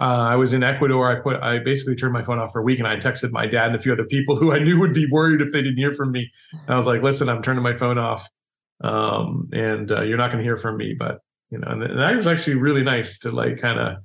uh, 0.00 0.04
I 0.04 0.36
was 0.36 0.54
in 0.54 0.62
Ecuador, 0.62 1.10
I 1.10 1.20
put 1.20 1.42
I 1.42 1.58
basically 1.60 1.96
turned 1.96 2.14
my 2.14 2.22
phone 2.22 2.38
off 2.38 2.52
for 2.52 2.60
a 2.60 2.64
week, 2.64 2.78
and 2.78 2.88
I 2.88 2.96
texted 2.96 3.32
my 3.32 3.46
dad 3.46 3.68
and 3.68 3.76
a 3.76 3.80
few 3.82 3.92
other 3.92 4.06
people 4.06 4.36
who 4.40 4.52
I 4.52 4.60
knew 4.60 4.78
would 4.80 4.94
be 4.94 5.06
worried 5.10 5.42
if 5.42 5.52
they 5.52 5.62
didn't 5.62 5.78
hear 5.78 5.92
from 5.94 6.12
me. 6.12 6.30
And 6.66 6.74
I 6.74 6.76
was 6.78 6.86
like, 6.86 7.02
listen, 7.02 7.28
I'm 7.28 7.42
turning 7.42 7.62
my 7.62 7.76
phone 7.76 7.98
off, 7.98 8.28
um, 8.82 9.50
and 9.52 9.90
uh, 9.92 10.02
you're 10.02 10.18
not 10.18 10.28
going 10.28 10.38
to 10.38 10.44
hear 10.44 10.56
from 10.58 10.76
me, 10.78 10.94
but 10.98 11.20
you 11.50 11.58
know, 11.58 11.68
and, 11.68 11.82
and 11.82 11.98
that 11.98 12.16
was 12.16 12.26
actually 12.26 12.56
really 12.56 12.82
nice 12.82 13.18
to 13.20 13.30
like 13.30 13.60
kind 13.60 13.78
of 13.78 13.96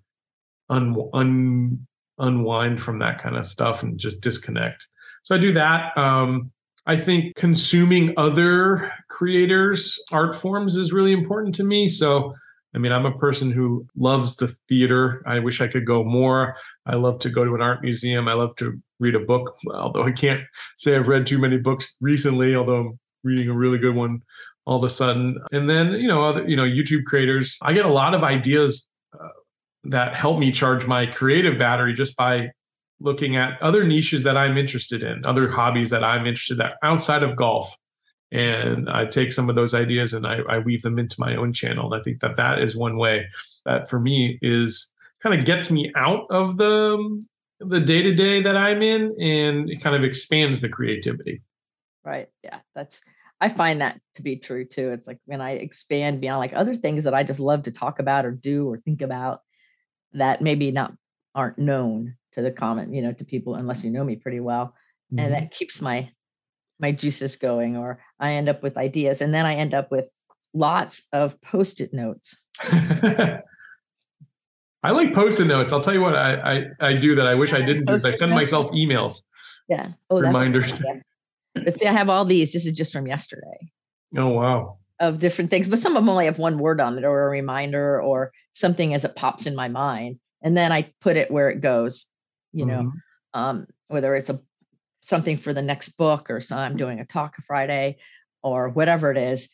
un, 0.70 0.96
un, 1.14 1.88
unwind 2.18 2.82
from 2.82 3.00
that 3.00 3.22
kind 3.22 3.36
of 3.36 3.46
stuff 3.46 3.82
and 3.82 3.98
just 3.98 4.22
disconnect. 4.22 4.88
So 5.24 5.36
I 5.36 5.38
do 5.38 5.54
that. 5.54 5.98
Um, 5.98 6.52
I 6.86 6.98
think 6.98 7.36
consuming 7.36 8.14
other 8.18 8.92
creators' 9.10 10.00
art 10.12 10.36
forms 10.36 10.76
is 10.76 10.92
really 10.92 11.12
important 11.12 11.56
to 11.56 11.64
me. 11.64 11.88
So, 11.88 12.34
I 12.74 12.78
mean, 12.78 12.92
I'm 12.92 13.06
a 13.06 13.18
person 13.18 13.52
who 13.52 13.86
loves 13.96 14.36
the 14.36 14.48
theater. 14.68 15.22
I 15.26 15.40
wish 15.40 15.62
I 15.62 15.68
could 15.68 15.86
go 15.86 16.04
more. 16.04 16.56
I 16.86 16.96
love 16.96 17.20
to 17.20 17.30
go 17.30 17.44
to 17.46 17.56
an 17.56 17.62
art 17.62 17.82
museum. 17.82 18.28
I 18.28 18.34
love 18.34 18.56
to 18.58 18.80
read 19.00 19.16
a 19.16 19.20
book, 19.20 19.56
although 19.74 20.04
I 20.04 20.12
can't 20.12 20.42
say 20.78 20.96
I've 20.96 21.08
read 21.08 21.28
too 21.28 21.38
many 21.38 21.58
books 21.58 21.96
recently, 22.02 22.56
although 22.56 22.78
I'm 22.78 23.00
reading 23.24 23.50
a 23.50 23.54
really 23.54 23.78
good 23.78 23.96
one 23.96 24.22
all 24.70 24.78
of 24.78 24.84
a 24.84 24.90
sudden. 24.90 25.36
And 25.52 25.68
then, 25.68 25.94
you 25.94 26.08
know, 26.08 26.24
other, 26.24 26.48
you 26.48 26.56
know, 26.56 26.62
YouTube 26.62 27.06
creators, 27.06 27.58
I 27.64 27.74
get 27.74 27.86
a 27.86 27.92
lot 27.92 28.14
of 28.14 28.24
ideas 28.24 28.86
uh, 29.20 29.30
that 29.86 30.16
help 30.16 30.38
me 30.38 30.52
charge 30.52 30.86
my 30.86 31.08
creative 31.08 31.58
battery 31.58 31.96
just 31.96 32.16
by 32.16 32.52
looking 33.00 33.36
at 33.36 33.60
other 33.64 33.84
niches 33.84 34.22
that 34.26 34.38
I'm 34.38 34.60
interested 34.60 35.02
in, 35.02 35.26
other 35.26 35.50
hobbies 35.50 35.90
that 35.90 36.04
I'm 36.04 36.28
interested 36.28 36.60
in 36.60 36.70
outside 36.84 37.24
of 37.24 37.36
golf. 37.36 37.76
And 38.32 38.92
I 38.92 39.08
take 39.08 39.32
some 39.32 39.50
of 39.50 39.56
those 39.56 39.74
ideas 39.74 40.14
and 40.14 40.28
I, 40.28 40.42
I 40.48 40.60
weave 40.60 40.84
them 40.84 41.00
into 41.00 41.16
my 41.18 41.36
own 41.36 41.52
channel. 41.52 41.92
And 41.92 42.00
I 42.00 42.04
think 42.04 42.20
that 42.20 42.38
that 42.38 42.60
is 42.60 42.76
one 42.76 42.96
way 42.96 43.26
that 43.66 43.90
for 43.90 44.00
me 44.00 44.38
is 44.44 44.88
kind 45.24 45.38
of 45.38 45.48
gets 45.48 45.72
me 45.72 45.92
out 45.96 46.28
of 46.30 46.58
the 46.58 47.26
the 47.60 47.80
day 47.80 48.04
to 48.04 48.14
day 48.14 48.42
that 48.44 48.56
I'm 48.56 48.82
in, 48.84 49.16
and 49.20 49.70
it 49.70 49.82
kind 49.82 49.96
of 49.96 50.04
expands 50.04 50.62
the 50.62 50.70
creativity. 50.70 51.42
Right. 52.06 52.30
Yeah. 52.44 52.60
That's 52.76 53.02
I 53.42 53.50
find 53.50 53.82
that 53.82 54.00
to 54.16 54.22
be 54.22 54.36
true 54.36 54.66
too. 54.66 54.92
It's 54.92 55.08
like 55.08 55.20
when 55.26 55.42
I 55.42 55.52
expand 55.52 56.20
beyond 56.20 56.40
like 56.40 56.54
other 56.54 56.76
things 56.76 57.06
that 57.06 57.14
I 57.14 57.24
just 57.24 57.40
love 57.40 57.64
to 57.64 57.72
talk 57.72 58.00
about 58.00 58.26
or 58.26 58.32
do 58.32 58.68
or 58.68 58.78
think 58.78 59.02
about 59.02 59.42
that 60.14 60.42
maybe 60.42 60.72
not 60.72 60.94
aren't 61.36 61.58
known 61.58 62.16
to 62.34 62.42
the 62.42 62.52
common, 62.52 62.94
you 62.94 63.02
know, 63.02 63.14
to 63.14 63.24
people 63.24 63.56
unless 63.56 63.84
you 63.84 63.92
know 63.92 64.04
me 64.04 64.18
pretty 64.18 64.40
well. 64.42 64.76
Mm-hmm. 65.14 65.20
And 65.20 65.34
that 65.34 65.54
keeps 65.54 65.82
my 65.82 66.12
my 66.80 66.92
juices 66.92 67.36
going 67.36 67.78
or 67.78 68.00
I 68.20 68.34
end 68.34 68.50
up 68.50 68.64
with 68.64 68.78
ideas 68.78 69.22
and 69.22 69.34
then 69.34 69.46
I 69.46 69.56
end 69.56 69.74
up 69.74 69.92
with 69.92 70.08
lots 70.54 71.08
of 71.12 71.40
post-it 71.42 71.94
notes. 71.94 72.42
I 72.62 73.42
like 74.92 75.14
post-it 75.14 75.46
notes. 75.46 75.72
I'll 75.72 75.82
tell 75.82 75.94
you 75.94 76.02
what 76.02 76.16
I 76.16 76.66
I, 76.82 76.88
I 76.90 76.94
do 76.94 77.16
that 77.16 77.28
I 77.28 77.36
wish 77.36 77.54
I 77.54 77.62
didn't 77.62 77.86
do. 77.86 77.94
is 77.94 78.06
I 78.06 78.12
send 78.12 78.32
notes? 78.32 78.52
myself 78.52 78.72
emails. 78.72 79.24
Yeah. 79.70 79.92
Oh, 80.10 80.20
reminders. 80.20 80.80
but 80.80 80.88
see, 81.70 81.88
I 81.88 81.92
have 81.92 82.10
all 82.10 82.26
these. 82.26 82.54
This 82.54 82.66
is 82.66 82.74
just 82.74 82.94
from 82.94 83.08
yesterday. 83.08 83.72
Oh 84.18 84.30
wow. 84.30 84.78
Of 85.00 85.20
different 85.20 85.50
things, 85.50 85.70
but 85.70 85.80
some 85.80 85.96
of 85.96 86.04
them 86.04 86.10
only 86.10 86.26
have 86.26 86.40
one 86.40 86.60
word 86.60 86.82
on 86.82 86.98
it, 86.98 87.06
or 87.06 87.28
a 87.28 87.30
reminder, 87.30 88.02
or 88.02 88.32
something 88.54 88.94
as 88.94 89.06
it 89.06 89.16
pops 89.16 89.46
in 89.46 89.56
my 89.56 89.70
mind, 89.70 90.20
and 90.42 90.58
then 90.58 90.72
I 90.74 90.92
put 91.00 91.16
it 91.16 91.32
where 91.32 91.50
it 91.50 91.62
goes. 91.62 92.06
You 92.52 92.66
mm-hmm. 92.66 92.84
know, 92.84 92.92
um, 93.34 93.68
whether 93.88 94.14
it's 94.16 94.30
a 94.30 94.42
something 95.02 95.38
for 95.38 95.54
the 95.54 95.62
next 95.62 95.90
book, 95.90 96.30
or 96.30 96.42
so 96.42 96.58
I'm 96.58 96.76
doing 96.76 97.00
a 97.00 97.06
talk 97.06 97.38
Friday, 97.48 97.98
or 98.44 98.68
whatever 98.68 99.10
it 99.10 99.18
is, 99.18 99.50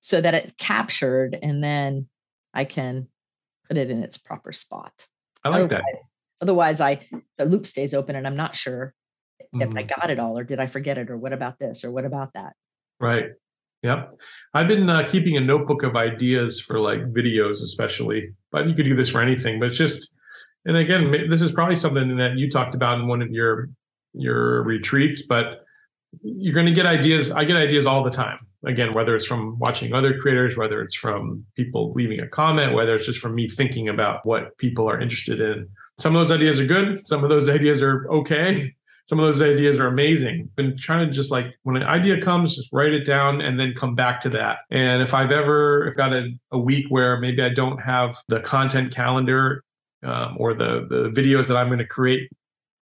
so 0.00 0.20
that 0.20 0.34
it's 0.34 0.52
captured, 0.58 1.38
and 1.40 1.62
then 1.62 2.08
I 2.52 2.64
can 2.64 3.06
put 3.68 3.76
it 3.76 3.90
in 3.90 4.02
its 4.02 4.18
proper 4.18 4.50
spot. 4.50 5.06
I 5.44 5.50
like 5.50 5.56
otherwise, 5.56 5.70
that. 5.70 5.98
Otherwise, 6.40 6.80
I 6.80 7.06
the 7.36 7.44
loop 7.44 7.66
stays 7.66 7.94
open 7.94 8.16
and 8.16 8.26
I'm 8.26 8.36
not 8.36 8.56
sure 8.56 8.94
mm-hmm. 9.54 9.62
if 9.62 9.68
I 9.70 9.82
mm-hmm. 9.82 10.00
got 10.00 10.10
it 10.10 10.18
all 10.18 10.38
or 10.38 10.44
did 10.44 10.60
I 10.60 10.66
forget 10.66 10.98
it 10.98 11.10
or 11.10 11.16
what 11.16 11.32
about 11.32 11.58
this 11.58 11.84
or 11.84 11.90
what 11.90 12.04
about 12.04 12.32
that. 12.34 12.54
Right. 13.00 13.26
Yep. 13.82 14.14
I've 14.54 14.66
been 14.66 14.90
uh, 14.90 15.06
keeping 15.08 15.36
a 15.36 15.40
notebook 15.40 15.82
of 15.84 15.96
ideas 15.96 16.60
for 16.60 16.80
like 16.80 17.00
videos, 17.12 17.62
especially, 17.62 18.34
but 18.50 18.66
you 18.66 18.74
could 18.74 18.84
do 18.84 18.96
this 18.96 19.08
for 19.08 19.20
anything. 19.20 19.60
But 19.60 19.68
it's 19.68 19.78
just, 19.78 20.10
and 20.64 20.76
again, 20.76 21.28
this 21.30 21.40
is 21.40 21.52
probably 21.52 21.76
something 21.76 22.16
that 22.16 22.36
you 22.36 22.50
talked 22.50 22.74
about 22.74 22.98
in 22.98 23.06
one 23.06 23.22
of 23.22 23.30
your 23.30 23.70
your 24.14 24.64
retreats. 24.64 25.22
But 25.22 25.64
you're 26.22 26.54
going 26.54 26.66
to 26.66 26.72
get 26.72 26.86
ideas. 26.86 27.30
I 27.30 27.44
get 27.44 27.56
ideas 27.56 27.86
all 27.86 28.02
the 28.02 28.10
time 28.10 28.40
again, 28.66 28.92
whether 28.92 29.14
it's 29.14 29.26
from 29.26 29.58
watching 29.58 29.92
other 29.92 30.18
creators, 30.18 30.56
whether 30.56 30.82
it's 30.82 30.94
from 30.94 31.44
people 31.56 31.92
leaving 31.92 32.20
a 32.20 32.28
comment, 32.28 32.74
whether 32.74 32.94
it's 32.94 33.06
just 33.06 33.20
from 33.20 33.34
me 33.34 33.48
thinking 33.48 33.88
about 33.88 34.24
what 34.26 34.56
people 34.58 34.88
are 34.88 35.00
interested 35.00 35.40
in. 35.40 35.68
Some 35.98 36.14
of 36.16 36.20
those 36.20 36.34
ideas 36.34 36.60
are 36.60 36.66
good. 36.66 37.06
Some 37.06 37.22
of 37.22 37.30
those 37.30 37.48
ideas 37.58 37.82
are 37.82 38.08
okay. 38.10 38.74
Some 39.08 39.18
of 39.18 39.24
those 39.24 39.40
ideas 39.40 39.78
are 39.78 39.86
amazing. 39.86 40.50
Been 40.54 40.76
trying 40.76 41.06
to 41.06 41.12
just 41.12 41.30
like 41.30 41.46
when 41.62 41.76
an 41.76 41.82
idea 41.82 42.20
comes, 42.20 42.54
just 42.54 42.68
write 42.72 42.92
it 42.92 43.04
down 43.04 43.40
and 43.40 43.58
then 43.58 43.72
come 43.74 43.94
back 43.94 44.20
to 44.20 44.30
that. 44.30 44.58
And 44.70 45.02
if 45.02 45.14
I've 45.14 45.30
ever 45.30 45.94
got 45.96 46.12
a, 46.12 46.28
a 46.52 46.58
week 46.58 46.84
where 46.90 47.18
maybe 47.18 47.42
I 47.42 47.48
don't 47.48 47.78
have 47.78 48.16
the 48.28 48.40
content 48.40 48.94
calendar 48.94 49.64
um, 50.04 50.36
or 50.38 50.52
the 50.52 50.86
the 50.90 51.10
videos 51.10 51.46
that 51.46 51.56
I'm 51.56 51.68
going 51.68 51.78
to 51.78 51.86
create, 51.86 52.30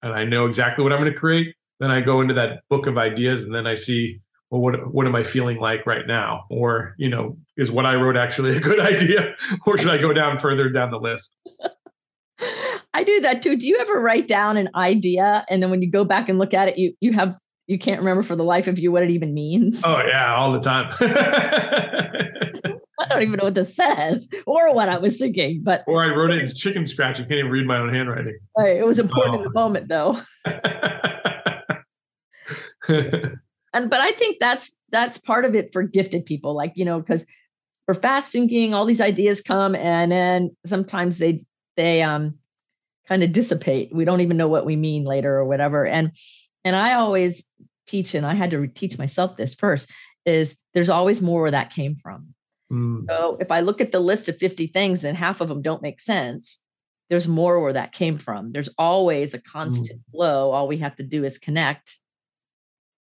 and 0.00 0.12
I 0.12 0.24
know 0.24 0.46
exactly 0.46 0.84
what 0.84 0.92
I'm 0.92 1.00
going 1.00 1.12
to 1.12 1.18
create, 1.18 1.56
then 1.80 1.90
I 1.90 2.00
go 2.00 2.20
into 2.20 2.34
that 2.34 2.60
book 2.70 2.86
of 2.86 2.98
ideas 2.98 3.42
and 3.42 3.52
then 3.52 3.66
I 3.66 3.74
see 3.74 4.20
well, 4.52 4.60
what 4.60 4.94
what 4.94 5.06
am 5.06 5.16
I 5.16 5.24
feeling 5.24 5.58
like 5.58 5.86
right 5.86 6.06
now? 6.06 6.44
Or, 6.50 6.94
you 6.98 7.08
know, 7.08 7.36
is 7.56 7.72
what 7.72 7.84
I 7.84 7.94
wrote 7.94 8.16
actually 8.16 8.56
a 8.56 8.60
good 8.60 8.78
idea? 8.92 9.34
or 9.66 9.76
should 9.76 9.90
I 9.90 9.98
go 9.98 10.12
down 10.12 10.38
further 10.38 10.68
down 10.68 10.92
the 10.92 11.00
list? 11.00 11.34
I 12.94 13.04
do 13.04 13.20
that 13.20 13.42
too. 13.42 13.56
Do 13.56 13.66
you 13.66 13.78
ever 13.78 14.00
write 14.00 14.28
down 14.28 14.56
an 14.56 14.68
idea 14.74 15.44
and 15.48 15.62
then 15.62 15.70
when 15.70 15.82
you 15.82 15.90
go 15.90 16.04
back 16.04 16.28
and 16.28 16.38
look 16.38 16.52
at 16.54 16.68
it, 16.68 16.78
you 16.78 16.94
you 17.00 17.12
have 17.12 17.38
you 17.66 17.78
can't 17.78 18.00
remember 18.00 18.22
for 18.22 18.36
the 18.36 18.44
life 18.44 18.68
of 18.68 18.78
you 18.78 18.92
what 18.92 19.02
it 19.02 19.10
even 19.10 19.32
means? 19.32 19.82
Oh 19.84 20.02
yeah, 20.06 20.34
all 20.34 20.52
the 20.52 20.60
time. 20.60 20.92
I 23.00 23.08
don't 23.08 23.22
even 23.22 23.38
know 23.38 23.44
what 23.44 23.54
this 23.54 23.74
says 23.74 24.28
or 24.46 24.72
what 24.74 24.88
I 24.88 24.98
was 24.98 25.18
thinking, 25.18 25.62
but 25.64 25.82
or 25.86 26.04
I 26.04 26.14
wrote 26.14 26.30
it 26.30 26.42
in 26.42 26.48
chicken 26.54 26.86
scratch. 26.86 27.18
I 27.18 27.22
can't 27.22 27.32
even 27.32 27.50
read 27.50 27.66
my 27.66 27.78
own 27.78 27.92
handwriting. 27.92 28.38
Right. 28.56 28.76
It 28.76 28.86
was 28.86 28.98
important 28.98 29.36
oh. 29.36 29.38
in 29.38 29.44
the 29.44 29.50
moment 29.50 29.88
though 29.88 30.20
and 32.88 33.88
but 33.88 34.00
i 34.00 34.10
think 34.12 34.38
that's 34.40 34.76
that's 34.90 35.18
part 35.18 35.44
of 35.44 35.54
it 35.54 35.72
for 35.72 35.82
gifted 35.82 36.24
people 36.24 36.54
like 36.54 36.72
you 36.74 36.84
know 36.84 37.00
because 37.00 37.24
for 37.86 37.94
fast 37.94 38.32
thinking 38.32 38.74
all 38.74 38.84
these 38.84 39.00
ideas 39.00 39.40
come 39.40 39.74
and 39.74 40.12
then 40.12 40.50
sometimes 40.66 41.18
they 41.18 41.44
they 41.76 42.02
um 42.02 42.34
kind 43.08 43.22
of 43.22 43.32
dissipate 43.32 43.94
we 43.94 44.04
don't 44.04 44.20
even 44.20 44.36
know 44.36 44.48
what 44.48 44.66
we 44.66 44.76
mean 44.76 45.04
later 45.04 45.34
or 45.36 45.44
whatever 45.44 45.86
and 45.86 46.12
and 46.64 46.76
i 46.76 46.94
always 46.94 47.46
teach 47.86 48.14
and 48.14 48.26
i 48.26 48.34
had 48.34 48.50
to 48.50 48.66
teach 48.68 48.98
myself 48.98 49.36
this 49.36 49.54
first 49.54 49.90
is 50.24 50.56
there's 50.74 50.90
always 50.90 51.20
more 51.20 51.42
where 51.42 51.50
that 51.50 51.72
came 51.72 51.94
from 51.96 52.34
mm. 52.72 53.04
so 53.08 53.36
if 53.40 53.50
i 53.50 53.60
look 53.60 53.80
at 53.80 53.92
the 53.92 54.00
list 54.00 54.28
of 54.28 54.36
50 54.38 54.68
things 54.68 55.04
and 55.04 55.16
half 55.16 55.40
of 55.40 55.48
them 55.48 55.62
don't 55.62 55.82
make 55.82 56.00
sense 56.00 56.58
there's 57.10 57.28
more 57.28 57.60
where 57.60 57.72
that 57.72 57.92
came 57.92 58.18
from 58.18 58.52
there's 58.52 58.70
always 58.78 59.34
a 59.34 59.42
constant 59.42 60.00
mm. 60.00 60.10
flow 60.12 60.52
all 60.52 60.68
we 60.68 60.78
have 60.78 60.96
to 60.96 61.02
do 61.02 61.24
is 61.24 61.38
connect 61.38 61.98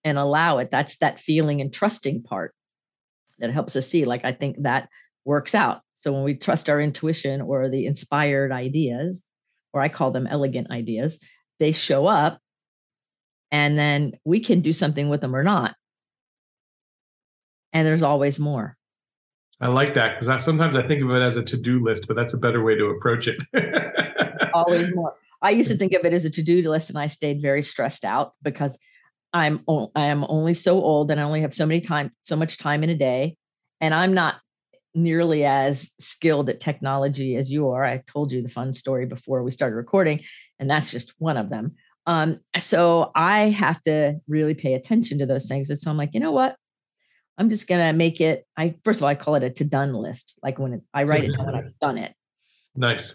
and 0.04 0.18
allow 0.18 0.58
it. 0.58 0.70
That's 0.70 0.98
that 0.98 1.20
feeling 1.20 1.60
and 1.60 1.72
trusting 1.72 2.22
part 2.22 2.54
that 3.38 3.52
helps 3.52 3.76
us 3.76 3.88
see. 3.88 4.04
Like, 4.04 4.24
I 4.24 4.32
think 4.32 4.62
that 4.62 4.88
works 5.24 5.54
out. 5.54 5.80
So 5.94 6.12
when 6.12 6.24
we 6.24 6.34
trust 6.34 6.68
our 6.68 6.80
intuition 6.80 7.40
or 7.40 7.68
the 7.68 7.86
inspired 7.86 8.52
ideas, 8.52 9.24
or 9.72 9.80
I 9.80 9.88
call 9.88 10.10
them 10.10 10.26
elegant 10.26 10.70
ideas, 10.70 11.18
they 11.58 11.72
show 11.72 12.06
up 12.06 12.38
and 13.50 13.78
then 13.78 14.12
we 14.24 14.40
can 14.40 14.60
do 14.60 14.72
something 14.72 15.08
with 15.08 15.20
them 15.20 15.36
or 15.36 15.42
not. 15.42 15.74
And 17.72 17.86
there's 17.86 18.02
always 18.02 18.38
more. 18.38 18.76
I 19.60 19.68
like 19.68 19.94
that 19.94 20.14
because 20.14 20.28
I, 20.28 20.38
sometimes 20.38 20.76
I 20.76 20.82
think 20.86 21.02
of 21.02 21.10
it 21.10 21.22
as 21.22 21.36
a 21.36 21.42
to 21.42 21.56
do 21.56 21.82
list, 21.82 22.08
but 22.08 22.16
that's 22.16 22.34
a 22.34 22.38
better 22.38 22.62
way 22.62 22.74
to 22.74 22.86
approach 22.86 23.28
it. 23.28 23.36
always 24.54 24.94
more. 24.94 25.14
I 25.40 25.50
used 25.50 25.70
to 25.70 25.76
mm. 25.76 25.80
think 25.80 25.92
of 25.92 26.04
it 26.04 26.12
as 26.12 26.24
a 26.24 26.30
to 26.30 26.42
do 26.42 26.68
list 26.68 26.90
and 26.90 26.98
I 26.98 27.06
stayed 27.06 27.42
very 27.42 27.62
stressed 27.62 28.04
out 28.04 28.32
because 28.42 28.78
I'm 29.32 29.64
I 29.94 30.06
am 30.06 30.24
only 30.28 30.54
so 30.54 30.82
old 30.82 31.10
and 31.10 31.20
I 31.20 31.24
only 31.24 31.40
have 31.40 31.54
so 31.54 31.66
many 31.66 31.80
time 31.80 32.12
so 32.22 32.36
much 32.36 32.58
time 32.58 32.84
in 32.84 32.90
a 32.90 32.94
day 32.94 33.36
and 33.80 33.94
I'm 33.94 34.14
not 34.14 34.36
nearly 34.94 35.44
as 35.44 35.90
skilled 35.98 36.50
at 36.50 36.60
technology 36.60 37.36
as 37.36 37.50
you 37.50 37.70
are. 37.70 37.84
I 37.84 38.02
told 38.06 38.32
you 38.32 38.42
the 38.42 38.48
fun 38.48 38.72
story 38.72 39.06
before 39.06 39.42
we 39.42 39.50
started 39.50 39.76
recording 39.76 40.20
and 40.58 40.68
that's 40.68 40.90
just 40.90 41.14
one 41.18 41.36
of 41.36 41.48
them. 41.48 41.76
Um, 42.06 42.40
so 42.58 43.10
I 43.14 43.50
have 43.50 43.80
to 43.82 44.16
really 44.28 44.54
pay 44.54 44.74
attention 44.74 45.18
to 45.18 45.26
those 45.26 45.48
things 45.48 45.70
and 45.70 45.78
so 45.78 45.90
I'm 45.90 45.96
like, 45.96 46.14
you 46.14 46.20
know 46.20 46.32
what? 46.32 46.56
I'm 47.38 47.48
just 47.48 47.68
going 47.68 47.84
to 47.84 47.96
make 47.96 48.20
it 48.20 48.46
I 48.56 48.74
first 48.84 49.00
of 49.00 49.04
all 49.04 49.08
I 49.08 49.14
call 49.14 49.34
it 49.36 49.42
a 49.42 49.50
to 49.50 49.64
done 49.64 49.94
list 49.94 50.34
like 50.42 50.58
when 50.58 50.74
it, 50.74 50.82
I 50.92 51.04
write 51.04 51.24
it 51.24 51.36
down 51.36 51.46
when 51.46 51.54
I've 51.54 51.78
done 51.80 51.98
it. 51.98 52.14
Nice. 52.76 53.14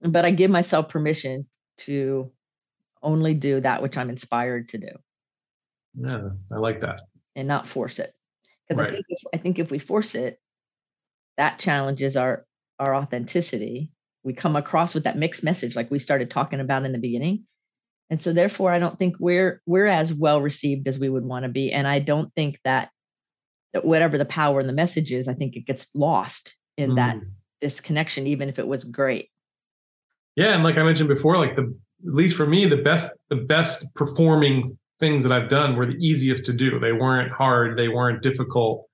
But 0.00 0.24
I 0.24 0.30
give 0.30 0.50
myself 0.50 0.88
permission 0.88 1.46
to 1.78 2.30
only 3.02 3.34
do 3.34 3.60
that 3.60 3.82
which 3.82 3.96
I'm 3.96 4.10
inspired 4.10 4.68
to 4.70 4.78
do. 4.78 4.90
Yeah, 6.00 6.28
I 6.52 6.56
like 6.56 6.80
that. 6.80 7.00
And 7.34 7.48
not 7.48 7.66
force 7.66 7.98
it. 7.98 8.12
Because 8.68 8.80
right. 8.80 8.88
I 8.88 8.92
think 8.92 9.06
if, 9.08 9.18
I 9.34 9.36
think 9.38 9.58
if 9.58 9.70
we 9.70 9.78
force 9.78 10.14
it, 10.14 10.38
that 11.38 11.58
challenges 11.58 12.16
our 12.16 12.44
our 12.78 12.94
authenticity. 12.94 13.90
We 14.22 14.34
come 14.34 14.56
across 14.56 14.94
with 14.94 15.04
that 15.04 15.16
mixed 15.16 15.42
message 15.42 15.74
like 15.74 15.90
we 15.90 15.98
started 15.98 16.30
talking 16.30 16.60
about 16.60 16.84
in 16.84 16.92
the 16.92 16.98
beginning. 16.98 17.44
And 18.10 18.20
so 18.20 18.32
therefore 18.32 18.72
I 18.72 18.78
don't 18.78 18.98
think 18.98 19.16
we're 19.18 19.62
we're 19.64 19.86
as 19.86 20.12
well 20.12 20.42
received 20.42 20.86
as 20.86 20.98
we 20.98 21.08
would 21.08 21.24
want 21.24 21.44
to 21.44 21.48
be. 21.48 21.72
And 21.72 21.86
I 21.86 22.00
don't 22.00 22.32
think 22.34 22.60
that 22.64 22.90
that 23.72 23.84
whatever 23.84 24.18
the 24.18 24.24
power 24.24 24.60
and 24.60 24.68
the 24.68 24.74
message 24.74 25.12
is, 25.12 25.28
I 25.28 25.34
think 25.34 25.56
it 25.56 25.66
gets 25.66 25.88
lost 25.94 26.56
in 26.76 26.92
mm. 26.92 26.96
that 26.96 27.16
disconnection, 27.60 28.26
even 28.26 28.48
if 28.48 28.58
it 28.58 28.66
was 28.66 28.84
great. 28.84 29.30
Yeah. 30.36 30.54
And 30.54 30.62
like 30.62 30.76
I 30.76 30.82
mentioned 30.82 31.08
before, 31.08 31.38
like 31.38 31.56
the 31.56 31.74
at 32.06 32.14
least 32.14 32.36
for 32.36 32.46
me, 32.46 32.66
the 32.66 32.76
best 32.76 33.08
the 33.30 33.36
best 33.36 33.84
performing 33.94 34.78
things 35.00 35.22
that 35.22 35.32
I've 35.32 35.48
done 35.48 35.76
were 35.76 35.86
the 35.86 35.96
easiest 35.96 36.44
to 36.46 36.52
do. 36.52 36.78
They 36.78 36.92
weren't 36.92 37.30
hard, 37.30 37.78
they 37.78 37.88
weren't 37.88 38.22
difficult, 38.22 38.87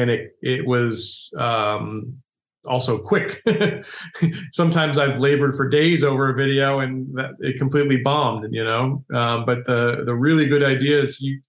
and 0.00 0.10
it 0.10 0.36
it 0.42 0.66
was 0.66 1.32
um, 1.38 2.20
also 2.66 2.98
quick. 2.98 3.42
Sometimes 4.52 4.98
I've 4.98 5.18
labored 5.18 5.56
for 5.56 5.68
days 5.68 6.02
over 6.02 6.30
a 6.30 6.34
video 6.34 6.80
and 6.80 7.06
that 7.16 7.32
it 7.40 7.58
completely 7.58 7.98
bombed, 7.98 8.52
you 8.52 8.64
know. 8.64 9.04
Um, 9.14 9.44
but 9.44 9.64
the 9.66 10.02
the 10.04 10.14
really 10.14 10.46
good 10.46 10.62
ideas, 10.62 11.20
you 11.20 11.40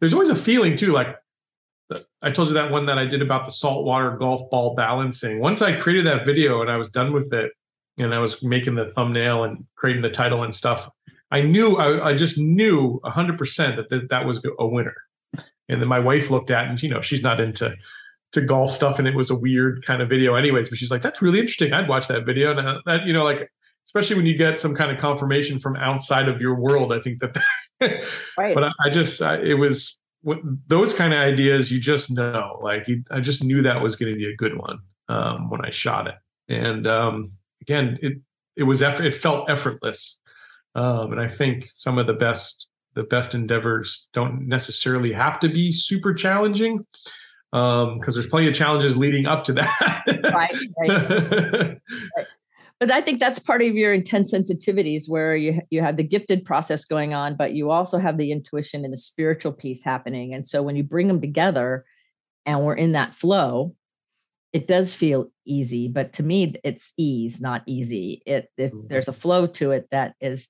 there's 0.00 0.12
always 0.12 0.28
a 0.28 0.36
feeling 0.36 0.76
too, 0.76 0.92
like 0.92 1.16
I 2.22 2.30
told 2.30 2.48
you 2.48 2.54
that 2.54 2.70
one 2.70 2.86
that 2.86 2.98
I 2.98 3.06
did 3.06 3.22
about 3.22 3.46
the 3.46 3.50
saltwater 3.50 4.16
golf 4.16 4.48
ball 4.50 4.74
balancing. 4.76 5.40
Once 5.40 5.60
I 5.60 5.72
created 5.72 6.06
that 6.06 6.24
video 6.24 6.60
and 6.60 6.70
I 6.70 6.76
was 6.76 6.90
done 6.90 7.12
with 7.12 7.32
it, 7.32 7.50
and 7.98 8.14
I 8.14 8.18
was 8.18 8.42
making 8.42 8.76
the 8.76 8.92
thumbnail 8.94 9.44
and 9.44 9.64
creating 9.76 10.02
the 10.02 10.10
title 10.10 10.42
and 10.42 10.54
stuff, 10.54 10.88
I 11.30 11.42
knew 11.42 11.76
I, 11.76 12.10
I 12.10 12.14
just 12.14 12.38
knew 12.38 13.00
hundred 13.04 13.38
percent 13.38 13.76
that 13.76 13.90
th- 13.90 14.08
that 14.10 14.26
was 14.26 14.44
a 14.58 14.66
winner. 14.66 14.96
And 15.68 15.80
then 15.80 15.88
my 15.88 16.00
wife 16.00 16.30
looked 16.30 16.50
at, 16.50 16.66
and 16.66 16.82
you 16.82 16.88
know, 16.88 17.00
she's 17.00 17.22
not 17.22 17.40
into 17.40 17.74
to 18.32 18.40
golf 18.40 18.72
stuff, 18.72 18.98
and 18.98 19.08
it 19.08 19.14
was 19.14 19.30
a 19.30 19.34
weird 19.34 19.84
kind 19.84 20.02
of 20.02 20.08
video, 20.08 20.34
anyways. 20.34 20.68
But 20.68 20.78
she's 20.78 20.90
like, 20.90 21.02
"That's 21.02 21.20
really 21.22 21.40
interesting. 21.40 21.72
I'd 21.72 21.88
watch 21.88 22.08
that 22.08 22.24
video." 22.24 22.56
And 22.56 22.66
uh, 22.66 22.78
that, 22.86 23.06
you 23.06 23.12
know, 23.12 23.24
like 23.24 23.50
especially 23.86 24.14
when 24.14 24.26
you 24.26 24.36
get 24.36 24.60
some 24.60 24.74
kind 24.74 24.90
of 24.92 24.98
confirmation 24.98 25.58
from 25.58 25.74
outside 25.76 26.28
of 26.28 26.40
your 26.40 26.54
world, 26.54 26.92
I 26.92 27.00
think 27.00 27.20
that. 27.20 27.36
right. 28.38 28.54
But 28.54 28.64
I, 28.64 28.70
I 28.84 28.90
just, 28.90 29.20
I, 29.20 29.38
it 29.38 29.54
was 29.54 29.98
those 30.68 30.94
kind 30.94 31.12
of 31.12 31.18
ideas. 31.18 31.72
You 31.72 31.80
just 31.80 32.10
know, 32.10 32.60
like, 32.62 32.86
you, 32.86 33.02
I 33.10 33.20
just 33.20 33.42
knew 33.42 33.62
that 33.62 33.82
was 33.82 33.96
going 33.96 34.12
to 34.12 34.18
be 34.18 34.30
a 34.30 34.36
good 34.36 34.56
one 34.56 34.78
um, 35.08 35.50
when 35.50 35.64
I 35.64 35.70
shot 35.70 36.06
it, 36.06 36.14
and 36.48 36.86
um, 36.86 37.28
again, 37.62 37.98
it 38.02 38.18
it 38.56 38.64
was 38.64 38.82
effort, 38.82 39.06
it 39.06 39.14
felt 39.14 39.50
effortless, 39.50 40.20
um, 40.74 41.12
and 41.12 41.20
I 41.20 41.26
think 41.26 41.66
some 41.66 41.98
of 41.98 42.06
the 42.06 42.14
best 42.14 42.68
the 42.94 43.02
best 43.04 43.34
endeavors 43.34 44.08
don't 44.12 44.46
necessarily 44.46 45.12
have 45.12 45.40
to 45.40 45.48
be 45.48 45.72
super 45.72 46.12
challenging 46.12 46.84
because 47.52 47.92
um, 47.92 48.00
there's 48.14 48.26
plenty 48.26 48.48
of 48.48 48.54
challenges 48.54 48.96
leading 48.96 49.26
up 49.26 49.44
to 49.44 49.52
that. 49.54 50.02
right, 50.34 50.54
right. 50.78 51.80
right. 52.16 52.26
But 52.80 52.90
I 52.90 53.02
think 53.02 53.20
that's 53.20 53.38
part 53.38 53.60
of 53.60 53.74
your 53.74 53.92
intense 53.92 54.32
sensitivities 54.32 55.06
where 55.06 55.36
you 55.36 55.60
you 55.68 55.82
have 55.82 55.98
the 55.98 56.02
gifted 56.02 56.46
process 56.46 56.86
going 56.86 57.12
on, 57.12 57.36
but 57.36 57.52
you 57.52 57.70
also 57.70 57.98
have 57.98 58.16
the 58.16 58.32
intuition 58.32 58.86
and 58.86 58.92
the 58.92 58.96
spiritual 58.96 59.52
piece 59.52 59.84
happening. 59.84 60.32
And 60.32 60.48
so 60.48 60.62
when 60.62 60.76
you 60.76 60.82
bring 60.82 61.06
them 61.06 61.20
together 61.20 61.84
and 62.46 62.64
we're 62.64 62.74
in 62.74 62.92
that 62.92 63.14
flow, 63.14 63.76
it 64.54 64.66
does 64.66 64.94
feel 64.94 65.30
easy, 65.44 65.88
but 65.88 66.14
to 66.14 66.22
me 66.22 66.54
it's 66.64 66.94
ease, 66.96 67.42
not 67.42 67.62
easy. 67.66 68.22
It 68.24 68.48
if 68.56 68.72
mm-hmm. 68.72 68.86
there's 68.88 69.08
a 69.08 69.12
flow 69.12 69.46
to 69.46 69.72
it 69.72 69.88
that 69.90 70.14
is 70.18 70.48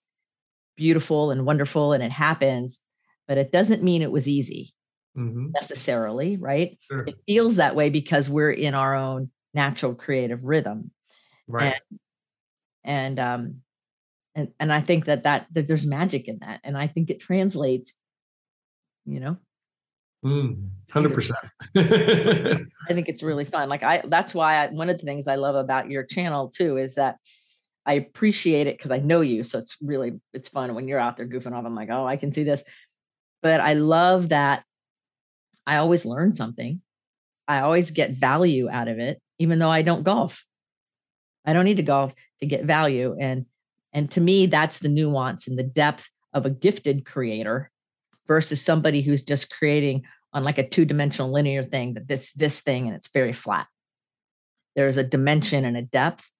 beautiful 0.77 1.33
and 1.33 1.45
wonderful 1.45 1.93
and 1.93 2.03
it 2.03 2.13
happens, 2.13 2.79
but 3.27 3.39
it 3.39 3.51
doesn't 3.51 3.83
mean 3.83 4.03
it 4.03 4.13
was 4.13 4.29
easy 4.29 4.73
mm-hmm. 5.17 5.51
necessarily, 5.53 6.37
right? 6.37 6.79
Sure. 6.91 7.05
It 7.07 7.17
feels 7.27 7.57
that 7.57 7.75
way 7.75 7.91
because 7.91 8.29
we're 8.29 8.53
in 8.53 8.75
our 8.75 8.95
own 8.95 9.31
natural 9.55 9.95
creative 9.95 10.45
rhythm. 10.45 10.91
Right. 11.47 11.81
And, 11.91 12.01
and 12.83 13.21
um 13.21 13.55
and 14.35 14.49
and 14.59 14.73
I 14.73 14.81
think 14.81 15.05
that, 15.07 15.25
that 15.25 15.47
that 15.53 15.67
there's 15.69 15.87
magic 15.87 16.29
in 16.29 16.39
that 16.41 16.61
and 16.65 16.79
I 16.79 16.87
think 16.87 17.11
it 17.11 17.21
translates 17.21 17.95
you 19.05 19.21
know 19.21 19.37
Mm, 20.25 20.69
100%. 20.91 21.33
I 21.77 22.93
think 22.93 23.09
it's 23.09 23.23
really 23.23 23.45
fun. 23.45 23.69
Like 23.69 23.83
I 23.83 24.03
that's 24.07 24.35
why 24.35 24.57
I, 24.57 24.67
one 24.69 24.91
of 24.91 24.99
the 24.99 25.05
things 25.05 25.27
I 25.27 25.37
love 25.37 25.55
about 25.55 25.91
your 25.91 26.05
channel 26.05 26.51
too 26.51 26.77
is 26.77 26.97
that 26.97 27.17
I 27.87 27.95
appreciate 27.95 28.67
it 28.67 28.77
because 28.77 28.91
I 28.91 28.99
know 28.99 29.23
you. 29.23 29.43
So 29.43 29.59
it's 29.59 29.79
really 29.81 30.21
it's 30.35 30.49
fun 30.49 30.75
when 30.75 30.89
you're 30.89 31.01
out 31.01 31.17
there 31.17 31.27
goofing 31.27 31.53
off. 31.53 31.65
I'm 31.65 31.75
like, 31.75 31.89
oh, 31.91 32.07
I 32.07 32.17
can 32.17 32.33
see 32.33 32.45
this. 32.45 32.63
But 33.43 33.61
I 33.61 33.75
love 33.75 34.29
that 34.29 34.65
I 35.67 35.77
always 35.77 36.07
learn 36.07 36.33
something. 36.33 36.81
I 37.47 37.61
always 37.61 37.91
get 37.91 38.13
value 38.13 38.69
out 38.71 38.89
of 38.89 38.99
it, 38.99 39.21
even 39.39 39.59
though 39.59 39.71
I 39.71 39.83
don't 39.83 40.05
golf. 40.05 40.45
I 41.45 41.53
don't 41.53 41.65
need 41.65 41.79
to 41.79 41.83
golf 41.83 42.15
to 42.41 42.47
get 42.47 42.65
value. 42.65 43.17
And 43.19 43.47
and 43.93 44.11
to 44.13 44.21
me, 44.21 44.47
that's 44.47 44.79
the 44.79 44.89
nuance 44.89 45.49
and 45.49 45.59
the 45.59 45.65
depth 45.65 46.09
of 46.33 46.47
a 46.47 46.51
gifted 46.51 47.05
creator 47.05 47.71
versus 48.29 48.63
somebody 48.63 49.03
who's 49.03 49.23
just 49.23 49.51
creating 49.51 50.05
on 50.33 50.45
like 50.45 50.59
a 50.59 50.69
two-dimensional 50.69 51.33
linear 51.33 51.65
thing 51.65 51.95
that 51.95 52.07
this 52.07 52.33
this 52.33 52.61
thing 52.61 52.87
and 52.87 52.95
it's 52.95 53.11
very 53.11 53.33
flat. 53.33 53.67
There's 54.77 54.97
a 54.97 55.03
dimension 55.03 55.65
and 55.65 55.77
a 55.77 55.83
depth 55.83 56.31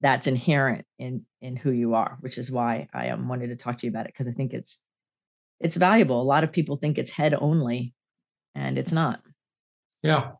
that's 0.00 0.26
inherent 0.26 0.84
in 0.98 1.24
in 1.40 1.56
who 1.56 1.70
you 1.70 1.94
are, 1.94 2.18
which 2.20 2.36
is 2.36 2.50
why 2.50 2.88
I 2.92 3.08
um, 3.08 3.28
wanted 3.28 3.48
to 3.48 3.56
talk 3.56 3.78
to 3.78 3.86
you 3.86 3.90
about 3.90 4.04
it 4.04 4.12
because 4.12 4.28
I 4.28 4.32
think 4.32 4.52
it's 4.52 4.78
it's 5.60 5.76
valuable. 5.76 6.20
A 6.20 6.22
lot 6.22 6.44
of 6.44 6.52
people 6.52 6.76
think 6.76 6.98
it's 6.98 7.10
head 7.10 7.34
only, 7.34 7.94
and 8.54 8.78
it's 8.78 8.92
not. 8.92 9.20
Yeah. 10.02 10.32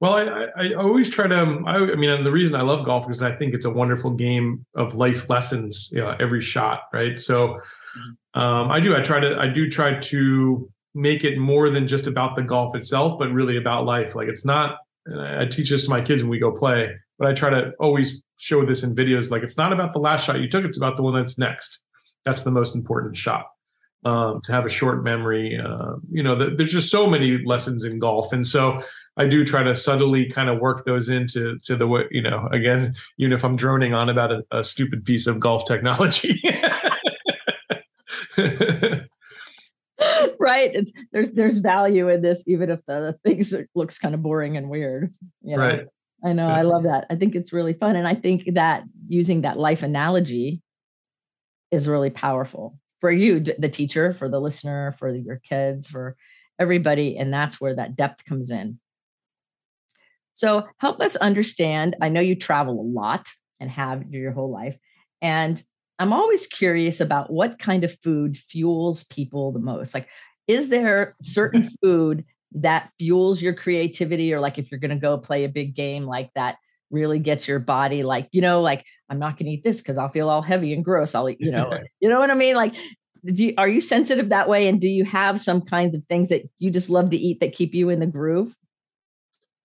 Well, 0.00 0.14
I, 0.14 0.46
I 0.56 0.72
always 0.74 1.10
try 1.10 1.26
to. 1.26 1.38
Um, 1.38 1.66
I, 1.66 1.76
I 1.76 1.94
mean, 1.94 2.24
the 2.24 2.30
reason 2.30 2.56
I 2.56 2.62
love 2.62 2.86
golf 2.86 3.10
is 3.10 3.22
I 3.22 3.36
think 3.36 3.52
it's 3.52 3.66
a 3.66 3.70
wonderful 3.70 4.10
game 4.10 4.64
of 4.74 4.94
life 4.94 5.28
lessons. 5.28 5.90
You 5.92 6.00
know, 6.00 6.16
every 6.18 6.40
shot, 6.40 6.82
right? 6.92 7.20
So, 7.20 7.48
mm-hmm. 7.48 8.40
um, 8.40 8.70
I 8.70 8.80
do. 8.80 8.96
I 8.96 9.02
try 9.02 9.20
to. 9.20 9.38
I 9.38 9.48
do 9.48 9.68
try 9.68 9.98
to 9.98 10.70
make 10.94 11.22
it 11.22 11.38
more 11.38 11.70
than 11.70 11.86
just 11.86 12.06
about 12.06 12.34
the 12.34 12.42
golf 12.42 12.74
itself, 12.76 13.18
but 13.18 13.30
really 13.30 13.58
about 13.58 13.84
life. 13.84 14.14
Like 14.14 14.28
it's 14.28 14.44
not. 14.44 14.78
I 15.18 15.44
teach 15.46 15.70
this 15.70 15.84
to 15.84 15.90
my 15.90 16.00
kids 16.00 16.22
when 16.22 16.30
we 16.30 16.38
go 16.38 16.52
play, 16.52 16.90
but 17.18 17.28
I 17.28 17.34
try 17.34 17.50
to 17.50 17.72
always 17.78 18.22
show 18.38 18.64
this 18.64 18.82
in 18.82 18.94
videos. 18.94 19.30
Like 19.30 19.42
it's 19.42 19.58
not 19.58 19.72
about 19.72 19.92
the 19.92 19.98
last 19.98 20.24
shot 20.24 20.40
you 20.40 20.48
took; 20.48 20.64
it's 20.64 20.78
about 20.78 20.96
the 20.96 21.02
one 21.02 21.14
that's 21.14 21.36
next. 21.36 21.82
That's 22.24 22.40
the 22.40 22.50
most 22.50 22.74
important 22.74 23.18
shot 23.18 23.46
um, 24.04 24.40
to 24.44 24.52
have 24.52 24.66
a 24.66 24.70
short 24.70 25.04
memory. 25.04 25.58
Uh, 25.58 25.96
you 26.10 26.22
know, 26.22 26.34
the, 26.34 26.50
there's 26.56 26.72
just 26.72 26.90
so 26.90 27.06
many 27.06 27.44
lessons 27.44 27.84
in 27.84 27.98
golf, 27.98 28.32
and 28.32 28.46
so 28.46 28.82
I 29.16 29.26
do 29.26 29.44
try 29.44 29.62
to 29.62 29.76
subtly 29.76 30.28
kind 30.28 30.48
of 30.48 30.58
work 30.60 30.84
those 30.84 31.08
into 31.08 31.58
to 31.64 31.76
the 31.76 31.86
way. 31.86 32.04
You 32.10 32.22
know, 32.22 32.48
again, 32.52 32.94
even 33.18 33.32
if 33.32 33.44
I'm 33.44 33.56
droning 33.56 33.94
on 33.94 34.08
about 34.08 34.32
a, 34.32 34.42
a 34.50 34.64
stupid 34.64 35.04
piece 35.04 35.26
of 35.26 35.40
golf 35.40 35.64
technology. 35.66 36.40
right 40.38 40.70
it's, 40.74 40.92
there's 41.12 41.32
there's 41.32 41.58
value 41.58 42.08
in 42.08 42.22
this 42.22 42.48
even 42.48 42.70
if 42.70 42.84
the, 42.86 43.00
the 43.00 43.30
things 43.30 43.54
looks 43.74 43.98
kind 43.98 44.14
of 44.14 44.22
boring 44.22 44.56
and 44.56 44.70
weird 44.70 45.12
you 45.42 45.56
know? 45.56 45.62
right 45.62 45.86
i 46.24 46.32
know 46.32 46.48
yeah. 46.48 46.56
i 46.56 46.62
love 46.62 46.84
that 46.84 47.06
i 47.10 47.14
think 47.14 47.34
it's 47.34 47.52
really 47.52 47.74
fun 47.74 47.96
and 47.96 48.08
i 48.08 48.14
think 48.14 48.54
that 48.54 48.82
using 49.08 49.42
that 49.42 49.58
life 49.58 49.82
analogy 49.82 50.62
is 51.70 51.86
really 51.86 52.08
powerful 52.08 52.79
for 53.00 53.10
you, 53.10 53.40
the 53.40 53.68
teacher, 53.68 54.12
for 54.12 54.28
the 54.28 54.40
listener, 54.40 54.92
for 54.92 55.08
your 55.14 55.36
kids, 55.36 55.88
for 55.88 56.16
everybody. 56.58 57.16
And 57.16 57.32
that's 57.32 57.60
where 57.60 57.74
that 57.74 57.96
depth 57.96 58.24
comes 58.24 58.50
in. 58.50 58.78
So 60.34 60.66
help 60.78 61.00
us 61.00 61.16
understand. 61.16 61.96
I 62.00 62.08
know 62.08 62.20
you 62.20 62.34
travel 62.34 62.80
a 62.80 62.82
lot 62.82 63.28
and 63.58 63.70
have 63.70 64.10
your 64.10 64.32
whole 64.32 64.50
life. 64.50 64.76
And 65.20 65.62
I'm 65.98 66.12
always 66.12 66.46
curious 66.46 67.00
about 67.00 67.30
what 67.30 67.58
kind 67.58 67.84
of 67.84 67.98
food 68.02 68.38
fuels 68.38 69.04
people 69.04 69.52
the 69.52 69.58
most. 69.58 69.92
Like, 69.92 70.08
is 70.46 70.68
there 70.68 71.14
certain 71.22 71.68
food 71.82 72.24
that 72.52 72.90
fuels 72.98 73.42
your 73.42 73.54
creativity? 73.54 74.32
Or 74.32 74.40
like 74.40 74.58
if 74.58 74.70
you're 74.70 74.80
going 74.80 74.90
to 74.90 74.96
go 74.96 75.18
play 75.18 75.44
a 75.44 75.48
big 75.48 75.74
game 75.74 76.06
like 76.06 76.30
that, 76.34 76.56
really 76.90 77.18
gets 77.18 77.46
your 77.46 77.58
body 77.58 78.02
like 78.02 78.28
you 78.32 78.40
know 78.40 78.60
like 78.60 78.84
i'm 79.08 79.18
not 79.18 79.36
going 79.36 79.46
to 79.46 79.52
eat 79.52 79.64
this 79.64 79.80
because 79.80 79.96
i'll 79.96 80.08
feel 80.08 80.28
all 80.28 80.42
heavy 80.42 80.72
and 80.74 80.84
gross 80.84 81.14
i'll 81.14 81.28
eat 81.28 81.40
you 81.40 81.50
know 81.50 81.70
you 82.00 82.08
know 82.08 82.18
what 82.18 82.30
i 82.30 82.34
mean? 82.34 82.54
Like 82.54 82.74
do 83.24 83.44
you, 83.44 83.54
are 83.58 83.68
you 83.68 83.80
sensitive 83.80 84.30
that 84.30 84.48
way 84.48 84.66
and 84.66 84.80
do 84.80 84.88
you 84.88 85.04
have 85.04 85.42
some 85.42 85.60
kinds 85.60 85.94
of 85.94 86.02
things 86.08 86.30
that 86.30 86.48
you 86.58 86.70
just 86.70 86.88
love 86.88 87.10
to 87.10 87.18
eat 87.18 87.40
that 87.40 87.52
keep 87.52 87.74
you 87.74 87.90
in 87.90 88.00
the 88.00 88.06
groove? 88.06 88.56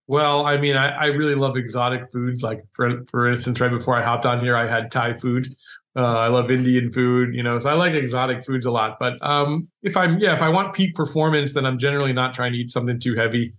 Well 0.08 0.46
i 0.46 0.58
mean 0.58 0.78
i, 0.78 0.90
I 0.90 1.06
really 1.06 1.36
love 1.36 1.58
exotic 1.58 2.12
foods 2.12 2.44
like 2.44 2.64
for, 2.74 3.04
for 3.10 3.28
instance 3.32 3.60
right 3.60 3.72
before 3.72 3.96
i 3.98 4.04
hopped 4.04 4.26
on 4.26 4.40
here 4.40 4.56
i 4.56 4.68
had 4.68 4.92
thai 4.92 5.14
food. 5.14 5.56
Uh, 5.98 6.20
i 6.20 6.28
love 6.28 6.52
indian 6.52 6.92
food 6.92 7.34
you 7.34 7.42
know 7.42 7.58
so 7.58 7.70
i 7.70 7.74
like 7.74 7.94
exotic 7.94 8.46
foods 8.46 8.66
a 8.66 8.72
lot 8.72 8.98
but 9.00 9.14
um, 9.26 9.68
if 9.82 9.96
i'm 9.96 10.20
yeah 10.20 10.36
if 10.36 10.42
i 10.42 10.50
want 10.50 10.76
peak 10.76 10.94
performance 10.94 11.54
then 11.54 11.66
i'm 11.66 11.80
generally 11.80 12.12
not 12.12 12.34
trying 12.34 12.52
to 12.52 12.58
eat 12.58 12.70
something 12.70 13.00
too 13.00 13.16
heavy 13.16 13.54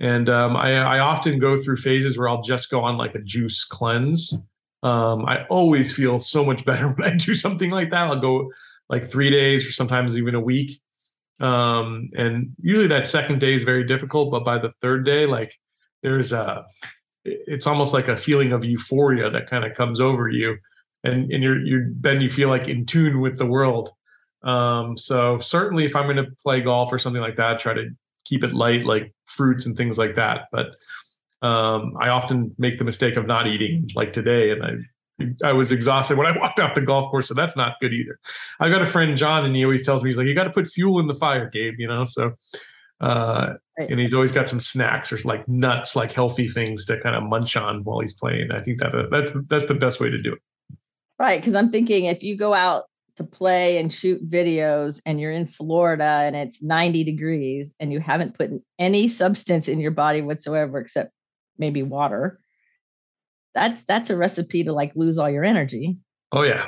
and 0.00 0.28
um, 0.28 0.56
I, 0.56 0.74
I 0.74 0.98
often 0.98 1.38
go 1.38 1.62
through 1.62 1.76
phases 1.76 2.18
where 2.18 2.28
i'll 2.28 2.42
just 2.42 2.70
go 2.70 2.82
on 2.82 2.96
like 2.96 3.14
a 3.14 3.20
juice 3.20 3.64
cleanse 3.64 4.34
um, 4.82 5.24
i 5.26 5.44
always 5.46 5.92
feel 5.92 6.18
so 6.18 6.44
much 6.44 6.64
better 6.66 6.88
when 6.88 7.12
i 7.12 7.16
do 7.16 7.34
something 7.34 7.70
like 7.70 7.90
that 7.90 8.08
i'll 8.08 8.20
go 8.20 8.50
like 8.88 9.08
three 9.10 9.30
days 9.30 9.66
or 9.66 9.72
sometimes 9.72 10.16
even 10.16 10.34
a 10.34 10.40
week. 10.40 10.80
Um, 11.40 12.10
and 12.16 12.54
usually 12.60 12.86
that 12.88 13.06
second 13.06 13.40
day 13.40 13.54
is 13.54 13.62
very 13.62 13.84
difficult, 13.84 14.30
but 14.30 14.44
by 14.44 14.58
the 14.58 14.72
third 14.80 15.04
day, 15.04 15.26
like 15.26 15.54
there's 16.02 16.32
a, 16.32 16.64
it's 17.24 17.66
almost 17.66 17.92
like 17.92 18.08
a 18.08 18.16
feeling 18.16 18.52
of 18.52 18.64
euphoria 18.64 19.30
that 19.30 19.48
kind 19.48 19.64
of 19.64 19.74
comes 19.74 20.00
over 20.00 20.28
you, 20.28 20.58
and 21.02 21.32
and 21.32 21.42
you're 21.42 21.58
you're 21.58 21.86
then 21.98 22.20
you 22.20 22.30
feel 22.30 22.50
like 22.50 22.68
in 22.68 22.84
tune 22.84 23.20
with 23.20 23.38
the 23.38 23.46
world. 23.46 23.90
Um, 24.42 24.98
so 24.98 25.38
certainly, 25.38 25.86
if 25.86 25.96
I'm 25.96 26.04
going 26.04 26.24
to 26.24 26.30
play 26.42 26.60
golf 26.60 26.92
or 26.92 26.98
something 26.98 27.22
like 27.22 27.36
that, 27.36 27.58
try 27.58 27.72
to 27.72 27.88
keep 28.24 28.44
it 28.44 28.52
light, 28.52 28.84
like 28.84 29.14
fruits 29.26 29.66
and 29.66 29.76
things 29.76 29.98
like 29.98 30.14
that. 30.16 30.48
But 30.52 30.76
um, 31.46 31.94
I 32.00 32.08
often 32.08 32.54
make 32.58 32.78
the 32.78 32.84
mistake 32.84 33.16
of 33.16 33.26
not 33.26 33.46
eating, 33.46 33.90
like 33.94 34.12
today, 34.12 34.50
and 34.50 34.64
I 34.64 34.72
I 35.44 35.52
was 35.52 35.70
exhausted 35.70 36.16
when 36.18 36.26
I 36.26 36.36
walked 36.42 36.60
off 36.60 36.74
the 36.74 36.80
golf 36.80 37.10
course, 37.10 37.28
so 37.28 37.34
that's 37.34 37.56
not 37.56 37.80
good 37.80 37.92
either. 37.92 38.18
I've 38.60 38.72
got 38.72 38.82
a 38.82 38.86
friend 38.86 39.16
John, 39.16 39.44
and 39.44 39.54
he 39.54 39.64
always 39.64 39.82
tells 39.82 40.02
me 40.02 40.10
he's 40.10 40.18
like, 40.18 40.26
"You 40.26 40.34
got 40.34 40.44
to 40.44 40.50
put 40.50 40.66
fuel 40.66 40.98
in 41.00 41.06
the 41.06 41.14
fire, 41.14 41.48
Gabe." 41.50 41.74
You 41.78 41.88
know, 41.88 42.04
so 42.04 42.32
Uh, 43.00 43.54
right. 43.78 43.90
And 43.90 44.00
he's 44.00 44.14
always 44.14 44.32
got 44.32 44.48
some 44.48 44.60
snacks 44.60 45.12
or 45.12 45.18
like 45.24 45.46
nuts, 45.48 45.96
like 45.96 46.12
healthy 46.12 46.48
things 46.48 46.86
to 46.86 47.00
kind 47.00 47.16
of 47.16 47.24
munch 47.24 47.56
on 47.56 47.82
while 47.84 48.00
he's 48.00 48.12
playing. 48.14 48.50
I 48.52 48.62
think 48.62 48.78
that 48.80 48.94
uh, 48.94 49.06
that's 49.10 49.32
that's 49.48 49.66
the 49.66 49.74
best 49.74 50.00
way 50.00 50.08
to 50.10 50.22
do 50.22 50.32
it. 50.32 50.38
Right, 51.18 51.40
because 51.40 51.54
I'm 51.54 51.70
thinking 51.70 52.06
if 52.06 52.22
you 52.22 52.36
go 52.36 52.54
out 52.54 52.84
to 53.16 53.24
play 53.24 53.78
and 53.78 53.92
shoot 53.92 54.28
videos 54.28 55.00
and 55.06 55.20
you're 55.20 55.32
in 55.32 55.46
Florida 55.46 56.22
and 56.24 56.34
it's 56.34 56.62
90 56.62 57.04
degrees 57.04 57.74
and 57.78 57.92
you 57.92 58.00
haven't 58.00 58.36
put 58.36 58.50
any 58.78 59.08
substance 59.08 59.68
in 59.68 59.78
your 59.78 59.92
body 59.92 60.20
whatsoever 60.20 60.78
except 60.78 61.12
maybe 61.56 61.82
water 61.82 62.40
that's 63.54 63.82
that's 63.84 64.10
a 64.10 64.16
recipe 64.16 64.64
to 64.64 64.72
like 64.72 64.92
lose 64.96 65.16
all 65.16 65.30
your 65.30 65.44
energy. 65.44 65.96
Oh 66.32 66.42
yeah. 66.42 66.66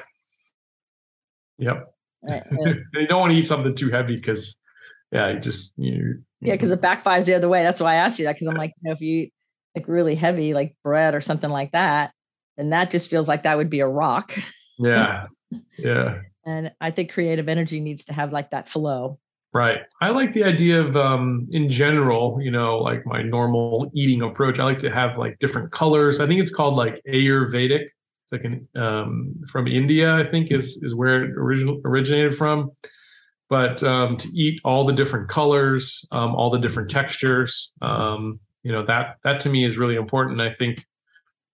Yep. 1.58 1.92
Uh, 2.28 2.32
uh, 2.34 2.40
right. 2.52 2.76
you 2.94 3.06
don't 3.08 3.20
want 3.20 3.32
to 3.32 3.38
eat 3.38 3.46
something 3.46 3.74
too 3.74 3.90
heavy 3.90 4.14
because 4.14 4.56
yeah 5.12 5.30
you 5.30 5.40
just 5.40 5.72
you 5.76 6.22
yeah 6.40 6.54
because 6.54 6.70
it 6.70 6.80
backfires 6.80 7.26
the 7.26 7.34
other 7.34 7.48
way 7.48 7.62
that's 7.62 7.80
why 7.80 7.92
i 7.92 7.96
asked 7.96 8.18
you 8.18 8.24
that 8.24 8.34
because 8.34 8.48
i'm 8.48 8.56
like 8.56 8.72
you 8.82 8.88
know 8.88 8.92
if 8.92 9.00
you 9.00 9.18
eat 9.18 9.32
like 9.76 9.86
really 9.86 10.16
heavy 10.16 10.52
like 10.52 10.74
bread 10.82 11.14
or 11.14 11.20
something 11.20 11.50
like 11.50 11.70
that 11.70 12.12
then 12.56 12.70
that 12.70 12.90
just 12.90 13.08
feels 13.08 13.28
like 13.28 13.44
that 13.44 13.56
would 13.56 13.70
be 13.70 13.80
a 13.80 13.88
rock. 13.88 14.32
Yeah. 14.78 15.26
Yeah 15.78 16.22
and 16.46 16.72
i 16.80 16.90
think 16.90 17.12
creative 17.12 17.48
energy 17.48 17.80
needs 17.80 18.04
to 18.04 18.12
have 18.12 18.32
like 18.32 18.50
that 18.50 18.68
flow. 18.68 19.18
Right. 19.54 19.78
I 20.02 20.10
like 20.10 20.34
the 20.34 20.44
idea 20.44 20.80
of 20.82 20.96
um 20.96 21.48
in 21.52 21.70
general 21.70 22.38
you 22.42 22.50
know 22.50 22.78
like 22.78 23.06
my 23.06 23.22
normal 23.22 23.90
eating 23.94 24.20
approach. 24.22 24.58
I 24.58 24.64
like 24.64 24.78
to 24.80 24.90
have 24.90 25.16
like 25.16 25.38
different 25.38 25.72
colors. 25.72 26.20
I 26.20 26.26
think 26.26 26.40
it's 26.40 26.50
called 26.50 26.74
like 26.74 27.00
ayurvedic. 27.08 27.84
It's 27.84 28.32
like 28.32 28.44
an 28.44 28.68
um 28.76 29.34
from 29.48 29.66
india 29.66 30.14
i 30.14 30.24
think 30.24 30.50
is 30.50 30.78
is 30.82 30.94
where 30.94 31.24
it 31.24 31.30
original 31.30 31.80
originated 31.84 32.36
from. 32.36 32.70
But 33.48 33.82
um 33.82 34.16
to 34.18 34.28
eat 34.34 34.60
all 34.64 34.84
the 34.84 34.92
different 34.92 35.28
colors 35.28 36.06
um 36.12 36.34
all 36.34 36.50
the 36.50 36.58
different 36.58 36.90
textures 36.90 37.72
um 37.80 38.40
you 38.62 38.72
know 38.72 38.84
that 38.84 39.16
that 39.22 39.38
to 39.40 39.48
me 39.48 39.64
is 39.64 39.78
really 39.78 39.94
important. 39.94 40.40
I 40.40 40.52
think 40.52 40.84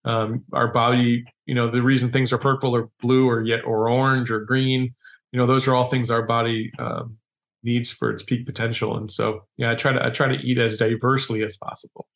um, 0.05 0.45
our 0.53 0.69
body 0.69 1.25
you 1.47 1.55
know 1.55 1.71
the 1.71 1.83
reason 1.83 2.11
things 2.11 2.33
are 2.33 2.39
purple 2.39 2.75
or 2.75 2.91
blue 3.01 3.29
or 3.29 3.43
yet 3.43 3.65
or 3.65 3.89
orange 3.89 4.31
or 4.31 4.41
green 4.41 4.95
you 5.33 5.39
know 5.39 5.47
those 5.47 5.67
are 5.67 5.75
all 5.75 5.89
things 5.89 6.11
our 6.11 6.23
body 6.23 6.71
um, 6.79 7.17
needs 7.63 7.91
for 7.91 8.11
its 8.11 8.23
peak 8.23 8.47
potential. 8.47 8.97
And 8.97 9.11
so 9.11 9.47
yeah 9.57 9.71
i 9.71 9.75
try 9.75 9.93
to 9.93 10.05
i 10.05 10.11
try 10.11 10.29
to 10.29 10.43
eat 10.43 10.59
as 10.59 10.79
diversely 10.79 11.43
as 11.43 11.57
possible. 11.57 12.07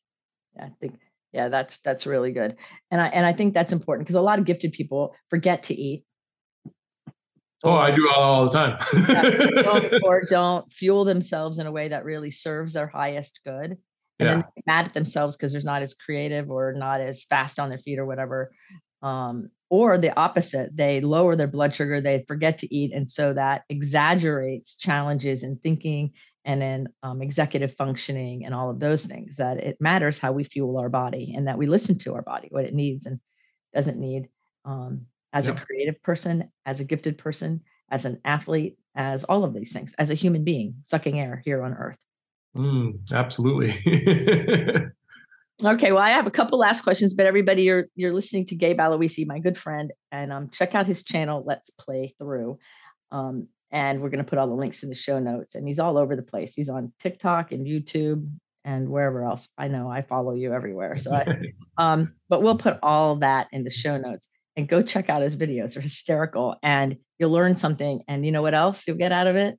Yeah 0.55 0.65
i 0.65 0.71
think 0.79 0.99
yeah 1.33 1.49
that's 1.49 1.77
that's 1.77 2.05
really 2.05 2.31
good. 2.31 2.55
And 2.91 3.01
i 3.01 3.07
and 3.07 3.25
i 3.25 3.33
think 3.33 3.53
that's 3.53 3.71
important 3.71 4.07
because 4.07 4.15
a 4.15 4.21
lot 4.21 4.39
of 4.39 4.45
gifted 4.45 4.73
people 4.73 5.15
forget 5.29 5.63
to 5.63 5.75
eat. 5.75 6.03
Oh 7.63 7.71
i 7.71 7.95
do 7.95 8.09
all 8.15 8.45
the 8.45 8.51
time. 8.51 8.77
Yeah, 8.93 9.61
don't, 9.61 9.93
or 10.03 10.23
don't 10.29 10.71
fuel 10.71 11.05
themselves 11.05 11.59
in 11.59 11.67
a 11.67 11.71
way 11.71 11.87
that 11.89 12.05
really 12.05 12.31
serves 12.31 12.73
their 12.73 12.87
highest 12.87 13.41
good 13.45 13.77
and 14.19 14.27
yeah. 14.27 14.33
then 14.35 14.45
mad 14.65 14.85
at 14.85 14.93
themselves 14.93 15.35
because 15.35 15.51
they're 15.51 15.61
not 15.61 15.81
as 15.81 15.93
creative 15.93 16.49
or 16.49 16.73
not 16.73 17.01
as 17.01 17.23
fast 17.25 17.59
on 17.59 17.69
their 17.69 17.77
feet 17.77 17.99
or 17.99 18.05
whatever 18.05 18.51
um, 19.01 19.49
or 19.69 19.97
the 19.97 20.17
opposite 20.17 20.75
they 20.75 21.01
lower 21.01 21.35
their 21.35 21.47
blood 21.47 21.75
sugar 21.75 22.01
they 22.01 22.23
forget 22.27 22.59
to 22.59 22.73
eat 22.73 22.91
and 22.93 23.09
so 23.09 23.33
that 23.33 23.63
exaggerates 23.69 24.75
challenges 24.75 25.43
in 25.43 25.57
thinking 25.57 26.11
and 26.45 26.63
in 26.63 26.87
um, 27.03 27.21
executive 27.21 27.75
functioning 27.75 28.45
and 28.45 28.55
all 28.55 28.69
of 28.69 28.79
those 28.79 29.05
things 29.05 29.37
that 29.37 29.57
it 29.57 29.77
matters 29.79 30.19
how 30.19 30.31
we 30.31 30.43
fuel 30.43 30.79
our 30.79 30.89
body 30.89 31.33
and 31.35 31.47
that 31.47 31.57
we 31.57 31.67
listen 31.67 31.97
to 31.97 32.15
our 32.15 32.21
body 32.21 32.47
what 32.51 32.65
it 32.65 32.73
needs 32.73 33.05
and 33.05 33.19
doesn't 33.73 33.99
need 33.99 34.29
um, 34.65 35.05
as 35.33 35.47
a 35.47 35.53
creative 35.53 36.01
person 36.01 36.49
as 36.65 36.79
a 36.79 36.85
gifted 36.85 37.17
person 37.17 37.61
as 37.91 38.05
an 38.05 38.19
athlete 38.25 38.77
as 38.95 39.23
all 39.25 39.43
of 39.43 39.53
these 39.53 39.73
things 39.73 39.93
as 39.99 40.09
a 40.09 40.15
human 40.15 40.43
being 40.43 40.75
sucking 40.83 41.19
air 41.19 41.41
here 41.45 41.61
on 41.61 41.73
earth 41.73 41.97
Mm, 42.55 43.11
absolutely. 43.11 43.71
okay, 45.63 45.91
well, 45.91 46.03
I 46.03 46.09
have 46.09 46.27
a 46.27 46.31
couple 46.31 46.59
last 46.59 46.81
questions, 46.81 47.13
but 47.13 47.25
everybody, 47.25 47.63
you're 47.63 47.85
you're 47.95 48.13
listening 48.13 48.45
to 48.45 48.55
Gabe 48.55 48.79
Aloisi, 48.79 49.25
my 49.27 49.39
good 49.39 49.57
friend, 49.57 49.91
and 50.11 50.31
um, 50.31 50.49
check 50.49 50.75
out 50.75 50.87
his 50.87 51.03
channel. 51.03 51.43
Let's 51.45 51.69
play 51.71 52.13
through, 52.17 52.59
um, 53.11 53.47
and 53.71 54.01
we're 54.01 54.09
going 54.09 54.23
to 54.23 54.29
put 54.29 54.39
all 54.39 54.47
the 54.47 54.53
links 54.53 54.83
in 54.83 54.89
the 54.89 54.95
show 54.95 55.19
notes. 55.19 55.55
And 55.55 55.67
he's 55.67 55.79
all 55.79 55.97
over 55.97 56.15
the 56.15 56.23
place. 56.23 56.53
He's 56.53 56.69
on 56.69 56.93
TikTok 56.99 57.51
and 57.51 57.65
YouTube 57.65 58.29
and 58.63 58.89
wherever 58.89 59.23
else. 59.23 59.47
I 59.57 59.69
know 59.69 59.89
I 59.89 60.01
follow 60.01 60.33
you 60.33 60.53
everywhere. 60.53 60.97
So, 60.97 61.13
I, 61.13 61.25
um, 61.77 62.13
but 62.27 62.43
we'll 62.43 62.57
put 62.57 62.77
all 62.83 63.15
that 63.17 63.47
in 63.51 63.63
the 63.63 63.69
show 63.69 63.97
notes 63.97 64.29
and 64.57 64.67
go 64.67 64.81
check 64.81 65.09
out 65.09 65.21
his 65.21 65.35
videos. 65.35 65.73
They're 65.73 65.83
hysterical, 65.83 66.55
and 66.61 66.97
you'll 67.19 67.31
learn 67.31 67.55
something. 67.55 68.01
And 68.07 68.25
you 68.25 68.31
know 68.31 68.41
what 68.41 68.53
else 68.53 68.87
you'll 68.87 68.97
get 68.97 69.11
out 69.11 69.27
of 69.27 69.35
it? 69.35 69.57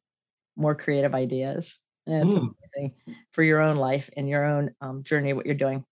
More 0.56 0.74
creative 0.74 1.14
ideas. 1.14 1.78
And 2.08 2.24
it's 2.24 2.34
mm. 2.34 2.54
amazing 2.76 2.94
for 3.32 3.42
your 3.42 3.60
own 3.60 3.76
life 3.76 4.08
and 4.16 4.28
your 4.28 4.44
own 4.44 4.70
um, 4.80 5.04
journey, 5.04 5.34
what 5.34 5.46
you're 5.46 5.54
doing. 5.54 5.84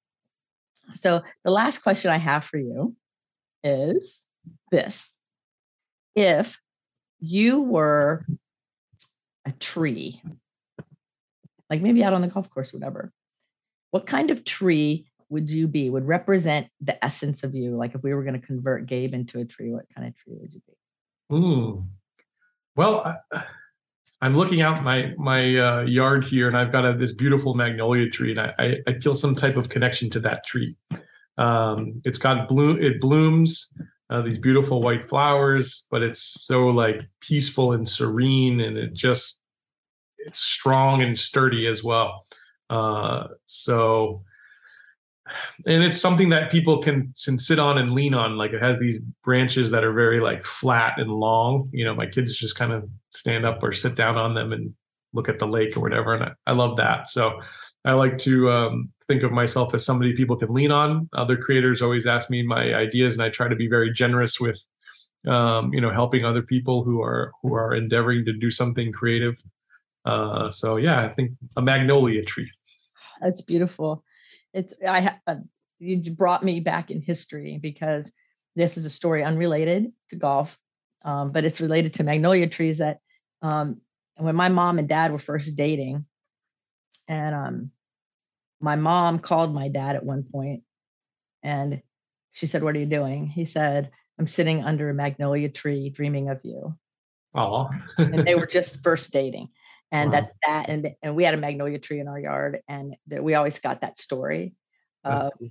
So, 0.94 1.22
the 1.44 1.50
last 1.50 1.80
question 1.80 2.10
I 2.10 2.16
have 2.16 2.44
for 2.44 2.58
you 2.58 2.96
is 3.62 4.22
this 4.70 5.12
If 6.14 6.58
you 7.20 7.60
were 7.60 8.24
a 9.44 9.52
tree, 9.52 10.22
like 11.68 11.82
maybe 11.82 12.02
out 12.02 12.14
on 12.14 12.22
the 12.22 12.28
golf 12.28 12.48
course, 12.48 12.72
whatever, 12.72 13.12
what 13.90 14.06
kind 14.06 14.30
of 14.30 14.44
tree 14.44 15.06
would 15.28 15.50
you 15.50 15.68
be? 15.68 15.90
Would 15.90 16.06
represent 16.06 16.68
the 16.80 17.02
essence 17.04 17.44
of 17.44 17.54
you? 17.54 17.76
Like 17.76 17.94
if 17.94 18.02
we 18.02 18.14
were 18.14 18.22
going 18.22 18.40
to 18.40 18.46
convert 18.46 18.86
Gabe 18.86 19.12
into 19.12 19.38
a 19.40 19.44
tree, 19.44 19.70
what 19.70 19.86
kind 19.94 20.06
of 20.08 20.16
tree 20.16 20.36
would 20.40 20.52
you 20.52 20.62
be? 20.66 21.36
Hmm. 21.36 21.80
Well, 22.74 23.18
I, 23.32 23.44
I'm 24.22 24.36
looking 24.36 24.62
out 24.62 24.82
my 24.82 25.12
my 25.18 25.56
uh, 25.56 25.82
yard 25.82 26.24
here, 26.24 26.48
and 26.48 26.56
I've 26.56 26.72
got 26.72 26.86
a, 26.86 26.96
this 26.96 27.12
beautiful 27.12 27.54
magnolia 27.54 28.08
tree, 28.08 28.30
and 28.30 28.40
I, 28.40 28.54
I, 28.58 28.76
I 28.86 28.98
feel 28.98 29.14
some 29.14 29.34
type 29.34 29.56
of 29.56 29.68
connection 29.68 30.08
to 30.10 30.20
that 30.20 30.46
tree. 30.46 30.76
Um, 31.38 32.00
it's 32.04 32.18
got 32.18 32.48
bloom, 32.48 32.82
it 32.82 33.00
blooms 33.00 33.70
uh, 34.08 34.22
these 34.22 34.38
beautiful 34.38 34.82
white 34.82 35.08
flowers, 35.08 35.86
but 35.90 36.02
it's 36.02 36.22
so 36.22 36.66
like 36.68 37.00
peaceful 37.20 37.72
and 37.72 37.88
serene, 37.88 38.60
and 38.60 38.78
it 38.78 38.94
just 38.94 39.40
it's 40.18 40.40
strong 40.40 41.02
and 41.02 41.18
sturdy 41.18 41.66
as 41.66 41.84
well. 41.84 42.24
Uh, 42.70 43.28
so 43.46 44.22
and 45.66 45.82
it's 45.82 46.00
something 46.00 46.28
that 46.30 46.50
people 46.50 46.82
can 46.82 47.12
can 47.24 47.38
sit 47.38 47.58
on 47.58 47.78
and 47.78 47.92
lean 47.92 48.14
on. 48.14 48.36
Like 48.36 48.52
it 48.52 48.62
has 48.62 48.78
these 48.78 49.00
branches 49.24 49.70
that 49.70 49.84
are 49.84 49.92
very 49.92 50.20
like 50.20 50.44
flat 50.44 50.98
and 50.98 51.10
long. 51.10 51.68
You 51.72 51.84
know 51.84 51.94
my 51.94 52.06
kids 52.06 52.36
just 52.36 52.56
kind 52.56 52.72
of 52.72 52.88
stand 53.10 53.44
up 53.44 53.62
or 53.62 53.72
sit 53.72 53.94
down 53.94 54.16
on 54.16 54.34
them 54.34 54.52
and 54.52 54.74
look 55.12 55.28
at 55.28 55.38
the 55.38 55.46
lake 55.46 55.76
or 55.76 55.80
whatever 55.80 56.14
and 56.14 56.24
i, 56.24 56.32
I 56.46 56.52
love 56.52 56.76
that. 56.76 57.08
So 57.08 57.40
i 57.84 57.92
like 57.92 58.18
to 58.18 58.50
um, 58.50 58.92
think 59.08 59.22
of 59.22 59.32
myself 59.32 59.74
as 59.74 59.84
somebody 59.84 60.14
people 60.14 60.36
can 60.36 60.52
lean 60.52 60.72
on. 60.72 61.08
Other 61.12 61.36
creators 61.36 61.82
always 61.82 62.06
ask 62.06 62.30
me 62.30 62.42
my 62.42 62.74
ideas 62.74 63.14
and 63.14 63.22
i 63.22 63.28
try 63.28 63.48
to 63.48 63.56
be 63.56 63.68
very 63.68 63.92
generous 63.92 64.38
with 64.40 64.62
um, 65.26 65.72
you 65.72 65.80
know 65.80 65.90
helping 65.90 66.24
other 66.24 66.42
people 66.42 66.84
who 66.84 67.02
are 67.02 67.32
who 67.42 67.54
are 67.54 67.74
endeavoring 67.74 68.24
to 68.26 68.32
do 68.32 68.50
something 68.50 68.92
creative. 68.92 69.42
Uh, 70.04 70.48
so 70.50 70.76
yeah 70.76 71.04
i 71.04 71.08
think 71.08 71.32
a 71.56 71.62
magnolia 71.62 72.22
tree. 72.22 72.50
That's 73.20 73.40
beautiful 73.40 74.04
it's 74.56 74.74
I 74.86 75.18
uh, 75.26 75.36
you 75.78 76.10
brought 76.10 76.42
me 76.42 76.60
back 76.60 76.90
in 76.90 77.02
history 77.02 77.58
because 77.60 78.12
this 78.56 78.78
is 78.78 78.86
a 78.86 78.90
story 78.90 79.22
unrelated 79.22 79.92
to 80.10 80.16
golf, 80.16 80.58
um, 81.04 81.30
but 81.30 81.44
it's 81.44 81.60
related 81.60 81.94
to 81.94 82.04
magnolia 82.04 82.48
trees. 82.48 82.78
That 82.78 83.00
um, 83.42 83.82
when 84.16 84.34
my 84.34 84.48
mom 84.48 84.78
and 84.78 84.88
dad 84.88 85.12
were 85.12 85.18
first 85.18 85.54
dating, 85.56 86.06
and 87.06 87.34
um, 87.34 87.70
my 88.60 88.76
mom 88.76 89.18
called 89.18 89.54
my 89.54 89.68
dad 89.68 89.94
at 89.94 90.04
one 90.04 90.24
point, 90.24 90.62
and 91.42 91.82
she 92.32 92.46
said, 92.46 92.62
"What 92.62 92.74
are 92.74 92.80
you 92.80 92.86
doing?" 92.86 93.26
He 93.26 93.44
said, 93.44 93.90
"I'm 94.18 94.26
sitting 94.26 94.64
under 94.64 94.88
a 94.88 94.94
magnolia 94.94 95.50
tree, 95.50 95.90
dreaming 95.90 96.30
of 96.30 96.40
you." 96.44 96.74
Oh, 97.34 97.68
and 97.98 98.26
they 98.26 98.34
were 98.34 98.46
just 98.50 98.82
first 98.82 99.12
dating 99.12 99.50
and 99.92 100.12
wow. 100.12 100.20
that 100.20 100.32
that 100.46 100.68
and 100.68 100.94
and 101.02 101.16
we 101.16 101.24
had 101.24 101.34
a 101.34 101.36
magnolia 101.36 101.78
tree 101.78 102.00
in 102.00 102.08
our 102.08 102.18
yard 102.18 102.60
and 102.68 102.96
that 103.08 103.22
we 103.22 103.34
always 103.34 103.58
got 103.58 103.80
that 103.80 103.98
story 103.98 104.54
of 105.04 105.30
cool. 105.38 105.48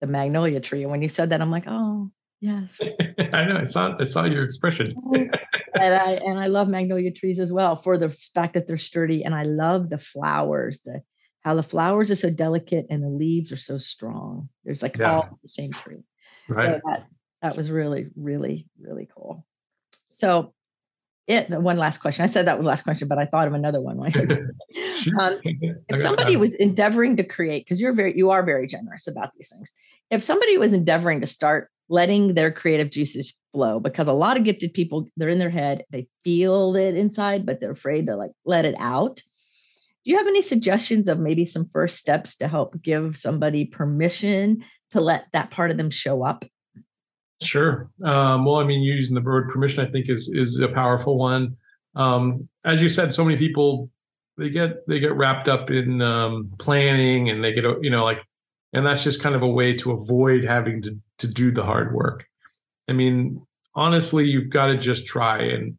the 0.00 0.06
magnolia 0.06 0.60
tree 0.60 0.82
and 0.82 0.90
when 0.90 1.02
you 1.02 1.08
said 1.08 1.30
that 1.30 1.40
i'm 1.40 1.50
like 1.50 1.64
oh 1.66 2.10
yes 2.40 2.80
i 3.32 3.44
know 3.44 3.56
i 3.56 3.64
saw 3.64 3.96
i 3.98 4.04
saw 4.04 4.24
your 4.24 4.44
expression 4.44 4.92
oh, 5.06 5.14
and 5.14 5.94
i 5.94 6.12
and 6.12 6.38
i 6.38 6.46
love 6.46 6.68
magnolia 6.68 7.10
trees 7.10 7.40
as 7.40 7.52
well 7.52 7.76
for 7.76 7.98
the 7.98 8.08
fact 8.08 8.54
that 8.54 8.66
they're 8.66 8.78
sturdy 8.78 9.24
and 9.24 9.34
i 9.34 9.42
love 9.42 9.90
the 9.90 9.98
flowers 9.98 10.80
the 10.84 11.02
how 11.40 11.56
the 11.56 11.62
flowers 11.62 12.08
are 12.10 12.16
so 12.16 12.30
delicate 12.30 12.86
and 12.88 13.02
the 13.02 13.08
leaves 13.08 13.50
are 13.50 13.56
so 13.56 13.76
strong 13.76 14.48
there's 14.64 14.82
like 14.82 14.96
yeah. 14.96 15.12
all 15.12 15.38
the 15.42 15.48
same 15.48 15.72
tree 15.72 16.04
right 16.48 16.76
so 16.76 16.80
that 16.84 17.06
that 17.42 17.56
was 17.56 17.70
really 17.70 18.06
really 18.16 18.68
really 18.80 19.08
cool 19.16 19.44
so 20.08 20.52
it 21.26 21.48
one 21.50 21.76
last 21.76 21.98
question. 21.98 22.24
I 22.24 22.28
said 22.28 22.46
that 22.46 22.58
was 22.58 22.66
last 22.66 22.82
question 22.82 23.08
but 23.08 23.18
i 23.18 23.26
thought 23.26 23.46
of 23.46 23.54
another 23.54 23.80
one 23.80 23.98
um, 25.20 25.40
if 25.44 25.98
somebody 25.98 26.36
was 26.36 26.54
endeavoring 26.54 27.16
to 27.16 27.24
create 27.24 27.64
because 27.64 27.80
you're 27.80 27.92
very 27.92 28.16
you 28.16 28.30
are 28.30 28.42
very 28.42 28.66
generous 28.66 29.06
about 29.06 29.30
these 29.36 29.50
things. 29.50 29.70
If 30.10 30.22
somebody 30.22 30.58
was 30.58 30.72
endeavoring 30.72 31.20
to 31.20 31.26
start 31.26 31.70
letting 31.88 32.34
their 32.34 32.50
creative 32.50 32.90
juices 32.90 33.36
flow 33.52 33.80
because 33.80 34.08
a 34.08 34.12
lot 34.12 34.36
of 34.36 34.44
gifted 34.44 34.72
people 34.72 35.08
they're 35.16 35.28
in 35.28 35.38
their 35.38 35.50
head 35.50 35.84
they 35.90 36.06
feel 36.24 36.74
it 36.74 36.94
inside 36.96 37.44
but 37.44 37.60
they're 37.60 37.70
afraid 37.70 38.06
to 38.06 38.16
like 38.16 38.32
let 38.44 38.64
it 38.64 38.74
out. 38.78 39.16
Do 39.16 40.10
you 40.10 40.18
have 40.18 40.26
any 40.26 40.42
suggestions 40.42 41.06
of 41.06 41.20
maybe 41.20 41.44
some 41.44 41.68
first 41.72 41.96
steps 41.96 42.36
to 42.38 42.48
help 42.48 42.80
give 42.82 43.16
somebody 43.16 43.64
permission 43.64 44.64
to 44.90 45.00
let 45.00 45.26
that 45.32 45.50
part 45.50 45.70
of 45.70 45.76
them 45.76 45.90
show 45.90 46.24
up? 46.24 46.44
Sure. 47.42 47.90
Um, 48.04 48.44
well, 48.44 48.56
I 48.56 48.64
mean, 48.64 48.82
using 48.82 49.14
the 49.14 49.20
word 49.20 49.50
permission, 49.50 49.86
I 49.86 49.90
think 49.90 50.08
is 50.08 50.30
is 50.32 50.58
a 50.60 50.68
powerful 50.68 51.18
one. 51.18 51.56
Um, 51.94 52.48
as 52.64 52.80
you 52.80 52.88
said, 52.88 53.12
so 53.12 53.24
many 53.24 53.36
people 53.36 53.90
they 54.38 54.50
get 54.50 54.86
they 54.88 54.98
get 54.98 55.14
wrapped 55.14 55.48
up 55.48 55.70
in 55.70 56.00
um, 56.00 56.50
planning, 56.58 57.30
and 57.30 57.42
they 57.42 57.52
get 57.52 57.64
you 57.82 57.90
know 57.90 58.04
like, 58.04 58.26
and 58.72 58.86
that's 58.86 59.02
just 59.02 59.20
kind 59.20 59.34
of 59.34 59.42
a 59.42 59.48
way 59.48 59.76
to 59.78 59.92
avoid 59.92 60.44
having 60.44 60.82
to 60.82 60.98
to 61.18 61.26
do 61.26 61.50
the 61.50 61.64
hard 61.64 61.94
work. 61.94 62.26
I 62.88 62.92
mean, 62.92 63.44
honestly, 63.74 64.26
you've 64.26 64.50
got 64.50 64.66
to 64.66 64.78
just 64.78 65.06
try 65.06 65.42
and 65.42 65.78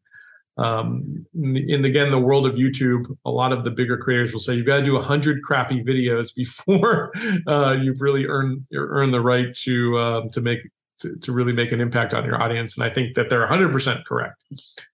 um, 0.58 1.26
in, 1.34 1.84
again 1.84 2.12
the 2.12 2.20
world 2.20 2.46
of 2.46 2.54
youtube 2.54 3.06
a 3.26 3.32
lot 3.32 3.52
of 3.52 3.64
the 3.64 3.72
bigger 3.72 3.98
creators 3.98 4.32
will 4.32 4.40
say 4.40 4.54
you've 4.54 4.68
got 4.68 4.78
to 4.78 4.86
do 4.86 4.94
100 4.94 5.42
crappy 5.42 5.84
videos 5.88 6.34
before 6.36 7.12
uh, 7.48 7.72
you've 7.72 8.02
really 8.02 8.28
earned 8.28 8.64
earned 8.76 9.14
the 9.14 9.20
right 9.20 9.56
to 9.56 9.98
uh, 9.98 10.22
to 10.32 10.42
make 10.42 10.60
to, 11.04 11.16
to 11.18 11.32
really 11.32 11.54
make 11.54 11.72
an 11.72 11.80
impact 11.80 12.14
on 12.14 12.26
your 12.26 12.42
audience 12.42 12.76
and 12.76 12.84
i 12.84 12.90
think 12.90 13.16
that 13.16 13.30
they're 13.30 13.48
100% 13.48 14.06
correct 14.06 14.36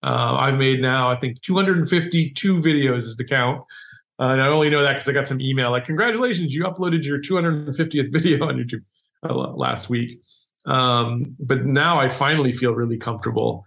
uh, 0.03 0.36
i've 0.39 0.55
made 0.55 0.82
now 0.82 1.10
i 1.10 1.16
think 1.16 1.41
252 1.41 2.62
videos 2.62 2.99
is 2.99 3.16
the 3.16 3.24
count 3.24 3.62
uh, 4.20 4.26
and 4.26 4.41
i 4.41 4.47
only 4.47 4.70
know 4.70 4.84
that 4.84 4.93
because 4.93 5.07
i 5.07 5.14
got 5.14 5.28
some 5.28 5.39
email 5.39 5.72
like 5.72 5.86
congratulations 5.86 6.53
you 6.53 6.64
uploaded 6.66 7.03
your 7.03 7.20
250th 7.20 8.12
video 8.12 8.45
on 8.45 8.55
youtube 8.57 8.84
uh, 9.28 9.34
last 9.34 9.89
week 9.89 10.20
um, 10.66 11.36
but 11.39 11.66
now 11.66 11.99
i 11.99 12.10
finally 12.10 12.51
feel 12.51 12.74
really 12.74 12.97
comfortable 12.97 13.64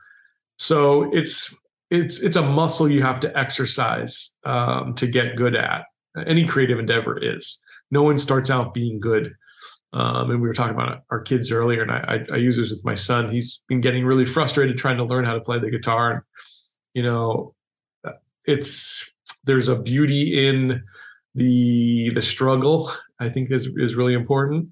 so 0.59 1.11
it's 1.13 1.55
it's 1.93 2.21
it's 2.21 2.37
a 2.37 2.43
muscle 2.43 2.91
you 2.91 3.03
have 3.03 3.21
to 3.21 3.39
exercise 3.39 4.31
um, 4.45 4.95
to 4.95 5.07
get 5.07 5.37
good 5.37 5.55
at. 5.55 5.85
Any 6.27 6.47
creative 6.47 6.79
endeavor 6.79 7.19
is. 7.19 7.61
No 7.91 8.03
one 8.03 8.19
starts 8.19 8.49
out 8.49 8.73
being 8.73 8.99
good. 8.99 9.35
Um, 9.95 10.31
and 10.31 10.41
we 10.41 10.49
were 10.49 10.55
talking 10.55 10.75
about 10.75 11.03
our 11.11 11.21
kids 11.21 11.53
earlier, 11.53 11.83
and 11.83 11.91
I, 11.91 12.25
I, 12.31 12.35
I, 12.35 12.37
use 12.39 12.57
this 12.57 12.71
with 12.71 12.83
my 12.83 12.95
son. 12.95 13.31
He's 13.31 13.63
been 13.69 13.83
getting 13.83 14.07
really 14.07 14.25
frustrated 14.25 14.79
trying 14.79 14.97
to 14.97 15.05
learn 15.05 15.27
how 15.27 15.35
to 15.35 15.41
play 15.41 15.59
the 15.59 15.71
guitar. 15.71 16.11
And 16.13 16.23
you 16.95 17.03
know, 17.03 17.55
it's 18.47 19.13
there's 19.45 19.69
a 19.69 19.77
beauty 19.77 20.49
in 20.49 20.83
the 21.35 22.11
the 22.15 22.23
struggle. 22.23 22.91
I 23.21 23.29
think 23.29 23.51
is 23.51 23.69
is 23.77 23.95
really 23.95 24.15
important. 24.15 24.69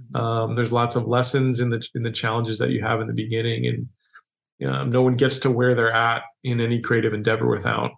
Mm-hmm. 0.00 0.16
Um, 0.16 0.54
there's 0.54 0.72
lots 0.72 0.96
of 0.96 1.06
lessons 1.06 1.60
in 1.60 1.70
the 1.70 1.86
in 1.94 2.02
the 2.02 2.10
challenges 2.10 2.58
that 2.58 2.70
you 2.70 2.82
have 2.82 3.00
in 3.00 3.06
the 3.06 3.12
beginning, 3.12 3.66
and 3.66 4.68
um, 4.68 4.90
no 4.90 5.02
one 5.02 5.16
gets 5.16 5.38
to 5.38 5.50
where 5.50 5.74
they're 5.74 5.92
at 5.92 6.22
in 6.42 6.60
any 6.60 6.80
creative 6.80 7.14
endeavor 7.14 7.48
without 7.48 7.92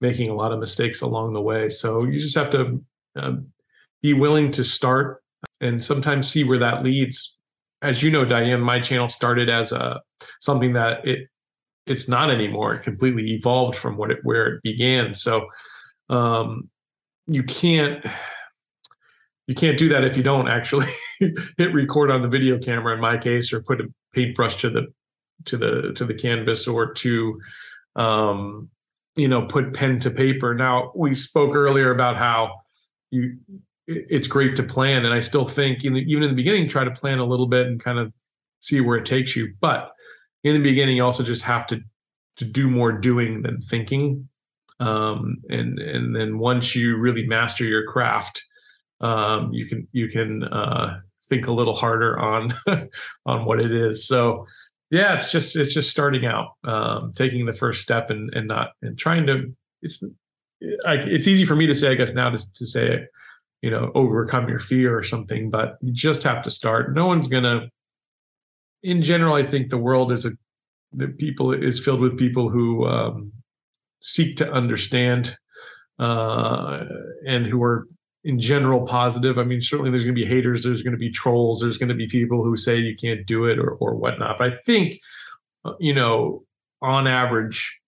making 0.00 0.30
a 0.30 0.34
lot 0.34 0.52
of 0.52 0.60
mistakes 0.60 1.02
along 1.02 1.32
the 1.32 1.42
way. 1.42 1.68
So 1.68 2.04
you 2.04 2.18
just 2.18 2.36
have 2.36 2.50
to 2.50 2.82
um, 3.16 3.48
be 4.02 4.14
willing 4.14 4.50
to 4.52 4.64
start 4.64 5.19
and 5.60 5.82
sometimes 5.82 6.28
see 6.28 6.44
where 6.44 6.58
that 6.58 6.82
leads. 6.82 7.36
As 7.82 8.02
you 8.02 8.10
know, 8.10 8.24
Diane, 8.24 8.60
my 8.60 8.80
channel 8.80 9.08
started 9.08 9.48
as 9.48 9.72
a 9.72 10.00
something 10.40 10.74
that 10.74 11.06
it 11.06 11.28
it's 11.86 12.08
not 12.08 12.30
anymore. 12.30 12.74
It 12.74 12.82
completely 12.82 13.32
evolved 13.32 13.76
from 13.76 13.96
what 13.96 14.10
it 14.10 14.18
where 14.22 14.46
it 14.46 14.62
began. 14.62 15.14
So 15.14 15.46
um, 16.08 16.68
you 17.26 17.42
can't 17.42 18.04
you 19.46 19.54
can't 19.54 19.78
do 19.78 19.88
that 19.88 20.04
if 20.04 20.16
you 20.16 20.22
don't 20.22 20.48
actually 20.48 20.92
hit 21.18 21.74
record 21.74 22.10
on 22.10 22.22
the 22.22 22.28
video 22.28 22.58
camera 22.58 22.94
in 22.94 23.00
my 23.00 23.18
case 23.18 23.52
or 23.52 23.62
put 23.62 23.80
a 23.80 23.88
paintbrush 24.14 24.56
to 24.56 24.70
the 24.70 24.86
to 25.46 25.56
the 25.56 25.92
to 25.96 26.04
the 26.04 26.14
canvas 26.14 26.68
or 26.68 26.92
to 26.94 27.40
um, 27.96 28.68
you 29.16 29.28
know 29.28 29.46
put 29.46 29.74
pen 29.74 29.98
to 30.00 30.10
paper. 30.10 30.54
Now 30.54 30.92
we 30.94 31.14
spoke 31.14 31.54
earlier 31.54 31.92
about 31.92 32.16
how 32.16 32.60
you 33.10 33.38
it's 34.08 34.28
great 34.28 34.56
to 34.56 34.62
plan, 34.62 35.04
and 35.04 35.12
I 35.12 35.20
still 35.20 35.44
think 35.44 35.84
in 35.84 35.94
the, 35.94 36.00
even 36.00 36.22
in 36.22 36.30
the 36.30 36.36
beginning 36.36 36.68
try 36.68 36.84
to 36.84 36.90
plan 36.90 37.18
a 37.18 37.24
little 37.24 37.46
bit 37.46 37.66
and 37.66 37.82
kind 37.82 37.98
of 37.98 38.12
see 38.60 38.80
where 38.80 38.96
it 38.96 39.04
takes 39.04 39.34
you. 39.36 39.54
But 39.60 39.90
in 40.44 40.54
the 40.54 40.62
beginning, 40.62 40.96
you 40.96 41.04
also 41.04 41.22
just 41.22 41.42
have 41.42 41.66
to 41.68 41.80
to 42.36 42.44
do 42.44 42.68
more 42.68 42.92
doing 42.92 43.42
than 43.42 43.60
thinking. 43.62 44.28
Um, 44.78 45.38
and 45.48 45.78
and 45.78 46.16
then 46.16 46.38
once 46.38 46.74
you 46.74 46.96
really 46.96 47.26
master 47.26 47.64
your 47.64 47.84
craft, 47.86 48.42
um, 49.00 49.52
you 49.52 49.66
can 49.66 49.88
you 49.92 50.08
can 50.08 50.44
uh, 50.44 51.00
think 51.28 51.46
a 51.46 51.52
little 51.52 51.74
harder 51.74 52.18
on 52.18 52.54
on 53.26 53.44
what 53.44 53.60
it 53.60 53.72
is. 53.72 54.06
So 54.06 54.46
yeah 54.90 55.14
it's 55.14 55.30
just 55.30 55.56
it's 55.56 55.72
just 55.72 55.90
starting 55.90 56.26
out 56.26 56.56
um, 56.64 57.12
taking 57.14 57.46
the 57.46 57.52
first 57.52 57.80
step 57.80 58.10
and 58.10 58.32
and 58.34 58.48
not 58.48 58.72
and 58.82 58.98
trying 58.98 59.26
to 59.26 59.54
it's 59.82 60.02
I, 60.86 60.94
it's 60.94 61.26
easy 61.26 61.44
for 61.44 61.56
me 61.56 61.66
to 61.66 61.74
say 61.74 61.90
i 61.90 61.94
guess 61.94 62.12
now 62.12 62.30
to, 62.30 62.52
to 62.54 62.66
say 62.66 63.06
you 63.62 63.70
know 63.70 63.90
overcome 63.94 64.48
your 64.48 64.58
fear 64.58 64.96
or 64.96 65.02
something 65.02 65.50
but 65.50 65.76
you 65.80 65.92
just 65.92 66.22
have 66.22 66.42
to 66.42 66.50
start 66.50 66.94
no 66.94 67.06
one's 67.06 67.28
gonna 67.28 67.68
in 68.82 69.02
general 69.02 69.34
i 69.34 69.44
think 69.44 69.70
the 69.70 69.78
world 69.78 70.12
is 70.12 70.24
a 70.24 70.32
the 70.92 71.08
people 71.08 71.52
is 71.52 71.78
filled 71.78 72.00
with 72.00 72.18
people 72.18 72.48
who 72.48 72.86
um, 72.86 73.32
seek 74.00 74.36
to 74.36 74.50
understand 74.52 75.36
uh, 75.98 76.84
and 77.26 77.46
who 77.46 77.62
are 77.62 77.86
in 78.24 78.38
general 78.38 78.86
positive. 78.86 79.38
I 79.38 79.44
mean, 79.44 79.62
certainly 79.62 79.90
there's 79.90 80.04
going 80.04 80.14
to 80.14 80.20
be 80.20 80.28
haters, 80.28 80.62
there's 80.62 80.82
going 80.82 80.92
to 80.92 80.98
be 80.98 81.10
trolls, 81.10 81.60
there's 81.60 81.78
going 81.78 81.88
to 81.88 81.94
be 81.94 82.06
people 82.06 82.42
who 82.42 82.56
say 82.56 82.76
you 82.76 82.96
can't 82.96 83.26
do 83.26 83.44
it 83.44 83.58
or 83.58 83.72
or 83.72 83.94
whatnot. 83.94 84.38
But 84.38 84.52
I 84.52 84.56
think, 84.66 85.00
uh, 85.64 85.74
you 85.78 85.94
know, 85.94 86.44
on 86.82 87.06
average, 87.06 87.78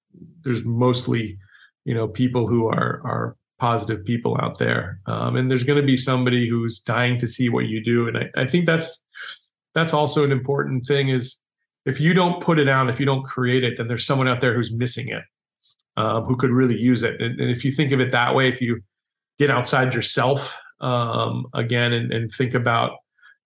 there's 0.42 0.64
mostly, 0.64 1.38
you 1.84 1.94
know, 1.94 2.08
people 2.08 2.46
who 2.46 2.66
are 2.66 3.00
are 3.04 3.36
positive 3.62 4.04
people 4.04 4.36
out 4.42 4.58
there, 4.58 4.98
um, 5.06 5.36
and 5.36 5.48
there's 5.48 5.62
going 5.62 5.80
to 5.80 5.86
be 5.86 5.96
somebody 5.96 6.48
who's 6.48 6.80
dying 6.80 7.16
to 7.16 7.28
see 7.28 7.48
what 7.48 7.66
you 7.66 7.80
do. 7.82 8.08
And 8.08 8.18
I, 8.18 8.42
I 8.42 8.46
think 8.48 8.66
that's 8.66 9.00
that's 9.72 9.94
also 9.94 10.24
an 10.24 10.32
important 10.32 10.84
thing 10.84 11.10
is 11.10 11.36
if 11.86 12.00
you 12.00 12.12
don't 12.12 12.42
put 12.42 12.58
it 12.58 12.68
out, 12.68 12.90
if 12.90 12.98
you 12.98 13.06
don't 13.06 13.22
create 13.22 13.62
it, 13.62 13.76
then 13.76 13.86
there's 13.86 14.04
someone 14.04 14.26
out 14.26 14.40
there 14.40 14.52
who's 14.52 14.72
missing 14.72 15.08
it, 15.08 15.22
um, 15.96 16.24
who 16.24 16.36
could 16.36 16.50
really 16.50 16.76
use 16.76 17.04
it. 17.04 17.22
And, 17.22 17.40
and 17.40 17.50
if 17.50 17.64
you 17.64 17.70
think 17.70 17.92
of 17.92 18.00
it 18.00 18.10
that 18.10 18.34
way, 18.34 18.48
if 18.48 18.60
you 18.60 18.82
get 19.38 19.48
outside 19.48 19.94
yourself 19.94 20.58
um, 20.80 21.46
again 21.54 21.92
and, 21.92 22.12
and 22.12 22.32
think 22.32 22.54
about 22.54 22.98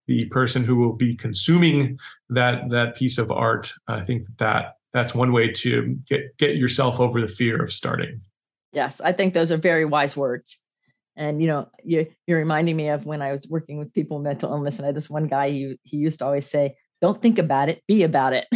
the 0.06 0.24
person 0.26 0.64
who 0.64 0.76
will 0.76 0.94
be 0.94 1.14
consuming 1.14 1.98
that 2.30 2.70
that 2.70 2.96
piece 2.96 3.18
of 3.18 3.30
art. 3.30 3.74
I 3.86 4.00
think 4.02 4.26
that 4.38 4.76
that's 4.94 5.14
one 5.14 5.32
way 5.32 5.52
to 5.52 5.98
get 6.08 6.36
get 6.38 6.56
yourself 6.56 7.00
over 7.00 7.20
the 7.20 7.28
fear 7.28 7.62
of 7.62 7.70
starting. 7.70 8.22
Yes, 8.76 9.00
I 9.00 9.12
think 9.12 9.32
those 9.32 9.50
are 9.50 9.56
very 9.56 9.86
wise 9.86 10.14
words. 10.14 10.58
And 11.16 11.40
you 11.40 11.48
know, 11.48 11.70
you, 11.82 12.06
you're 12.26 12.38
reminding 12.38 12.76
me 12.76 12.90
of 12.90 13.06
when 13.06 13.22
I 13.22 13.32
was 13.32 13.48
working 13.48 13.78
with 13.78 13.90
people 13.94 14.18
with 14.18 14.24
mental 14.24 14.52
illness, 14.52 14.76
and 14.76 14.84
I 14.84 14.88
had 14.88 14.94
this 14.94 15.08
one 15.08 15.24
guy 15.24 15.48
he 15.48 15.78
he 15.82 15.96
used 15.96 16.18
to 16.18 16.26
always 16.26 16.46
say, 16.46 16.76
"Don't 17.00 17.22
think 17.22 17.38
about 17.38 17.70
it, 17.70 17.82
be 17.88 18.02
about 18.02 18.34
it." 18.34 18.46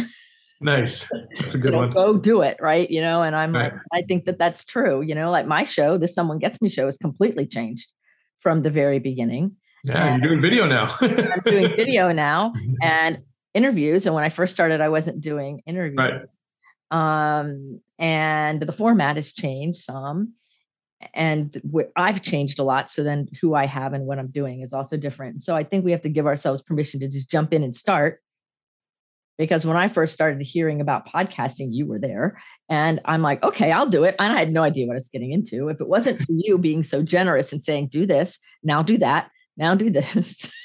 Nice. 0.61 1.11
That's 1.39 1.55
a 1.55 1.57
good 1.63 1.69
you 1.69 1.71
know, 1.71 1.77
one. 1.79 1.89
Go 1.89 2.17
do 2.17 2.41
it, 2.41 2.57
right? 2.61 2.87
You 2.87 3.01
know, 3.01 3.23
and 3.23 3.35
I'm 3.35 3.51
right. 3.51 3.73
like, 3.73 3.81
I 3.91 4.03
think 4.03 4.25
that 4.25 4.37
that's 4.37 4.63
true. 4.63 5.01
You 5.01 5.15
know, 5.15 5.31
like 5.31 5.47
my 5.47 5.63
show, 5.63 5.97
this 5.97 6.13
Someone 6.13 6.37
Gets 6.37 6.61
Me 6.61 6.69
show, 6.69 6.85
is 6.85 6.97
completely 6.97 7.47
changed 7.47 7.91
from 8.41 8.61
the 8.61 8.69
very 8.69 8.99
beginning. 8.99 9.55
Yeah, 9.83 10.05
and 10.05 10.21
you're 10.21 10.29
doing 10.29 10.41
video 10.41 10.67
now. 10.67 10.95
I'm 11.01 11.41
doing 11.43 11.75
video 11.75 12.11
now 12.11 12.53
and 12.83 13.23
interviews. 13.55 14.05
And 14.05 14.13
when 14.13 14.23
I 14.23 14.29
first 14.29 14.53
started, 14.53 14.81
I 14.81 14.89
wasn't 14.89 15.19
doing 15.19 15.63
interviews. 15.65 15.97
Right. 15.97 16.21
Um, 16.91 17.81
and 18.01 18.59
the 18.59 18.71
format 18.73 19.15
has 19.15 19.31
changed 19.31 19.79
some. 19.79 20.33
And 21.13 21.61
I've 21.95 22.21
changed 22.21 22.59
a 22.59 22.63
lot. 22.63 22.91
So 22.91 23.03
then 23.03 23.27
who 23.39 23.55
I 23.55 23.65
have 23.65 23.93
and 23.93 24.05
what 24.05 24.19
I'm 24.19 24.27
doing 24.27 24.61
is 24.61 24.73
also 24.73 24.97
different. 24.97 25.41
So 25.41 25.55
I 25.55 25.63
think 25.63 25.85
we 25.85 25.91
have 25.91 26.01
to 26.01 26.09
give 26.09 26.27
ourselves 26.27 26.61
permission 26.61 26.99
to 26.99 27.07
just 27.07 27.29
jump 27.29 27.53
in 27.53 27.63
and 27.63 27.75
start 27.75 28.21
because 29.37 29.65
when 29.65 29.77
I 29.77 29.87
first 29.87 30.13
started 30.13 30.41
hearing 30.41 30.81
about 30.81 31.07
podcasting, 31.07 31.69
you 31.71 31.87
were 31.87 31.97
there. 31.97 32.39
And 32.69 32.99
I'm 33.05 33.23
like, 33.23 33.41
okay, 33.41 33.71
I'll 33.71 33.87
do 33.87 34.03
it. 34.03 34.15
And 34.19 34.33
I 34.33 34.37
had 34.37 34.51
no 34.51 34.61
idea 34.61 34.85
what 34.85 34.93
I 34.93 34.97
was 34.97 35.07
getting 35.07 35.31
into. 35.31 35.69
If 35.69 35.81
it 35.81 35.87
wasn't 35.87 36.21
for 36.21 36.31
you 36.31 36.59
being 36.59 36.83
so 36.83 37.01
generous 37.01 37.51
and 37.51 37.63
saying, 37.63 37.87
do 37.87 38.05
this, 38.05 38.37
now 38.63 38.83
do 38.83 38.99
that, 38.99 39.31
now 39.57 39.73
do 39.73 39.89
this. 39.89 40.51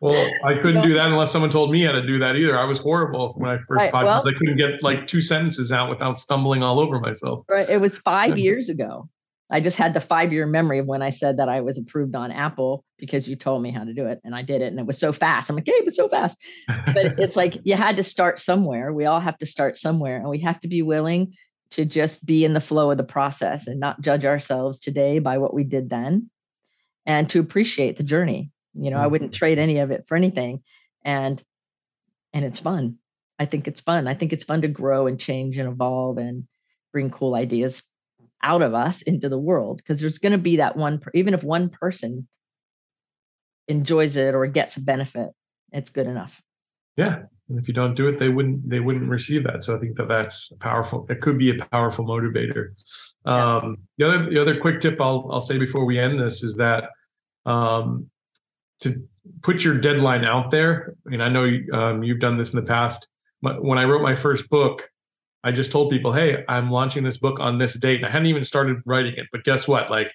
Well, 0.00 0.30
I 0.44 0.54
couldn't 0.54 0.82
do 0.82 0.94
that 0.94 1.08
unless 1.08 1.30
someone 1.30 1.50
told 1.50 1.70
me 1.70 1.82
how 1.82 1.92
to 1.92 2.04
do 2.04 2.18
that 2.20 2.34
either. 2.34 2.58
I 2.58 2.64
was 2.64 2.78
horrible 2.78 3.34
when 3.36 3.50
I 3.50 3.58
first 3.58 3.70
right, 3.70 3.92
podcast. 3.92 4.24
Well, 4.24 4.28
I 4.28 4.32
couldn't 4.32 4.56
get 4.56 4.82
like 4.82 5.06
two 5.06 5.20
sentences 5.20 5.70
out 5.70 5.90
without 5.90 6.18
stumbling 6.18 6.62
all 6.62 6.80
over 6.80 6.98
myself. 6.98 7.44
Right. 7.48 7.68
It 7.68 7.82
was 7.82 7.98
five 7.98 8.38
years 8.38 8.70
ago. 8.70 9.08
I 9.50 9.60
just 9.60 9.76
had 9.76 9.94
the 9.94 10.00
five 10.00 10.32
year 10.32 10.46
memory 10.46 10.78
of 10.78 10.86
when 10.86 11.02
I 11.02 11.10
said 11.10 11.36
that 11.38 11.48
I 11.48 11.60
was 11.60 11.76
approved 11.76 12.14
on 12.14 12.30
Apple 12.30 12.84
because 12.98 13.28
you 13.28 13.36
told 13.36 13.62
me 13.62 13.72
how 13.72 13.84
to 13.84 13.92
do 13.92 14.06
it 14.06 14.20
and 14.24 14.34
I 14.34 14.42
did 14.42 14.62
it 14.62 14.68
and 14.68 14.78
it 14.78 14.86
was 14.86 14.98
so 14.98 15.12
fast. 15.12 15.50
I'm 15.50 15.56
like, 15.56 15.66
hey, 15.66 15.72
it's 15.72 15.96
so 15.96 16.08
fast. 16.08 16.38
But 16.66 16.96
it's 17.18 17.36
like 17.36 17.58
you 17.64 17.74
had 17.74 17.96
to 17.96 18.02
start 18.02 18.38
somewhere. 18.38 18.92
We 18.92 19.06
all 19.06 19.20
have 19.20 19.36
to 19.38 19.46
start 19.46 19.76
somewhere 19.76 20.16
and 20.16 20.28
we 20.28 20.40
have 20.40 20.60
to 20.60 20.68
be 20.68 20.82
willing 20.82 21.34
to 21.72 21.84
just 21.84 22.24
be 22.24 22.44
in 22.44 22.54
the 22.54 22.60
flow 22.60 22.90
of 22.90 22.96
the 22.96 23.04
process 23.04 23.66
and 23.66 23.80
not 23.80 24.00
judge 24.00 24.24
ourselves 24.24 24.80
today 24.80 25.18
by 25.18 25.38
what 25.38 25.52
we 25.52 25.64
did 25.64 25.90
then 25.90 26.30
and 27.04 27.28
to 27.30 27.40
appreciate 27.40 27.96
the 27.96 28.04
journey. 28.04 28.50
You 28.74 28.90
know. 28.90 28.98
I 28.98 29.06
wouldn't 29.06 29.34
trade 29.34 29.58
any 29.58 29.78
of 29.78 29.90
it 29.90 30.06
for 30.06 30.16
anything. 30.16 30.62
And 31.04 31.42
and 32.32 32.44
it's 32.44 32.58
fun. 32.58 32.98
I 33.38 33.46
think 33.46 33.66
it's 33.66 33.80
fun. 33.80 34.06
I 34.06 34.14
think 34.14 34.32
it's 34.32 34.44
fun 34.44 34.62
to 34.62 34.68
grow 34.68 35.06
and 35.06 35.18
change 35.18 35.58
and 35.58 35.68
evolve 35.68 36.18
and 36.18 36.46
bring 36.92 37.10
cool 37.10 37.34
ideas 37.34 37.84
out 38.42 38.62
of 38.62 38.74
us 38.74 39.02
into 39.02 39.28
the 39.28 39.38
world 39.38 39.78
because 39.78 40.00
there's 40.00 40.18
going 40.18 40.32
to 40.32 40.38
be 40.38 40.56
that 40.56 40.76
one 40.76 41.00
even 41.14 41.34
if 41.34 41.42
one 41.42 41.68
person 41.68 42.26
enjoys 43.68 44.16
it 44.16 44.34
or 44.34 44.46
gets 44.46 44.76
a 44.76 44.82
benefit 44.82 45.30
it's 45.72 45.90
good 45.90 46.06
enough 46.06 46.42
yeah 46.96 47.20
and 47.48 47.58
if 47.58 47.68
you 47.68 47.74
don't 47.74 47.94
do 47.94 48.08
it 48.08 48.18
they 48.18 48.28
wouldn't 48.28 48.68
they 48.68 48.80
wouldn't 48.80 49.08
receive 49.08 49.44
that 49.44 49.62
so 49.62 49.76
i 49.76 49.78
think 49.78 49.96
that 49.96 50.08
that's 50.08 50.50
powerful 50.60 51.06
it 51.10 51.20
could 51.20 51.38
be 51.38 51.50
a 51.50 51.64
powerful 51.66 52.04
motivator 52.04 52.70
yeah. 53.26 53.56
um, 53.58 53.76
the 53.98 54.08
other 54.08 54.30
the 54.30 54.40
other 54.40 54.58
quick 54.58 54.80
tip 54.80 54.98
i'll 55.00 55.28
i'll 55.30 55.40
say 55.40 55.58
before 55.58 55.84
we 55.84 55.98
end 55.98 56.18
this 56.18 56.42
is 56.42 56.56
that 56.56 56.84
um, 57.46 58.10
to 58.80 59.02
put 59.42 59.62
your 59.62 59.78
deadline 59.78 60.24
out 60.24 60.50
there 60.50 60.94
i 61.06 61.10
mean 61.10 61.20
i 61.20 61.28
know 61.28 61.48
um, 61.72 62.02
you've 62.02 62.20
done 62.20 62.38
this 62.38 62.52
in 62.52 62.60
the 62.60 62.66
past 62.66 63.06
but 63.42 63.64
when 63.64 63.78
i 63.78 63.84
wrote 63.84 64.02
my 64.02 64.14
first 64.14 64.48
book 64.48 64.88
I 65.42 65.52
just 65.52 65.70
told 65.70 65.90
people, 65.90 66.12
hey, 66.12 66.44
I'm 66.48 66.70
launching 66.70 67.02
this 67.02 67.16
book 67.16 67.40
on 67.40 67.58
this 67.58 67.78
date. 67.78 67.96
And 67.96 68.06
I 68.06 68.10
hadn't 68.10 68.26
even 68.26 68.44
started 68.44 68.76
writing 68.84 69.14
it, 69.16 69.26
but 69.32 69.42
guess 69.44 69.66
what? 69.66 69.90
Like, 69.90 70.12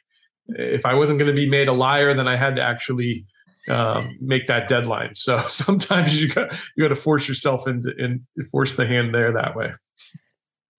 if 0.48 0.86
I 0.86 0.94
wasn't 0.94 1.20
going 1.20 1.30
to 1.30 1.36
be 1.36 1.50
made 1.50 1.68
a 1.68 1.74
liar, 1.74 2.14
then 2.14 2.28
I 2.28 2.36
had 2.36 2.56
to 2.58 2.62
actually 2.62 3.26
um, 3.68 4.18
make 4.22 4.48
that 4.48 4.68
deadline. 4.68 5.16
So 5.16 5.44
sometimes 5.48 6.20
you 6.20 6.30
got 6.30 6.52
you 6.76 6.84
got 6.84 6.90
to 6.90 6.96
force 6.96 7.28
yourself 7.28 7.68
into 7.68 7.92
and 7.98 8.22
force 8.52 8.76
the 8.76 8.86
hand 8.86 9.14
there 9.14 9.32
that 9.34 9.56
way. 9.56 9.72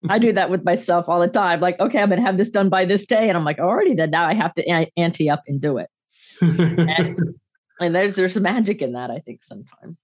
I 0.08 0.20
do 0.20 0.32
that 0.34 0.50
with 0.50 0.64
myself 0.64 1.08
all 1.08 1.18
the 1.18 1.28
time. 1.28 1.60
Like, 1.60 1.80
okay, 1.80 1.98
I'm 1.98 2.08
going 2.08 2.20
to 2.20 2.26
have 2.26 2.36
this 2.36 2.50
done 2.50 2.68
by 2.68 2.84
this 2.84 3.06
day, 3.06 3.28
and 3.28 3.36
I'm 3.36 3.44
like, 3.44 3.58
already 3.58 3.94
then 3.94 4.10
now 4.10 4.24
I 4.24 4.34
have 4.34 4.54
to 4.54 4.88
ante 4.96 5.28
up 5.28 5.42
and 5.48 5.60
do 5.60 5.78
it. 5.78 5.88
and, 6.40 7.18
and 7.80 7.94
there's 7.94 8.14
there's 8.14 8.38
magic 8.38 8.82
in 8.82 8.92
that. 8.92 9.10
I 9.10 9.18
think 9.18 9.42
sometimes, 9.42 10.02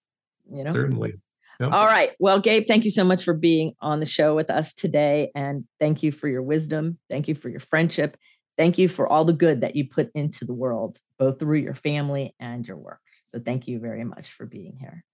you 0.51 0.65
know, 0.65 0.73
certainly. 0.73 1.15
Yep. 1.61 1.71
All 1.73 1.87
right. 1.87 2.11
Well, 2.19 2.41
Gabe, 2.41 2.67
thank 2.67 2.85
you 2.85 2.91
so 2.91 3.05
much 3.05 3.25
for 3.25 3.35
being 3.35 3.75
on 3.81 4.01
the 4.01 4.07
show 4.07 4.35
with 4.35 4.51
us 4.51 4.75
today. 4.75 5.31
And 5.35 5.65
thank 5.79 6.03
you 6.03 6.11
for 6.11 6.27
your 6.27 6.43
wisdom. 6.43 6.99
Thank 7.09 7.29
you 7.29 7.35
for 7.35 7.49
your 7.51 7.61
friendship. 7.61 8.17
Thank 8.59 8.79
you 8.79 8.89
for 8.89 9.07
all 9.07 9.25
the 9.25 9.33
good 9.33 9.61
that 9.61 9.77
you 9.77 9.89
put 9.89 10.11
into 10.15 10.45
the 10.45 10.55
world, 10.55 10.99
both 11.19 11.39
through 11.39 11.59
your 11.59 11.75
family 11.75 12.35
and 12.41 12.67
your 12.67 12.79
work. 12.79 13.01
So 13.27 13.39
thank 13.39 13.69
you 13.69 13.79
very 13.79 14.05
much 14.05 14.33
for 14.33 14.45
being 14.45 14.77
here. 14.79 15.05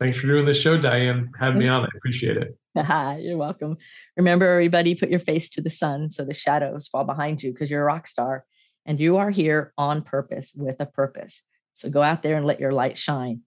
Thanks 0.00 0.18
for 0.18 0.28
doing 0.28 0.46
this 0.46 0.60
show, 0.60 0.78
Diane. 0.78 1.30
Having 1.38 1.58
me 1.58 1.68
on. 1.68 1.84
I 1.84 1.88
appreciate 1.96 2.36
it. 2.36 2.56
you're 3.20 3.36
welcome. 3.36 3.76
Remember, 4.16 4.46
everybody, 4.46 4.94
put 4.94 5.10
your 5.10 5.18
face 5.18 5.50
to 5.50 5.60
the 5.60 5.70
sun 5.70 6.08
so 6.08 6.24
the 6.24 6.34
shadows 6.34 6.88
fall 6.88 7.04
behind 7.04 7.42
you 7.42 7.52
because 7.52 7.70
you're 7.70 7.82
a 7.82 7.86
rock 7.86 8.06
star 8.06 8.44
and 8.86 9.00
you 9.00 9.16
are 9.18 9.30
here 9.30 9.72
on 9.76 10.02
purpose 10.02 10.52
with 10.56 10.76
a 10.80 10.86
purpose. 10.86 11.42
So 11.78 11.90
go 11.90 12.02
out 12.02 12.22
there 12.22 12.36
and 12.36 12.46
let 12.46 12.60
your 12.60 12.72
light 12.72 12.98
shine. 12.98 13.42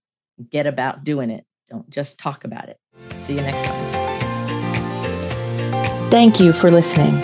Get 0.49 0.65
about 0.65 1.03
doing 1.03 1.29
it 1.29 1.45
don't 1.71 1.89
just 1.89 2.19
talk 2.19 2.43
about 2.43 2.69
it. 2.69 2.77
See 3.19 3.33
you 3.33 3.41
next 3.41 3.63
time. 3.63 3.91
Thank 6.11 6.39
you 6.41 6.51
for 6.51 6.69
listening. 6.69 7.23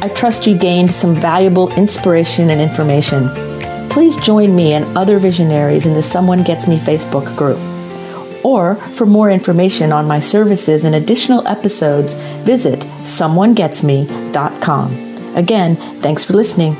I 0.00 0.08
trust 0.14 0.46
you 0.46 0.56
gained 0.56 0.94
some 0.94 1.16
valuable 1.16 1.74
inspiration 1.74 2.50
and 2.50 2.60
information. 2.60 3.28
Please 3.90 4.16
join 4.18 4.54
me 4.54 4.74
and 4.74 4.96
other 4.96 5.18
visionaries 5.18 5.84
in 5.84 5.94
the 5.94 6.02
Someone 6.02 6.44
Gets 6.44 6.68
Me 6.68 6.78
Facebook 6.78 7.36
group. 7.36 7.58
Or 8.44 8.76
for 8.94 9.04
more 9.04 9.32
information 9.32 9.90
on 9.90 10.06
my 10.06 10.20
services 10.20 10.84
and 10.84 10.94
additional 10.94 11.44
episode's, 11.48 12.14
visit 12.44 12.78
someonegetsme.com. 13.02 15.34
Again, 15.34 15.74
thanks 16.00 16.24
for 16.24 16.34
listening 16.34 16.76